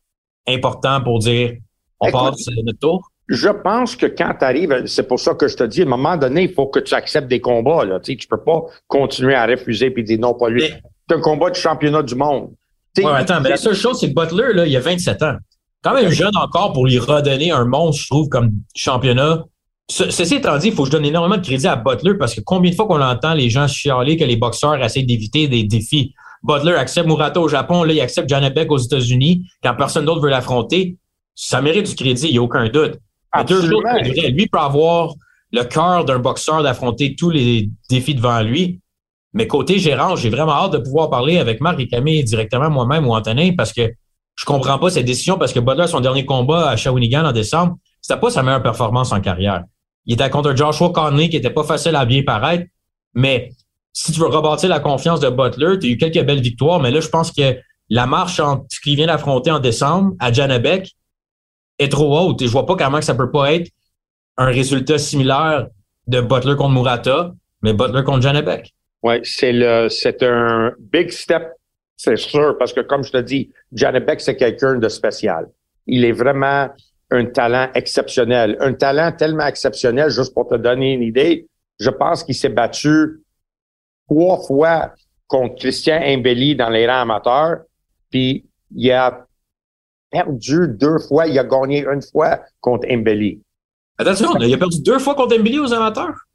important 0.46 1.03
pour 1.03 1.18
dire 1.18 1.55
on 1.99 2.11
passe 2.12 2.46
notre 2.64 2.79
tour? 2.79 3.11
Je 3.29 3.49
pense 3.49 3.96
que 3.96 4.07
quand 4.07 4.35
tu 4.38 4.44
arrives, 4.44 4.87
c'est 4.87 5.09
pour 5.09 5.18
ça 5.18 5.35
que 5.35 5.49
je 5.49 5.57
te 5.57 5.64
dis, 5.64 5.83
à 5.83 5.85
un 5.85 5.88
moment 5.88 6.16
donné, 6.16 6.44
il 6.44 6.55
faut 6.55 6.68
que 6.68 6.79
tu 6.79 6.94
acceptes 6.94 7.27
des 7.27 7.40
combats. 7.40 7.85
Là. 7.85 7.99
Tu 7.99 8.12
ne 8.12 8.16
peux 8.31 8.44
pas 8.44 8.64
continuer 8.87 9.35
à 9.35 9.44
refuser 9.44 9.92
et 9.94 10.03
dire 10.05 10.20
non, 10.20 10.35
pas 10.35 10.49
lui. 10.49 10.62
C'est 11.09 11.16
un 11.16 11.20
combat 11.20 11.51
de 11.51 11.57
championnat 11.57 12.05
du 12.05 12.14
monde. 12.14 12.53
Ouais, 12.96 13.05
attends, 13.07 13.40
mais 13.40 13.51
la 13.51 13.57
seule 13.57 13.75
chose, 13.75 13.99
c'est 13.99 14.09
que 14.09 14.14
Butler, 14.14 14.55
là, 14.55 14.66
il 14.66 14.77
a 14.77 14.81
27 14.81 15.22
ans 15.25 15.37
quand 15.87 15.94
même 15.94 16.11
jeune 16.11 16.37
encore 16.37 16.72
pour 16.72 16.85
lui 16.85 16.99
redonner 16.99 17.53
un 17.53 17.64
monstre, 17.64 18.03
je 18.03 18.09
trouve, 18.09 18.29
comme 18.29 18.51
championnat. 18.75 19.44
Ceci 19.88 20.35
étant 20.35 20.59
dit, 20.59 20.68
il 20.68 20.75
faut 20.75 20.83
que 20.83 20.88
je 20.88 20.92
donne 20.92 21.05
énormément 21.05 21.37
de 21.37 21.46
crédit 21.46 21.68
à 21.68 21.77
Butler 21.77 22.14
parce 22.18 22.35
que 22.35 22.40
combien 22.40 22.72
de 22.72 22.77
fois 22.77 22.88
qu'on 22.88 23.01
entend 23.01 23.35
les 23.35 23.51
gens 23.51 23.68
chialer 23.68 24.16
que 24.16 24.25
les 24.25 24.35
boxeurs 24.35 24.83
essaient 24.83 25.05
d'éviter 25.05 25.46
des 25.46 25.62
défis? 25.62 26.12
Butler 26.42 26.75
accepte 26.75 27.07
Murata 27.07 27.40
au 27.40 27.46
Japon, 27.46 27.85
là, 27.85 27.92
il 27.92 28.01
accepte 28.01 28.29
Beck 28.29 28.72
aux 28.72 28.79
États-Unis 28.79 29.46
quand 29.62 29.75
personne 29.77 30.05
d'autre 30.05 30.22
veut 30.22 30.29
l'affronter. 30.29 30.96
Ça 31.37 31.62
mérite 31.62 31.88
du 31.88 31.94
crédit, 31.94 32.27
il 32.27 32.33
n'y 32.33 32.38
a 32.38 32.42
aucun 32.42 32.68
doute. 32.68 32.99
lui 34.33 34.49
peut 34.49 34.59
avoir 34.59 35.14
le 35.53 35.62
cœur 35.62 36.05
d'un 36.05 36.18
boxeur 36.18 36.64
d'affronter 36.64 37.14
tous 37.14 37.31
les 37.31 37.70
défis 37.88 38.16
devant 38.16 38.42
lui. 38.42 38.81
Mais 39.35 39.46
côté 39.46 39.79
gérant, 39.79 40.16
j'ai 40.16 40.31
vraiment 40.31 40.53
hâte 40.53 40.72
de 40.72 40.79
pouvoir 40.79 41.11
parler 41.11 41.38
avec 41.38 41.61
Marc 41.61 41.79
et 41.79 41.87
Camille 41.87 42.25
directement 42.25 42.70
moi-même 42.70 43.07
ou 43.07 43.14
Antonin 43.14 43.53
parce 43.57 43.72
que 43.72 43.92
je 44.37 44.44
comprends 44.44 44.79
pas 44.79 44.90
cette 44.90 45.07
décision 45.07 45.38
parce 45.38 45.53
que 45.53 45.61
Butler, 45.61 45.87
son 45.87 46.01
dernier 46.01 46.25
combat 46.25 46.68
à 46.68 46.77
Shawinigan 46.77 47.25
en 47.25 47.33
décembre, 47.33 47.79
c'était 48.01 48.20
pas 48.20 48.31
sa 48.31 48.42
meilleure 48.42 48.62
performance 48.62 49.12
en 49.12 49.20
carrière. 49.20 49.64
Il 50.05 50.14
était 50.14 50.31
contre 50.31 50.55
Joshua 50.55 50.90
Conley 50.90 51.29
qui 51.29 51.37
était 51.37 51.51
pas 51.51 51.64
facile 51.64 51.96
à 51.96 52.05
bien 52.05 52.22
paraître, 52.22 52.64
mais 53.14 53.51
si 53.92 54.12
tu 54.12 54.20
veux 54.20 54.27
rebâtir 54.27 54.68
la 54.68 54.79
confiance 54.79 55.20
de 55.20 55.31
Butler, 55.31 55.79
tu 55.81 55.87
as 55.87 55.90
eu 55.90 55.96
quelques 55.96 56.22
belles 56.25 56.42
victoires, 56.42 56.81
mais 56.81 56.90
là, 56.90 57.01
je 57.01 57.09
pense 57.09 57.33
que 57.33 57.57
la 57.88 58.07
marche 58.07 58.40
entre 58.40 58.66
ce 58.68 58.79
qu'il 58.81 58.94
vient 58.94 59.07
d'affronter 59.07 59.51
en 59.51 59.59
décembre 59.59 60.14
à 60.18 60.33
Janabek 60.33 60.94
est 61.79 61.88
trop 61.90 62.18
haute 62.18 62.42
et 62.42 62.46
je 62.46 62.53
vois 62.53 62.66
pas 62.66 62.77
comment 62.77 63.01
ça 63.01 63.14
peut 63.14 63.31
pas 63.31 63.55
être 63.55 63.70
un 64.37 64.46
résultat 64.46 64.99
similaire 64.99 65.68
de 66.07 66.20
Butler 66.20 66.57
contre 66.57 66.75
Murata, 66.75 67.33
mais 67.62 67.72
Butler 67.72 68.05
contre 68.05 68.22
Janabek. 68.22 68.75
Oui, 69.03 69.20
c'est 69.22 69.53
le, 69.53 69.88
c'est 69.88 70.22
un 70.22 70.72
big 70.79 71.11
step 71.11 71.49
c'est 71.96 72.16
sûr, 72.16 72.56
parce 72.59 72.72
que 72.72 72.80
comme 72.80 73.02
je 73.02 73.12
te 73.12 73.18
dis, 73.18 73.50
Janet 73.72 74.04
Beck, 74.04 74.20
c'est 74.20 74.37
quelqu'un 74.37 74.76
de 74.76 74.88
spécial. 74.88 75.48
Il 75.87 76.04
est 76.04 76.12
vraiment 76.12 76.68
un 77.11 77.24
talent 77.26 77.68
exceptionnel. 77.74 78.56
Un 78.61 78.74
talent 78.74 79.12
tellement 79.12 79.46
exceptionnel, 79.46 80.11
juste 80.11 80.35
pour 80.35 80.48
te 80.48 80.56
donner 80.56 80.92
une 80.92 81.02
idée, 81.02 81.46
je 81.78 81.90
pense 81.90 82.24
qu'il 82.24 82.35
s'est 82.35 82.48
battu 82.48 83.22
trois 84.09 84.38
fois 84.46 84.92
contre 85.26 85.56
Christian 85.56 86.00
Imbelli 86.02 86.54
dans 86.54 86.68
les 86.68 86.87
rangs 86.87 87.02
amateurs, 87.02 87.62
puis 88.11 88.44
il 88.74 88.92
a 88.92 89.26
perdu 90.11 90.68
deux 90.68 90.98
fois, 90.98 91.26
il 91.26 91.38
a 91.38 91.44
gagné 91.44 91.85
une 91.85 92.02
fois 92.02 92.40
contre 92.61 92.87
Imbelli. 92.90 93.40
Attention, 93.98 94.37
il 94.40 94.52
a 94.52 94.59
perdu 94.59 94.82
deux 94.82 94.98
fois 94.98 95.14
contre 95.14 95.37
Imbelli 95.38 95.59
aux 95.59 95.72
amateurs? 95.72 96.25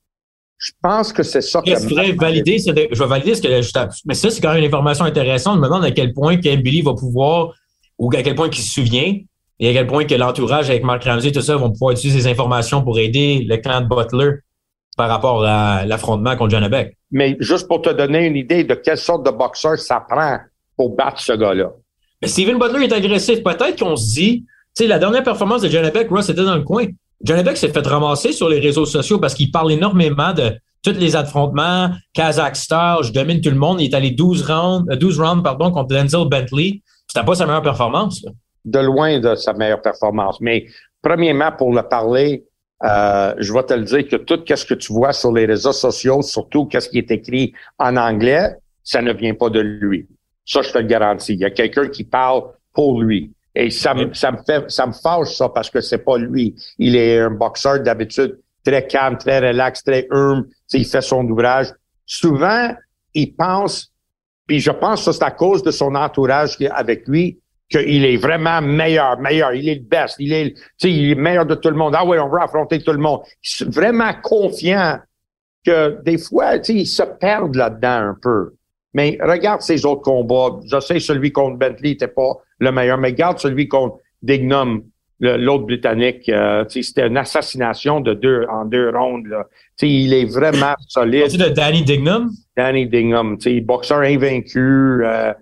Je 0.61 0.71
pense 0.79 1.11
que 1.11 1.23
c'est 1.23 1.41
ça 1.41 1.59
que. 1.61 1.71
Je 1.71 1.87
voudrais 1.87 2.11
valider, 2.11 2.59
je 2.59 2.71
vais 2.71 3.07
valider 3.07 3.33
ce 3.33 3.41
que 3.41 3.47
Mais 4.05 4.13
ça, 4.13 4.29
c'est 4.29 4.39
quand 4.39 4.49
même 4.49 4.59
une 4.59 4.67
information 4.67 5.05
intéressante. 5.05 5.55
Je 5.55 5.61
me 5.61 5.65
demande 5.65 5.83
à 5.83 5.89
quel 5.89 6.13
point 6.13 6.37
Billy 6.37 6.83
va 6.83 6.93
pouvoir, 6.93 7.53
ou 7.97 8.11
à 8.15 8.21
quel 8.21 8.35
point 8.35 8.47
il 8.47 8.55
se 8.55 8.71
souvient, 8.71 9.15
et 9.59 9.69
à 9.69 9.73
quel 9.73 9.87
point 9.87 10.05
que 10.05 10.13
l'entourage 10.13 10.69
avec 10.69 10.83
Mark 10.83 11.03
Ramsey, 11.03 11.29
et 11.29 11.31
tout 11.31 11.41
ça, 11.41 11.55
vont 11.55 11.71
pouvoir 11.71 11.93
utiliser 11.93 12.21
ces 12.21 12.27
informations 12.27 12.83
pour 12.83 12.99
aider 12.99 13.43
le 13.49 13.57
clan 13.57 13.81
de 13.81 13.87
Butler 13.87 14.35
par 14.95 15.09
rapport 15.09 15.43
à 15.43 15.83
l'affrontement 15.83 16.35
contre 16.35 16.51
John 16.51 16.67
Beck. 16.67 16.95
Mais 17.09 17.37
juste 17.39 17.67
pour 17.67 17.81
te 17.81 17.89
donner 17.89 18.27
une 18.27 18.35
idée 18.35 18.63
de 18.63 18.75
quelle 18.75 18.99
sorte 18.99 19.25
de 19.25 19.31
boxeur 19.31 19.79
ça 19.79 20.05
prend 20.07 20.37
pour 20.77 20.95
battre 20.95 21.19
ce 21.19 21.33
gars-là. 21.33 21.71
Mais 22.21 22.27
Steven 22.27 22.59
Butler 22.59 22.85
est 22.85 22.93
agressif. 22.93 23.41
Peut-être 23.41 23.79
qu'on 23.79 23.95
se 23.95 24.13
dit, 24.13 24.45
tu 24.75 24.83
sais, 24.83 24.87
la 24.87 24.99
dernière 24.99 25.23
performance 25.23 25.63
de 25.63 25.69
John 25.69 25.89
Beck, 25.89 26.07
Ross 26.09 26.29
était 26.29 26.43
dans 26.43 26.55
le 26.55 26.61
coin. 26.61 26.85
Johnny 27.23 27.43
Beck 27.43 27.57
s'est 27.57 27.69
fait 27.71 27.85
ramasser 27.85 28.31
sur 28.31 28.49
les 28.49 28.59
réseaux 28.59 28.85
sociaux 28.85 29.19
parce 29.19 29.33
qu'il 29.33 29.51
parle 29.51 29.71
énormément 29.71 30.33
de 30.33 30.53
tous 30.83 30.93
les 30.93 31.15
affrontements, 31.15 31.91
Kazakhstan, 32.13 33.03
je 33.03 33.13
domine 33.13 33.39
tout 33.41 33.51
le 33.51 33.55
monde. 33.55 33.81
Il 33.81 33.91
est 33.91 33.95
allé 33.95 34.11
12 34.11 34.49
rounds, 34.49 34.97
12 34.97 35.19
euh, 35.19 35.23
rounds 35.23 35.43
pardon, 35.43 35.71
contre 35.71 35.89
Denzel 35.95 36.27
Bentley. 36.27 36.81
C'était 37.07 37.25
pas 37.25 37.35
sa 37.35 37.45
meilleure 37.45 37.61
performance. 37.61 38.25
De 38.65 38.79
loin 38.79 39.19
de 39.19 39.35
sa 39.35 39.53
meilleure 39.53 39.81
performance. 39.81 40.41
Mais 40.41 40.65
premièrement, 41.01 41.51
pour 41.51 41.73
le 41.73 41.83
parler, 41.83 42.45
euh, 42.83 43.35
je 43.37 43.53
vais 43.53 43.63
te 43.63 43.73
le 43.73 43.83
dire 43.83 44.07
que 44.07 44.15
tout 44.15 44.39
ce 44.47 44.65
que 44.65 44.73
tu 44.73 44.91
vois 44.91 45.13
sur 45.13 45.31
les 45.31 45.45
réseaux 45.45 45.71
sociaux, 45.71 46.21
surtout 46.23 46.65
qu'est-ce 46.65 46.89
qui 46.89 46.97
est 46.97 47.11
écrit 47.11 47.53
en 47.77 47.95
anglais, 47.97 48.55
ça 48.83 49.01
ne 49.01 49.13
vient 49.13 49.35
pas 49.35 49.49
de 49.49 49.59
lui. 49.59 50.07
Ça, 50.45 50.63
je 50.63 50.71
te 50.71 50.79
le 50.79 50.85
garantis. 50.85 51.33
Il 51.33 51.39
y 51.39 51.45
a 51.45 51.51
quelqu'un 51.51 51.87
qui 51.89 52.03
parle 52.03 52.43
pour 52.73 53.01
lui. 53.01 53.31
Et 53.53 53.69
ça, 53.69 53.93
me, 53.93 54.13
ça 54.13 54.31
me 54.31 54.37
fait, 54.45 54.69
ça 54.71 54.87
me 54.87 54.93
fâche 54.93 55.35
ça 55.35 55.49
parce 55.49 55.69
que 55.69 55.81
c'est 55.81 55.99
pas 55.99 56.17
lui. 56.17 56.55
Il 56.77 56.95
est 56.95 57.19
un 57.19 57.31
boxeur 57.31 57.81
d'habitude 57.81 58.39
très 58.63 58.87
calme, 58.87 59.17
très 59.17 59.39
relax, 59.39 59.83
très 59.83 60.07
humble. 60.11 60.47
il 60.73 60.85
fait 60.85 61.01
son 61.01 61.25
ouvrage. 61.27 61.67
Souvent, 62.05 62.73
il 63.13 63.35
pense, 63.35 63.91
puis 64.47 64.59
je 64.59 64.71
pense 64.71 65.05
que 65.05 65.11
c'est 65.11 65.23
à 65.23 65.31
cause 65.31 65.63
de 65.63 65.71
son 65.71 65.95
entourage 65.95 66.57
avec 66.71 67.07
lui 67.07 67.39
qu'il 67.69 68.05
est 68.05 68.17
vraiment 68.17 68.61
meilleur, 68.61 69.17
meilleur. 69.19 69.53
Il 69.53 69.67
est 69.69 69.75
le 69.75 69.81
best. 69.81 70.15
Il 70.19 70.33
est, 70.33 70.53
il 70.83 71.11
est 71.11 71.15
meilleur 71.15 71.45
de 71.45 71.55
tout 71.55 71.69
le 71.69 71.75
monde. 71.75 71.95
Ah 71.95 72.05
oui, 72.05 72.19
on 72.19 72.27
va 72.27 72.43
affronter 72.43 72.81
tout 72.81 72.91
le 72.91 72.99
monde. 72.99 73.21
Il 73.43 73.67
est 73.67 73.69
vraiment 73.69 74.13
confiant 74.21 74.99
que 75.65 76.01
des 76.03 76.17
fois, 76.17 76.55
il 76.67 76.85
se 76.85 77.03
perd 77.03 77.55
là-dedans 77.55 78.09
un 78.09 78.17
peu. 78.21 78.53
Mais 78.93 79.17
regarde 79.21 79.61
ses 79.61 79.85
autres 79.85 80.01
combats. 80.01 80.59
Je 80.65 80.79
sais, 80.79 80.99
celui 80.99 81.31
contre 81.31 81.57
Bentley 81.57 81.91
n'était 81.91 82.07
pas 82.07 82.37
le 82.59 82.71
meilleur, 82.71 82.97
mais 82.97 83.09
regarde 83.09 83.39
celui 83.39 83.67
contre 83.67 83.97
Dignum, 84.21 84.83
l'autre 85.19 85.65
Britannique. 85.65 86.27
Euh, 86.29 86.65
c'était 86.67 87.07
une 87.07 87.17
assassination 87.17 88.01
de 88.01 88.13
deux 88.13 88.45
en 88.49 88.65
deux 88.65 88.89
rondes. 88.89 89.27
Là. 89.27 89.47
il 89.81 90.13
est 90.13 90.25
vraiment 90.25 90.75
solide. 90.87 91.29
C'est 91.29 91.37
de 91.37 91.49
Danny 91.49 91.83
Dignum? 91.83 92.29
Danny 92.57 92.87
Dignum, 92.87 93.37
boxeur 93.63 93.99
invaincu. 93.99 95.05
Euh, 95.05 95.33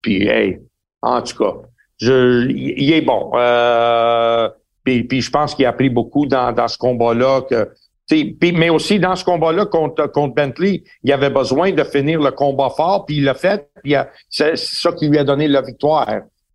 puis, 0.00 0.26
hey, 0.26 0.58
en 1.02 1.20
tout 1.22 1.36
cas, 1.36 1.54
je, 2.00 2.48
il 2.48 2.92
est 2.92 3.02
bon. 3.02 3.32
Euh, 3.34 4.48
puis, 4.84 5.20
je 5.20 5.30
pense 5.30 5.54
qu'il 5.54 5.66
a 5.66 5.70
appris 5.70 5.90
beaucoup 5.90 6.26
dans, 6.26 6.52
dans 6.52 6.68
ce 6.68 6.78
combat-là 6.78 7.42
que 7.42 7.68
mais 8.10 8.70
aussi 8.70 8.98
dans 8.98 9.16
ce 9.16 9.24
combat-là 9.24 9.66
contre, 9.66 10.06
contre 10.10 10.34
Bentley, 10.34 10.82
il 11.04 11.12
avait 11.12 11.30
besoin 11.30 11.72
de 11.72 11.84
finir 11.84 12.20
le 12.20 12.30
combat 12.30 12.70
fort, 12.70 13.04
puis 13.06 13.16
il 13.16 13.24
l'a 13.24 13.34
fait, 13.34 13.68
puis 13.82 13.94
c'est 14.30 14.56
ça 14.56 14.92
qui 14.92 15.08
lui 15.08 15.18
a 15.18 15.24
donné 15.24 15.48
la 15.48 15.62
victoire. 15.62 16.08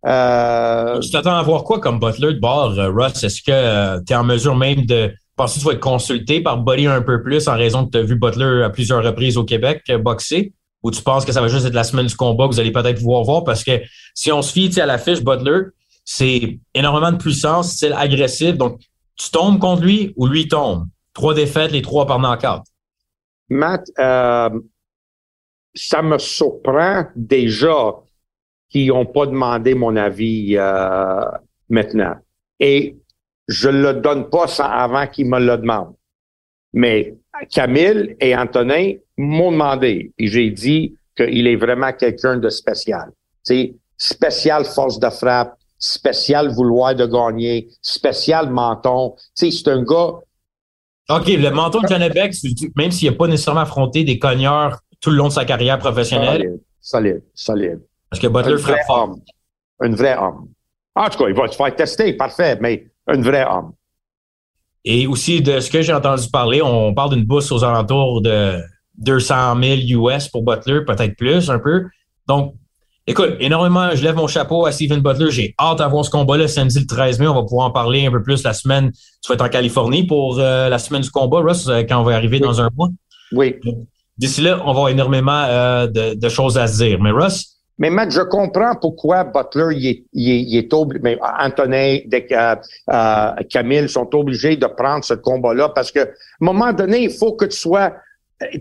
Euh... 0.06 1.00
Tu 1.00 1.10
t'attends 1.10 1.36
à 1.36 1.42
voir 1.42 1.64
quoi 1.64 1.80
comme 1.80 1.98
Butler 1.98 2.34
de 2.34 2.40
bord, 2.40 2.78
euh, 2.78 2.90
Russ? 2.90 3.24
Est-ce 3.24 3.42
que 3.42 3.50
euh, 3.50 4.00
tu 4.06 4.12
es 4.12 4.16
en 4.16 4.24
mesure 4.24 4.54
même 4.54 4.84
de 4.84 5.10
penser 5.34 5.54
que 5.54 5.60
tu 5.60 5.66
vas 5.66 5.72
être 5.72 5.80
consulté 5.80 6.42
par 6.42 6.58
Buddy 6.58 6.86
un 6.86 7.00
peu 7.00 7.22
plus 7.22 7.48
en 7.48 7.56
raison 7.56 7.86
que 7.86 7.92
tu 7.92 7.98
as 7.98 8.02
vu 8.02 8.16
Butler 8.16 8.62
à 8.64 8.70
plusieurs 8.70 9.02
reprises 9.02 9.36
au 9.38 9.44
Québec 9.44 9.82
euh, 9.88 9.98
boxer? 9.98 10.52
Ou 10.82 10.90
tu 10.90 11.00
penses 11.00 11.24
que 11.24 11.32
ça 11.32 11.40
va 11.40 11.48
juste 11.48 11.64
être 11.64 11.74
la 11.74 11.84
semaine 11.84 12.06
du 12.06 12.14
combat 12.14 12.46
que 12.46 12.52
vous 12.52 12.60
allez 12.60 12.70
peut-être 12.70 12.98
pouvoir 12.98 13.22
voir? 13.22 13.44
Parce 13.44 13.64
que 13.64 13.80
si 14.14 14.30
on 14.30 14.42
se 14.42 14.52
fie 14.52 14.78
à 14.78 14.84
la 14.84 14.98
fiche 14.98 15.22
Butler, 15.22 15.68
c'est 16.04 16.58
énormément 16.74 17.10
de 17.10 17.16
puissance, 17.16 17.72
style 17.72 17.94
agressif. 17.96 18.58
Donc, 18.58 18.80
tu 19.16 19.30
tombes 19.30 19.58
contre 19.58 19.82
lui 19.82 20.12
ou 20.16 20.26
lui 20.26 20.46
tombe? 20.48 20.84
Trois 21.14 21.34
défaites, 21.34 21.70
les 21.70 21.82
trois 21.82 22.06
par 22.06 22.18
knockout. 22.18 22.64
Matt, 23.48 23.86
euh, 23.98 24.50
ça 25.74 26.02
me 26.02 26.18
surprend 26.18 27.06
déjà 27.14 27.94
qu'ils 28.68 28.88
n'ont 28.88 29.06
pas 29.06 29.26
demandé 29.26 29.74
mon 29.74 29.96
avis 29.96 30.56
euh, 30.56 31.24
maintenant. 31.68 32.16
Et 32.58 32.96
je 33.46 33.68
ne 33.68 33.82
le 33.82 33.94
donne 33.94 34.28
pas 34.28 34.48
sans, 34.48 34.64
avant 34.64 35.06
qu'ils 35.06 35.28
me 35.28 35.38
le 35.38 35.56
demandent. 35.56 35.94
Mais 36.72 37.14
Camille 37.50 38.16
et 38.20 38.36
Antonin 38.36 38.94
m'ont 39.16 39.52
demandé. 39.52 40.12
J'ai 40.18 40.50
dit 40.50 40.96
qu'il 41.16 41.46
est 41.46 41.56
vraiment 41.56 41.92
quelqu'un 41.92 42.38
de 42.38 42.48
spécial. 42.48 43.12
sais, 43.42 43.74
spécial 43.96 44.64
force 44.64 44.98
de 44.98 45.10
frappe, 45.10 45.56
spécial 45.78 46.48
vouloir 46.48 46.94
de 46.94 47.06
gagner, 47.06 47.68
spécial 47.80 48.50
menton. 48.50 49.14
C'est 49.34 49.68
un 49.68 49.84
gars 49.84 50.14
OK, 51.10 51.26
le 51.26 51.50
menton 51.50 51.82
de 51.82 51.88
Janebek, 51.88 52.34
même 52.76 52.90
s'il 52.90 53.10
n'a 53.10 53.16
pas 53.16 53.26
nécessairement 53.26 53.60
affronté 53.60 54.04
des 54.04 54.18
cogneurs 54.18 54.80
tout 55.00 55.10
le 55.10 55.16
long 55.16 55.28
de 55.28 55.32
sa 55.32 55.44
carrière 55.44 55.78
professionnelle. 55.78 56.60
Solide, 56.80 57.22
solide. 57.34 57.80
Parce 58.08 58.20
que 58.22 58.26
Butler 58.26 58.58
ferait 58.58 58.82
fort. 58.86 59.16
Un 59.80 59.90
vrai 59.90 60.16
homme. 60.16 60.48
En 60.94 61.08
tout 61.08 61.18
cas, 61.18 61.28
il 61.28 61.34
va 61.34 61.46
se 61.48 61.56
faire 61.56 61.74
tester, 61.74 62.12
parfait, 62.14 62.58
mais 62.60 62.86
un 63.06 63.20
vrai 63.20 63.44
homme. 63.44 63.72
Et 64.84 65.06
aussi, 65.06 65.42
de 65.42 65.60
ce 65.60 65.70
que 65.70 65.82
j'ai 65.82 65.92
entendu 65.92 66.28
parler, 66.30 66.62
on 66.62 66.94
parle 66.94 67.14
d'une 67.14 67.24
bourse 67.24 67.50
aux 67.52 67.64
alentours 67.64 68.22
de 68.22 68.60
200 68.98 69.60
000 69.86 70.06
US 70.14 70.28
pour 70.28 70.42
Butler, 70.42 70.84
peut-être 70.86 71.16
plus, 71.16 71.50
un 71.50 71.58
peu. 71.58 71.84
Donc, 72.26 72.54
Écoute, 73.06 73.36
énormément, 73.38 73.90
je 73.94 74.02
lève 74.02 74.16
mon 74.16 74.26
chapeau 74.26 74.64
à 74.64 74.72
Steven 74.72 75.00
Butler. 75.00 75.30
J'ai 75.30 75.54
hâte 75.60 75.76
d'avoir 75.76 76.06
ce 76.06 76.10
combat-là 76.10 76.48
samedi 76.48 76.80
le 76.80 76.86
13 76.86 77.18
mai. 77.18 77.26
On 77.26 77.34
va 77.34 77.42
pouvoir 77.42 77.66
en 77.66 77.70
parler 77.70 78.06
un 78.06 78.10
peu 78.10 78.22
plus 78.22 78.42
la 78.44 78.54
semaine. 78.54 78.92
Tu 78.92 79.28
vas 79.28 79.34
être 79.34 79.44
en 79.44 79.50
Californie 79.50 80.06
pour 80.06 80.38
euh, 80.38 80.70
la 80.70 80.78
semaine 80.78 81.02
du 81.02 81.10
combat, 81.10 81.40
Russ, 81.40 81.68
euh, 81.68 81.82
quand 81.82 82.00
on 82.00 82.02
va 82.02 82.14
arriver 82.14 82.40
dans 82.40 82.62
un 82.62 82.70
mois. 82.74 82.88
Oui. 83.32 83.56
D'ici 84.16 84.40
là, 84.40 84.58
on 84.62 84.66
va 84.66 84.70
avoir 84.70 84.88
énormément 84.88 85.44
euh, 85.46 85.86
de, 85.86 86.28
choses 86.30 86.56
à 86.56 86.66
se 86.66 86.82
dire. 86.82 86.98
Mais 86.98 87.10
Russ? 87.10 87.58
Mais 87.76 87.90
Matt, 87.90 88.10
je 88.10 88.22
comprends 88.22 88.74
pourquoi 88.80 89.24
Butler 89.24 89.76
il 89.76 89.86
est, 89.86 90.04
il 90.14 90.56
est, 90.56 90.72
obligé, 90.72 91.02
mais 91.02 91.18
Antonin, 91.40 91.98
Camille 93.50 93.88
sont 93.90 94.08
obligés 94.14 94.56
de 94.56 94.66
prendre 94.66 95.04
ce 95.04 95.12
combat-là 95.12 95.70
parce 95.74 95.92
que 95.92 96.00
à 96.00 96.04
un 96.04 96.06
moment 96.40 96.72
donné, 96.72 97.02
il 97.02 97.10
faut 97.10 97.34
que 97.34 97.44
tu 97.44 97.58
sois. 97.58 97.92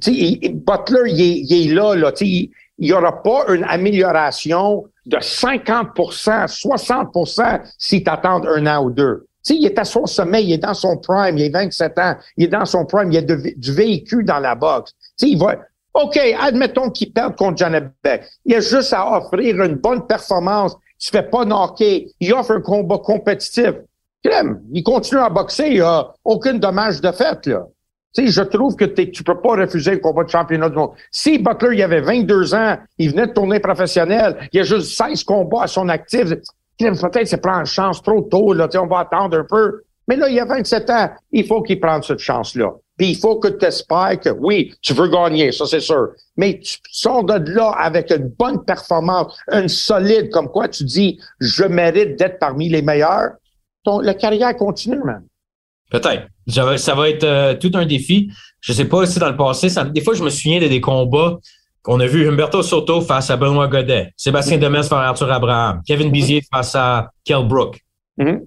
Tu 0.02 0.16
sais, 0.16 0.50
Butler, 0.50 1.12
il 1.12 1.22
est, 1.22 1.40
il 1.48 1.72
est 1.72 1.74
là, 1.74 1.96
là. 1.96 2.12
Tu 2.12 2.26
sais, 2.26 2.50
il 2.78 2.88
n'y 2.88 2.94
aura 2.94 3.22
pas 3.22 3.46
une 3.54 3.64
amélioration 3.64 4.86
de 5.06 5.18
50% 5.18 6.48
60 6.48 7.68
si 7.78 8.04
tu 8.04 8.10
attends 8.10 8.44
un 8.46 8.68
an 8.68 8.86
ou 8.86 8.92
deux. 8.92 9.28
Tu 9.46 9.54
sais, 9.54 9.60
il 9.60 9.66
est 9.66 9.78
à 9.78 9.84
son 9.84 10.06
sommet, 10.06 10.44
il 10.44 10.54
est 10.54 10.58
dans 10.58 10.74
son 10.74 10.98
prime, 10.98 11.38
il 11.38 11.54
a 11.54 11.60
27 11.60 12.00
ans, 12.00 12.16
il 12.38 12.46
est 12.46 12.48
dans 12.48 12.66
son 12.66 12.86
prime, 12.86 13.12
il 13.12 13.16
y 13.16 13.18
a 13.18 13.22
du 13.22 13.72
véhicule 13.74 14.26
dans 14.26 14.40
la 14.40 14.56
boxe. 14.56 14.94
Tu 15.18 15.28
sais, 15.28 15.30
il 15.32 15.38
va, 15.38 15.58
OK, 15.94 16.18
admettons 16.18 16.90
qu'il 16.90 17.14
perd 17.14 17.36
contre 17.36 17.58
Janet 17.58 17.86
Beck. 18.04 18.26
Il 18.46 18.56
a 18.56 18.62
juste 18.62 18.94
à 18.94 19.18
offrir 19.18 19.62
une 19.62 19.76
bonne 19.76 20.08
performance. 20.08 20.76
Se 20.98 21.12
fait 21.12 21.30
pas 21.30 21.46
knocker. 21.46 22.08
Il 22.20 22.34
offre 22.34 22.52
un 22.52 22.62
combat 22.62 22.98
compétitif. 22.98 23.74
il 24.74 24.84
continue 24.84 25.22
à 25.22 25.30
boxer. 25.30 25.68
Il 25.70 25.82
a 25.82 26.14
aucun 26.24 26.56
dommage 26.56 27.02
de 27.02 27.12
fait, 27.12 27.46
là. 27.48 27.68
Sais, 28.14 28.28
je 28.28 28.42
trouve 28.42 28.76
que 28.76 28.86
tu 28.86 29.24
peux 29.24 29.40
pas 29.40 29.56
refuser 29.56 29.92
le 29.92 29.98
combat 29.98 30.24
de 30.24 30.30
championnat 30.30 30.70
du 30.70 30.76
monde. 30.76 30.92
Si 31.12 31.40
Butler, 31.40 31.78
il 31.78 31.82
avait 31.82 32.02
22 32.02 32.54
ans, 32.54 32.78
il 33.00 33.10
venait 33.10 33.28
de 33.28 33.34
tourner 33.34 33.60
professionnel, 33.60 34.38
il 34.54 34.60
a 34.60 34.64
juste 34.64 34.96
16 34.96 35.24
combats 35.24 35.64
à 35.64 35.68
son 35.68 35.90
actif, 35.90 36.26
peut-être 36.78 37.28
c'est 37.28 37.42
prendre 37.42 37.66
chance 37.66 38.02
trop 38.04 38.22
tôt, 38.22 38.54
là, 38.54 38.70
on 38.76 38.88
va 38.88 39.00
attendre 39.00 39.40
un 39.40 39.44
peu. 39.44 39.82
Mais 40.08 40.16
là, 40.16 40.30
il 40.30 40.40
a 40.40 40.46
27 40.46 40.90
ans, 40.90 41.10
il 41.32 41.48
faut 41.48 41.64
qu'il 41.64 41.80
prenne 41.80 42.04
cette 42.04 42.20
chance-là. 42.20 42.74
Puis 42.98 43.12
il 43.12 43.18
faut 43.18 43.40
que 43.40 43.48
tu 43.48 43.66
espères 43.66 44.20
que, 44.20 44.30
oui, 44.30 44.74
tu 44.82 44.94
veux 44.94 45.08
gagner, 45.08 45.52
ça 45.52 45.66
c'est 45.66 45.80
sûr. 45.80 46.10
Mais 46.38 46.60
tu 46.60 46.78
sors 46.92 47.24
de 47.24 47.52
là 47.52 47.72
avec 47.72 48.12
une 48.12 48.28
bonne 48.28 48.64
performance, 48.64 49.36
une 49.52 49.70
solide, 49.70 50.30
comme 50.30 50.50
quoi 50.50 50.68
tu 50.68 50.84
dis, 50.84 51.20
je 51.40 51.64
mérite 51.64 52.20
d'être 52.20 52.38
parmi 52.38 52.70
les 52.70 52.82
meilleurs. 52.82 53.32
Ton, 53.84 54.00
la 54.00 54.14
carrière 54.14 54.56
continue, 54.56 55.02
man. 55.04 55.24
Peut-être. 55.94 56.28
Ça 56.48 56.96
va 56.96 57.10
être 57.10 57.24
euh, 57.24 57.54
tout 57.54 57.72
un 57.76 57.86
défi. 57.86 58.32
Je 58.62 58.74
sais 58.74 58.86
pas 58.86 59.06
si 59.06 59.20
dans 59.20 59.30
le 59.30 59.38
passé, 59.38 59.68
des 59.92 60.02
fois, 60.02 60.16
je 60.16 60.24
me 60.24 60.30
souviens 60.32 60.60
de 60.60 60.68
des 60.68 60.82
combats 60.82 61.38
qu'on 61.84 62.00
a 62.00 62.08
vu 62.08 62.28
Humberto 62.28 62.64
Soto 62.64 63.02
face 63.02 63.30
à 63.30 63.38
Benoît 63.38 63.68
Godet, 63.68 64.12
Sébastien 64.18 64.58
mm-hmm. 64.58 64.62
Demers 64.62 64.84
face 64.86 64.94
à 64.94 65.10
Arthur 65.10 65.32
Abraham, 65.32 65.82
Kevin 65.86 66.08
mm-hmm. 66.08 66.12
Bizier 66.12 66.42
face 66.52 66.74
à 66.74 67.12
Kell 67.24 67.46
Brook. 67.46 67.80
Mm-hmm. 68.18 68.42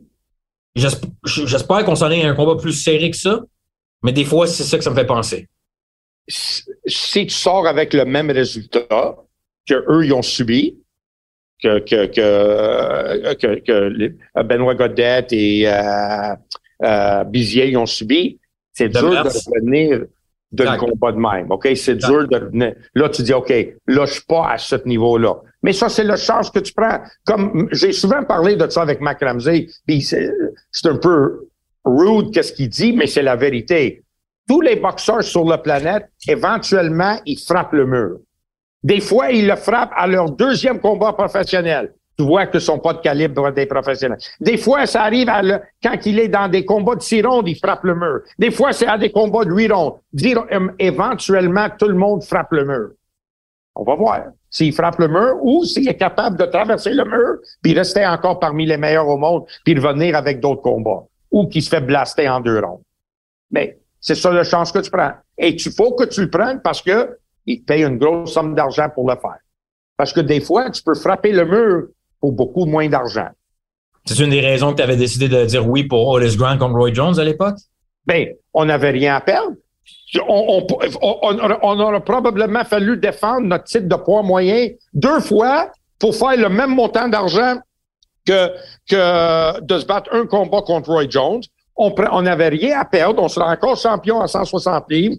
J'espère 0.75 1.85
qu'on 1.85 1.95
s'en 1.95 2.11
est 2.11 2.25
un 2.25 2.35
combat 2.35 2.61
plus 2.61 2.73
serré 2.73 3.11
que 3.11 3.17
ça, 3.17 3.41
mais 4.03 4.13
des 4.13 4.25
fois, 4.25 4.49
c'est 4.49 4.65
ça 4.65 4.77
que 4.77 4.83
ça 4.83 4.91
me 4.91 4.97
fait 4.97 5.07
penser. 5.07 5.47
Si 6.27 7.27
tu 7.27 7.35
sors 7.35 7.67
avec 7.69 7.95
le 7.95 8.05
même 8.05 8.31
résultat 8.33 9.17
que 9.69 9.75
eux 9.89 10.05
ils 10.05 10.13
ont 10.13 10.23
subi, 10.23 10.79
que, 11.63 11.79
que, 11.79 12.07
que, 12.07 13.61
que, 13.61 14.43
Benoît 14.43 14.75
Godet 14.75 15.27
et 15.31 15.69
euh, 15.69 16.35
euh, 16.85 17.25
Bizier, 17.25 17.69
ils 17.69 17.77
ont 17.77 17.87
subi, 17.87 18.39
c'est 18.73 18.89
dur 18.89 19.11
de 19.11 19.29
revenir 19.29 20.05
d'un 20.53 20.77
combat 20.77 21.13
de 21.13 21.19
même. 21.19 21.51
OK? 21.51 21.69
C'est 21.75 21.97
dur 21.97 22.29
de 22.29 22.37
revenir. 22.37 22.75
Là, 22.95 23.09
tu 23.09 23.23
dis, 23.23 23.33
OK, 23.33 23.51
là, 23.87 24.07
je 24.07 24.13
suis 24.13 24.25
pas 24.25 24.51
à 24.51 24.59
ce 24.59 24.77
niveau-là. 24.87 25.37
Mais 25.63 25.73
ça, 25.73 25.89
c'est 25.89 26.05
le 26.05 26.17
chance 26.17 26.51
que 26.51 26.61
tu 26.61 26.73
prends. 26.73 27.01
Comme 27.25 27.69
j'ai 27.73 27.93
souvent 27.93 28.23
parlé 28.25 28.57
de 28.57 28.69
ça 28.69 28.83
avec 28.83 29.01
Mac 29.01 29.23
Ramsey, 29.23 29.67
puis 29.87 30.03
c'est 30.03 30.31
un 30.85 30.97
peu 30.97 31.49
rude 31.85 32.33
qu'est-ce 32.33 32.53
qu'il 32.53 32.69
dit, 32.69 32.93
mais 32.93 33.07
c'est 33.07 33.23
la 33.23 33.37
vérité. 33.37 34.03
Tous 34.49 34.61
les 34.61 34.77
boxeurs 34.77 35.25
sur 35.25 35.45
la 35.45 35.59
planète, 35.59 36.09
éventuellement, 36.29 37.19
ils 37.27 37.39
frappent 37.39 37.73
le 37.73 37.87
mur. 37.87 38.19
Des 38.83 39.01
fois, 39.01 39.33
ils 39.33 39.49
le 39.49 39.57
frappent 39.57 39.93
à 39.97 40.07
leur 40.07 40.31
deuxième 40.31 40.79
combat 40.79 41.13
professionnel 41.13 41.93
tu 42.17 42.25
vois 42.25 42.47
que 42.47 42.59
sont 42.59 42.79
pas 42.79 42.95
de 42.95 43.01
calibre 43.01 43.53
des 43.53 43.67
professionnels. 43.67 44.19
Des 44.41 44.57
fois, 44.57 44.87
ça 44.87 45.03
arrive 45.03 45.29
à 45.29 45.43
quand 45.83 46.07
il 46.07 46.19
est 46.19 46.29
dans 46.29 46.49
des 46.49 46.65
combats 46.65 46.95
de 46.95 47.03
six 47.03 47.23
rondes, 47.23 47.49
il 47.49 47.57
frappe 47.57 47.85
le 47.85 47.95
mur. 47.95 48.21
Des 48.39 48.51
fois, 48.51 48.73
c'est 48.73 48.87
à 48.87 48.97
des 48.97 49.11
combats 49.13 49.45
de 49.45 49.53
huit 49.53 49.71
rondes. 49.71 49.95
Dire, 50.13 50.45
euh, 50.51 50.69
éventuellement, 50.79 51.69
tout 51.79 51.89
le 51.89 51.95
monde 51.95 52.25
frappe 52.25 52.53
le 52.53 52.65
mur. 52.65 52.91
On 53.75 53.85
va 53.85 53.95
voir 53.95 54.23
s'il 54.49 54.73
frappe 54.73 54.99
le 54.99 55.09
mur 55.09 55.37
ou 55.43 55.65
s'il 55.65 55.87
est 55.87 55.97
capable 55.97 56.39
de 56.39 56.47
traverser 56.47 56.95
le 56.95 57.05
mur 57.05 57.39
puis 57.63 57.75
rester 57.75 58.07
encore 58.07 58.39
parmi 58.39 58.65
les 58.65 58.79
meilleurs 58.79 59.07
au 59.07 59.19
monde 59.19 59.45
puis 59.65 59.79
revenir 59.79 60.17
avec 60.17 60.41
d'autres 60.41 60.63
combats 60.63 61.05
ou 61.31 61.47
qu'il 61.47 61.63
se 61.63 61.69
fait 61.69 61.83
blaster 61.83 62.27
en 62.27 62.41
deux 62.41 62.59
rondes. 62.59 62.81
Mais 63.51 63.79
c'est 64.01 64.15
ça 64.15 64.33
la 64.33 64.45
chance 64.45 64.73
que 64.73 64.79
tu 64.79 64.91
prends. 64.91 65.13
Et 65.37 65.55
tu 65.57 65.71
faut 65.71 65.93
que 65.95 66.05
tu 66.05 66.23
le 66.23 66.31
prennes 66.31 66.63
parce 66.63 66.81
que 66.81 67.19
il 67.45 67.63
paye 67.63 67.85
une 67.85 67.99
grosse 67.99 68.33
somme 68.33 68.55
d'argent 68.55 68.89
pour 68.89 69.09
le 69.09 69.17
faire. 69.17 69.39
Parce 69.97 70.13
que 70.13 70.21
des 70.21 70.41
fois, 70.41 70.71
tu 70.71 70.83
peux 70.83 70.95
frapper 70.95 71.33
le 71.33 71.45
mur 71.45 71.89
pour 72.27 72.33
beaucoup 72.33 72.67
moins 72.67 72.89
d'argent. 72.89 73.29
C'est 74.05 74.19
une 74.19 74.31
des 74.31 74.41
raisons 74.41 74.73
que 74.73 74.77
tu 74.77 74.83
avais 74.83 74.97
décidé 74.97 75.29
de 75.29 75.45
dire 75.45 75.69
oui 75.69 75.85
pour 75.85 76.09
Otis 76.09 76.37
Grant 76.37 76.59
contre 76.59 76.75
Roy 76.75 76.93
Jones 76.93 77.19
à 77.19 77.25
l'époque? 77.25 77.57
Bien, 78.07 78.27
on 78.53 78.65
n'avait 78.65 78.91
rien 78.91 79.17
à 79.17 79.21
perdre. 79.21 79.53
On, 80.29 80.67
on, 81.03 81.81
aurait 81.81 82.01
probablement 82.01 82.65
fallu 82.65 82.97
défendre 82.97 83.47
notre 83.47 83.65
titre 83.65 83.89
de 83.89 83.95
poids 83.95 84.23
moyen 84.23 84.69
deux 84.93 85.21
fois 85.21 85.71
pour 86.01 86.15
faire 86.15 86.37
le 86.37 86.49
même 86.49 86.75
montant 86.75 87.09
d'argent 87.09 87.57
que, 88.27 88.49
que 88.89 89.61
de 89.61 89.79
se 89.79 89.87
battre 89.87 90.11
un 90.13 90.27
combat 90.27 90.63
contre 90.63 90.91
Roy 90.91 91.09
Jones. 91.09 91.43
On 91.77 92.23
n'avait 92.23 92.49
rien 92.49 92.81
à 92.81 92.85
perdre. 92.85 93.23
On 93.23 93.29
sera 93.29 93.53
encore 93.53 93.77
champion 93.77 94.21
à 94.21 94.27
160 94.27 94.85
livres. 94.91 95.17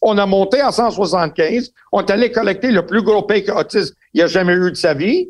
On 0.00 0.18
a 0.18 0.26
monté 0.26 0.60
à 0.60 0.72
175. 0.72 1.70
On 1.92 2.00
est 2.00 2.10
allé 2.10 2.32
collecter 2.32 2.70
le 2.70 2.84
plus 2.84 3.02
gros 3.02 3.22
pay 3.22 3.44
qu'Otis 3.44 3.92
a 4.20 4.26
jamais 4.26 4.54
eu 4.54 4.70
de 4.70 4.76
sa 4.76 4.94
vie. 4.94 5.28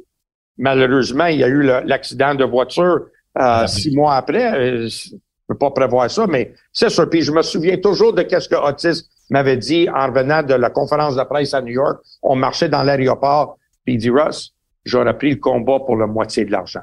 Malheureusement, 0.58 1.26
il 1.26 1.38
y 1.38 1.44
a 1.44 1.48
eu 1.48 1.62
l'accident 1.62 2.34
de 2.34 2.44
voiture 2.44 3.06
euh, 3.38 3.62
ah, 3.62 3.66
six 3.68 3.94
mois 3.94 4.16
après. 4.16 4.52
Euh, 4.52 4.88
je 4.88 5.14
ne 5.14 5.18
peux 5.48 5.58
pas 5.58 5.70
prévoir 5.70 6.10
ça, 6.10 6.26
mais 6.26 6.52
c'est 6.72 6.90
sûr. 6.90 7.08
Puis 7.08 7.22
je 7.22 7.32
me 7.32 7.42
souviens 7.42 7.78
toujours 7.78 8.12
de 8.12 8.22
ce 8.28 8.48
que 8.48 8.56
Otis 8.56 9.08
m'avait 9.30 9.56
dit 9.56 9.88
en 9.88 10.08
revenant 10.08 10.42
de 10.42 10.54
la 10.54 10.70
conférence 10.70 11.16
de 11.16 11.22
presse 11.22 11.54
à 11.54 11.62
New 11.62 11.72
York. 11.72 12.00
On 12.22 12.34
marchait 12.34 12.68
dans 12.68 12.82
l'aéroport, 12.82 13.56
puis 13.84 13.94
il 13.94 13.98
dit, 13.98 14.10
Russ, 14.10 14.52
j'aurais 14.84 15.16
pris 15.16 15.30
le 15.30 15.36
combat 15.36 15.78
pour 15.80 15.96
la 15.96 16.06
moitié 16.06 16.44
de 16.44 16.50
l'argent. 16.50 16.82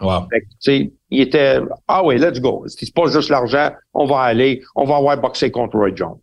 Wow. 0.00 0.28
il 0.68 0.92
était, 1.10 1.58
ah 1.88 2.04
oui, 2.04 2.18
let's 2.18 2.40
go. 2.40 2.64
C'est 2.68 2.94
pas 2.94 3.06
juste 3.06 3.30
l'argent, 3.30 3.72
on 3.92 4.06
va 4.06 4.20
aller, 4.20 4.62
on 4.76 4.84
va 4.84 4.96
avoir 4.96 5.20
boxé 5.20 5.50
contre 5.50 5.76
Roy 5.76 5.90
Jones. 5.92 6.20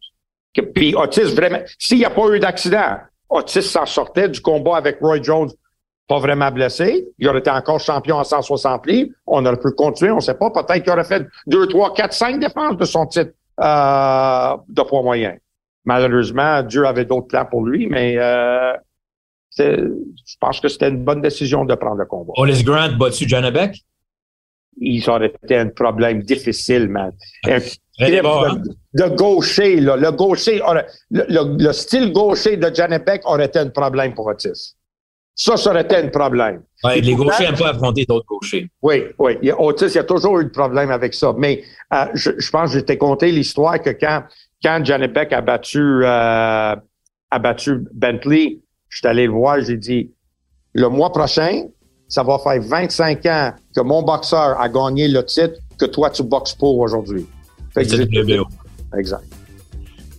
Puis 0.73 0.95
Otis, 0.95 1.35
vraiment, 1.35 1.59
s'il 1.77 1.97
n'y 1.97 2.05
a 2.05 2.09
pas 2.09 2.29
eu 2.29 2.39
d'accident, 2.39 2.99
Otis 3.27 3.63
s'en 3.63 3.85
sortait 3.85 4.29
du 4.29 4.39
combat 4.39 4.77
avec 4.77 4.99
Roy 5.01 5.21
Jones 5.21 5.49
pas 6.07 6.19
vraiment 6.19 6.51
blessé. 6.51 7.07
Il 7.17 7.27
aurait 7.27 7.39
été 7.39 7.49
encore 7.49 7.79
champion 7.79 8.19
à 8.19 8.23
160 8.23 8.85
livres. 8.87 9.11
On 9.25 9.45
aurait 9.45 9.59
pu 9.59 9.71
continuer, 9.71 10.11
on 10.11 10.17
ne 10.17 10.21
sait 10.21 10.35
pas. 10.35 10.51
Peut-être 10.51 10.83
qu'il 10.83 10.91
aurait 10.91 11.03
fait 11.03 11.25
2, 11.47 11.67
3, 11.67 11.93
4, 11.93 12.13
5 12.13 12.39
défenses 12.39 12.77
de 12.77 12.85
son 12.85 13.05
titre 13.07 13.31
euh, 13.59 14.57
de 14.67 14.81
poids 14.83 15.01
moyen. 15.01 15.35
Malheureusement, 15.85 16.63
Dieu 16.63 16.85
avait 16.85 17.05
d'autres 17.05 17.27
plans 17.27 17.45
pour 17.45 17.65
lui, 17.65 17.87
mais 17.87 18.15
euh, 18.17 18.73
je 19.57 20.35
pense 20.39 20.59
que 20.59 20.67
c'était 20.67 20.89
une 20.89 21.03
bonne 21.03 21.21
décision 21.21 21.65
de 21.65 21.75
prendre 21.75 21.97
le 21.97 22.05
combat. 22.05 22.33
Olis 22.37 22.63
Grant 22.63 22.93
battu 22.97 23.27
Janabek? 23.27 23.77
Il 24.77 25.09
aurait 25.09 25.33
été 25.43 25.55
un 25.55 25.69
problème 25.69 26.21
difficile, 26.21 26.89
man. 26.89 27.13
Un 27.47 27.59
hein? 27.59 28.61
de, 28.93 29.15
gaucher, 29.15 29.79
là, 29.79 29.95
le 29.95 30.11
gaucher, 30.11 30.61
le, 31.11 31.71
style 31.71 32.11
gaucher 32.11 32.57
de 32.57 32.73
Janabek 32.73 33.21
aurait 33.25 33.45
été 33.45 33.59
un 33.59 33.69
problème 33.69 34.13
pour 34.13 34.27
Otis. 34.27 34.74
Ça, 35.37 35.57
ça 35.57 35.71
aurait 35.71 35.81
été 35.81 35.97
un 35.97 36.07
problème. 36.07 36.63
les 36.85 37.13
gauchers 37.13 37.43
n'aiment 37.43 37.57
pas 37.57 37.71
affronter 37.71 38.05
d'autres 38.05 38.25
gauchers. 38.25 38.69
Oui, 38.81 39.03
oui. 39.19 39.37
Il 39.41 39.49
y 39.49 39.51
a, 39.51 39.59
Otis, 39.59 39.87
il 39.87 39.95
y 39.95 39.97
a 39.99 40.05
toujours 40.05 40.39
eu 40.39 40.45
de 40.45 40.49
problème 40.49 40.91
avec 40.91 41.13
ça. 41.13 41.33
Mais 41.37 41.61
euh, 41.93 42.05
je, 42.13 42.49
pense 42.49 42.71
que 42.71 42.79
je 42.79 42.83
t'ai 42.83 42.97
conté 42.97 43.31
l'histoire 43.31 43.81
que 43.81 43.89
quand, 43.89 44.23
quand 44.63 44.79
Janet 44.83 45.11
Beck 45.11 45.33
a 45.33 45.41
battu, 45.41 45.79
euh, 46.05 46.75
a 47.31 47.39
battu 47.39 47.83
Bentley, 47.93 48.61
je 48.87 48.97
suis 48.99 49.07
allé 49.07 49.25
le 49.25 49.33
voir, 49.33 49.59
j'ai 49.59 49.75
dit, 49.75 50.11
le 50.71 50.87
mois 50.87 51.11
prochain, 51.11 51.65
ça 52.07 52.23
va 52.23 52.39
faire 52.39 52.61
25 52.61 53.25
ans 53.25 53.53
que 53.75 53.81
mon 53.81 54.03
boxeur 54.03 54.59
a 54.59 54.69
gagné 54.69 55.09
le 55.09 55.25
titre 55.25 55.59
que 55.77 55.85
toi, 55.85 56.09
tu 56.11 56.23
boxes 56.23 56.53
pour 56.53 56.77
aujourd'hui. 56.79 57.25
Exact 58.97 59.34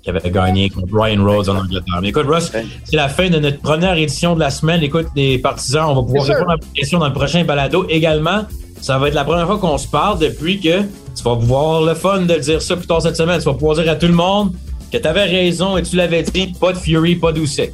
qui 0.07 0.11
avait 0.11 0.31
gagné 0.31 0.71
contre 0.71 0.87
Brian 0.87 1.25
Rhodes 1.25 1.49
en 1.49 1.57
Angleterre. 1.57 1.99
Mais 2.01 2.11
écoute, 2.11 2.27
Russ, 2.29 2.53
c'est 2.85 2.97
la 2.97 3.09
fin 3.09 3.29
de 3.29 3.41
notre 3.41 3.59
première 3.59 3.97
édition 3.97 4.37
de 4.37 4.41
la 4.41 4.51
semaine. 4.51 4.81
Écoute, 4.81 5.07
les 5.17 5.39
partisans, 5.39 5.87
on 5.89 5.95
va 5.97 6.03
pouvoir 6.03 6.25
répondre 6.27 6.53
à 6.53 6.57
vos 6.57 6.73
questions 6.73 7.01
dans 7.01 7.09
le 7.09 7.13
prochain 7.13 7.43
balado. 7.43 7.87
Également, 7.89 8.43
ça 8.81 8.99
va 8.99 9.09
être 9.09 9.15
la 9.15 9.25
première 9.25 9.47
fois 9.47 9.59
qu'on 9.59 9.79
se 9.79 9.89
parle 9.89 10.21
depuis 10.21 10.61
que 10.61 10.83
tu 10.83 11.25
vas 11.25 11.35
pouvoir 11.35 11.83
le 11.83 11.95
fun 11.95 12.21
de 12.21 12.35
dire 12.37 12.63
ça 12.63 12.77
plus 12.77 12.87
tard 12.87 13.03
cette 13.03 13.17
semaine. 13.17 13.41
Tu 13.41 13.47
vas 13.47 13.55
pouvoir 13.55 13.75
dire 13.75 13.91
à 13.91 13.97
tout 13.97 14.07
le 14.07 14.13
monde 14.13 14.53
que 14.93 14.99
tu 14.99 15.09
avais 15.09 15.25
raison 15.25 15.77
et 15.77 15.83
tu 15.83 15.97
l'avais 15.97 16.23
dit, 16.23 16.55
pas 16.61 16.73
de 16.73 16.79
Fury, 16.79 17.17
pas 17.17 17.33
d'Usyk. 17.33 17.73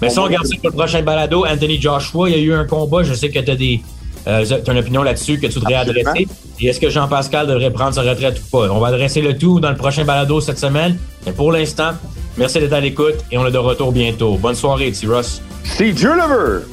Mais 0.00 0.08
si 0.08 0.20
on 0.20 0.24
regarde 0.24 0.46
ça 0.46 0.56
pour 0.56 0.70
le 0.70 0.76
prochain 0.76 1.02
balado, 1.02 1.44
Anthony 1.44 1.80
Joshua, 1.80 2.30
il 2.30 2.36
y 2.36 2.38
a 2.38 2.42
eu 2.42 2.54
un 2.54 2.64
combat. 2.64 3.02
Je 3.02 3.12
sais 3.12 3.28
que 3.28 3.40
tu 3.40 3.50
as 3.50 3.56
des 3.56 3.80
euh, 4.26 4.44
tu 4.44 4.70
as 4.70 4.72
une 4.72 4.78
opinion 4.78 5.02
là-dessus 5.02 5.38
que 5.38 5.46
tu 5.46 5.54
voudrais 5.58 5.74
adresser? 5.76 6.26
Et 6.60 6.66
est-ce 6.66 6.80
que 6.80 6.90
Jean-Pascal 6.90 7.46
devrait 7.46 7.70
prendre 7.70 7.94
sa 7.94 8.02
retraite 8.02 8.40
ou 8.40 8.58
pas? 8.58 8.70
On 8.70 8.78
va 8.80 8.88
adresser 8.88 9.20
le 9.22 9.36
tout 9.36 9.60
dans 9.60 9.70
le 9.70 9.76
prochain 9.76 10.04
balado 10.04 10.40
cette 10.40 10.58
semaine. 10.58 10.98
Mais 11.26 11.32
pour 11.32 11.52
l'instant, 11.52 11.92
merci 12.36 12.58
d'être 12.60 12.72
à 12.72 12.80
l'écoute 12.80 13.16
et 13.32 13.38
on 13.38 13.46
est 13.46 13.50
de 13.52 13.58
retour 13.58 13.92
bientôt. 13.92 14.36
Bonne 14.36 14.54
soirée, 14.54 14.92
T. 14.92 15.06
Ross. 15.06 15.40
Si 15.64 15.92
Dieu 15.92 16.12
le 16.14 16.28
veut. 16.34 16.68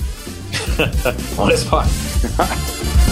on 1.38 1.48
l'espère. 1.48 1.84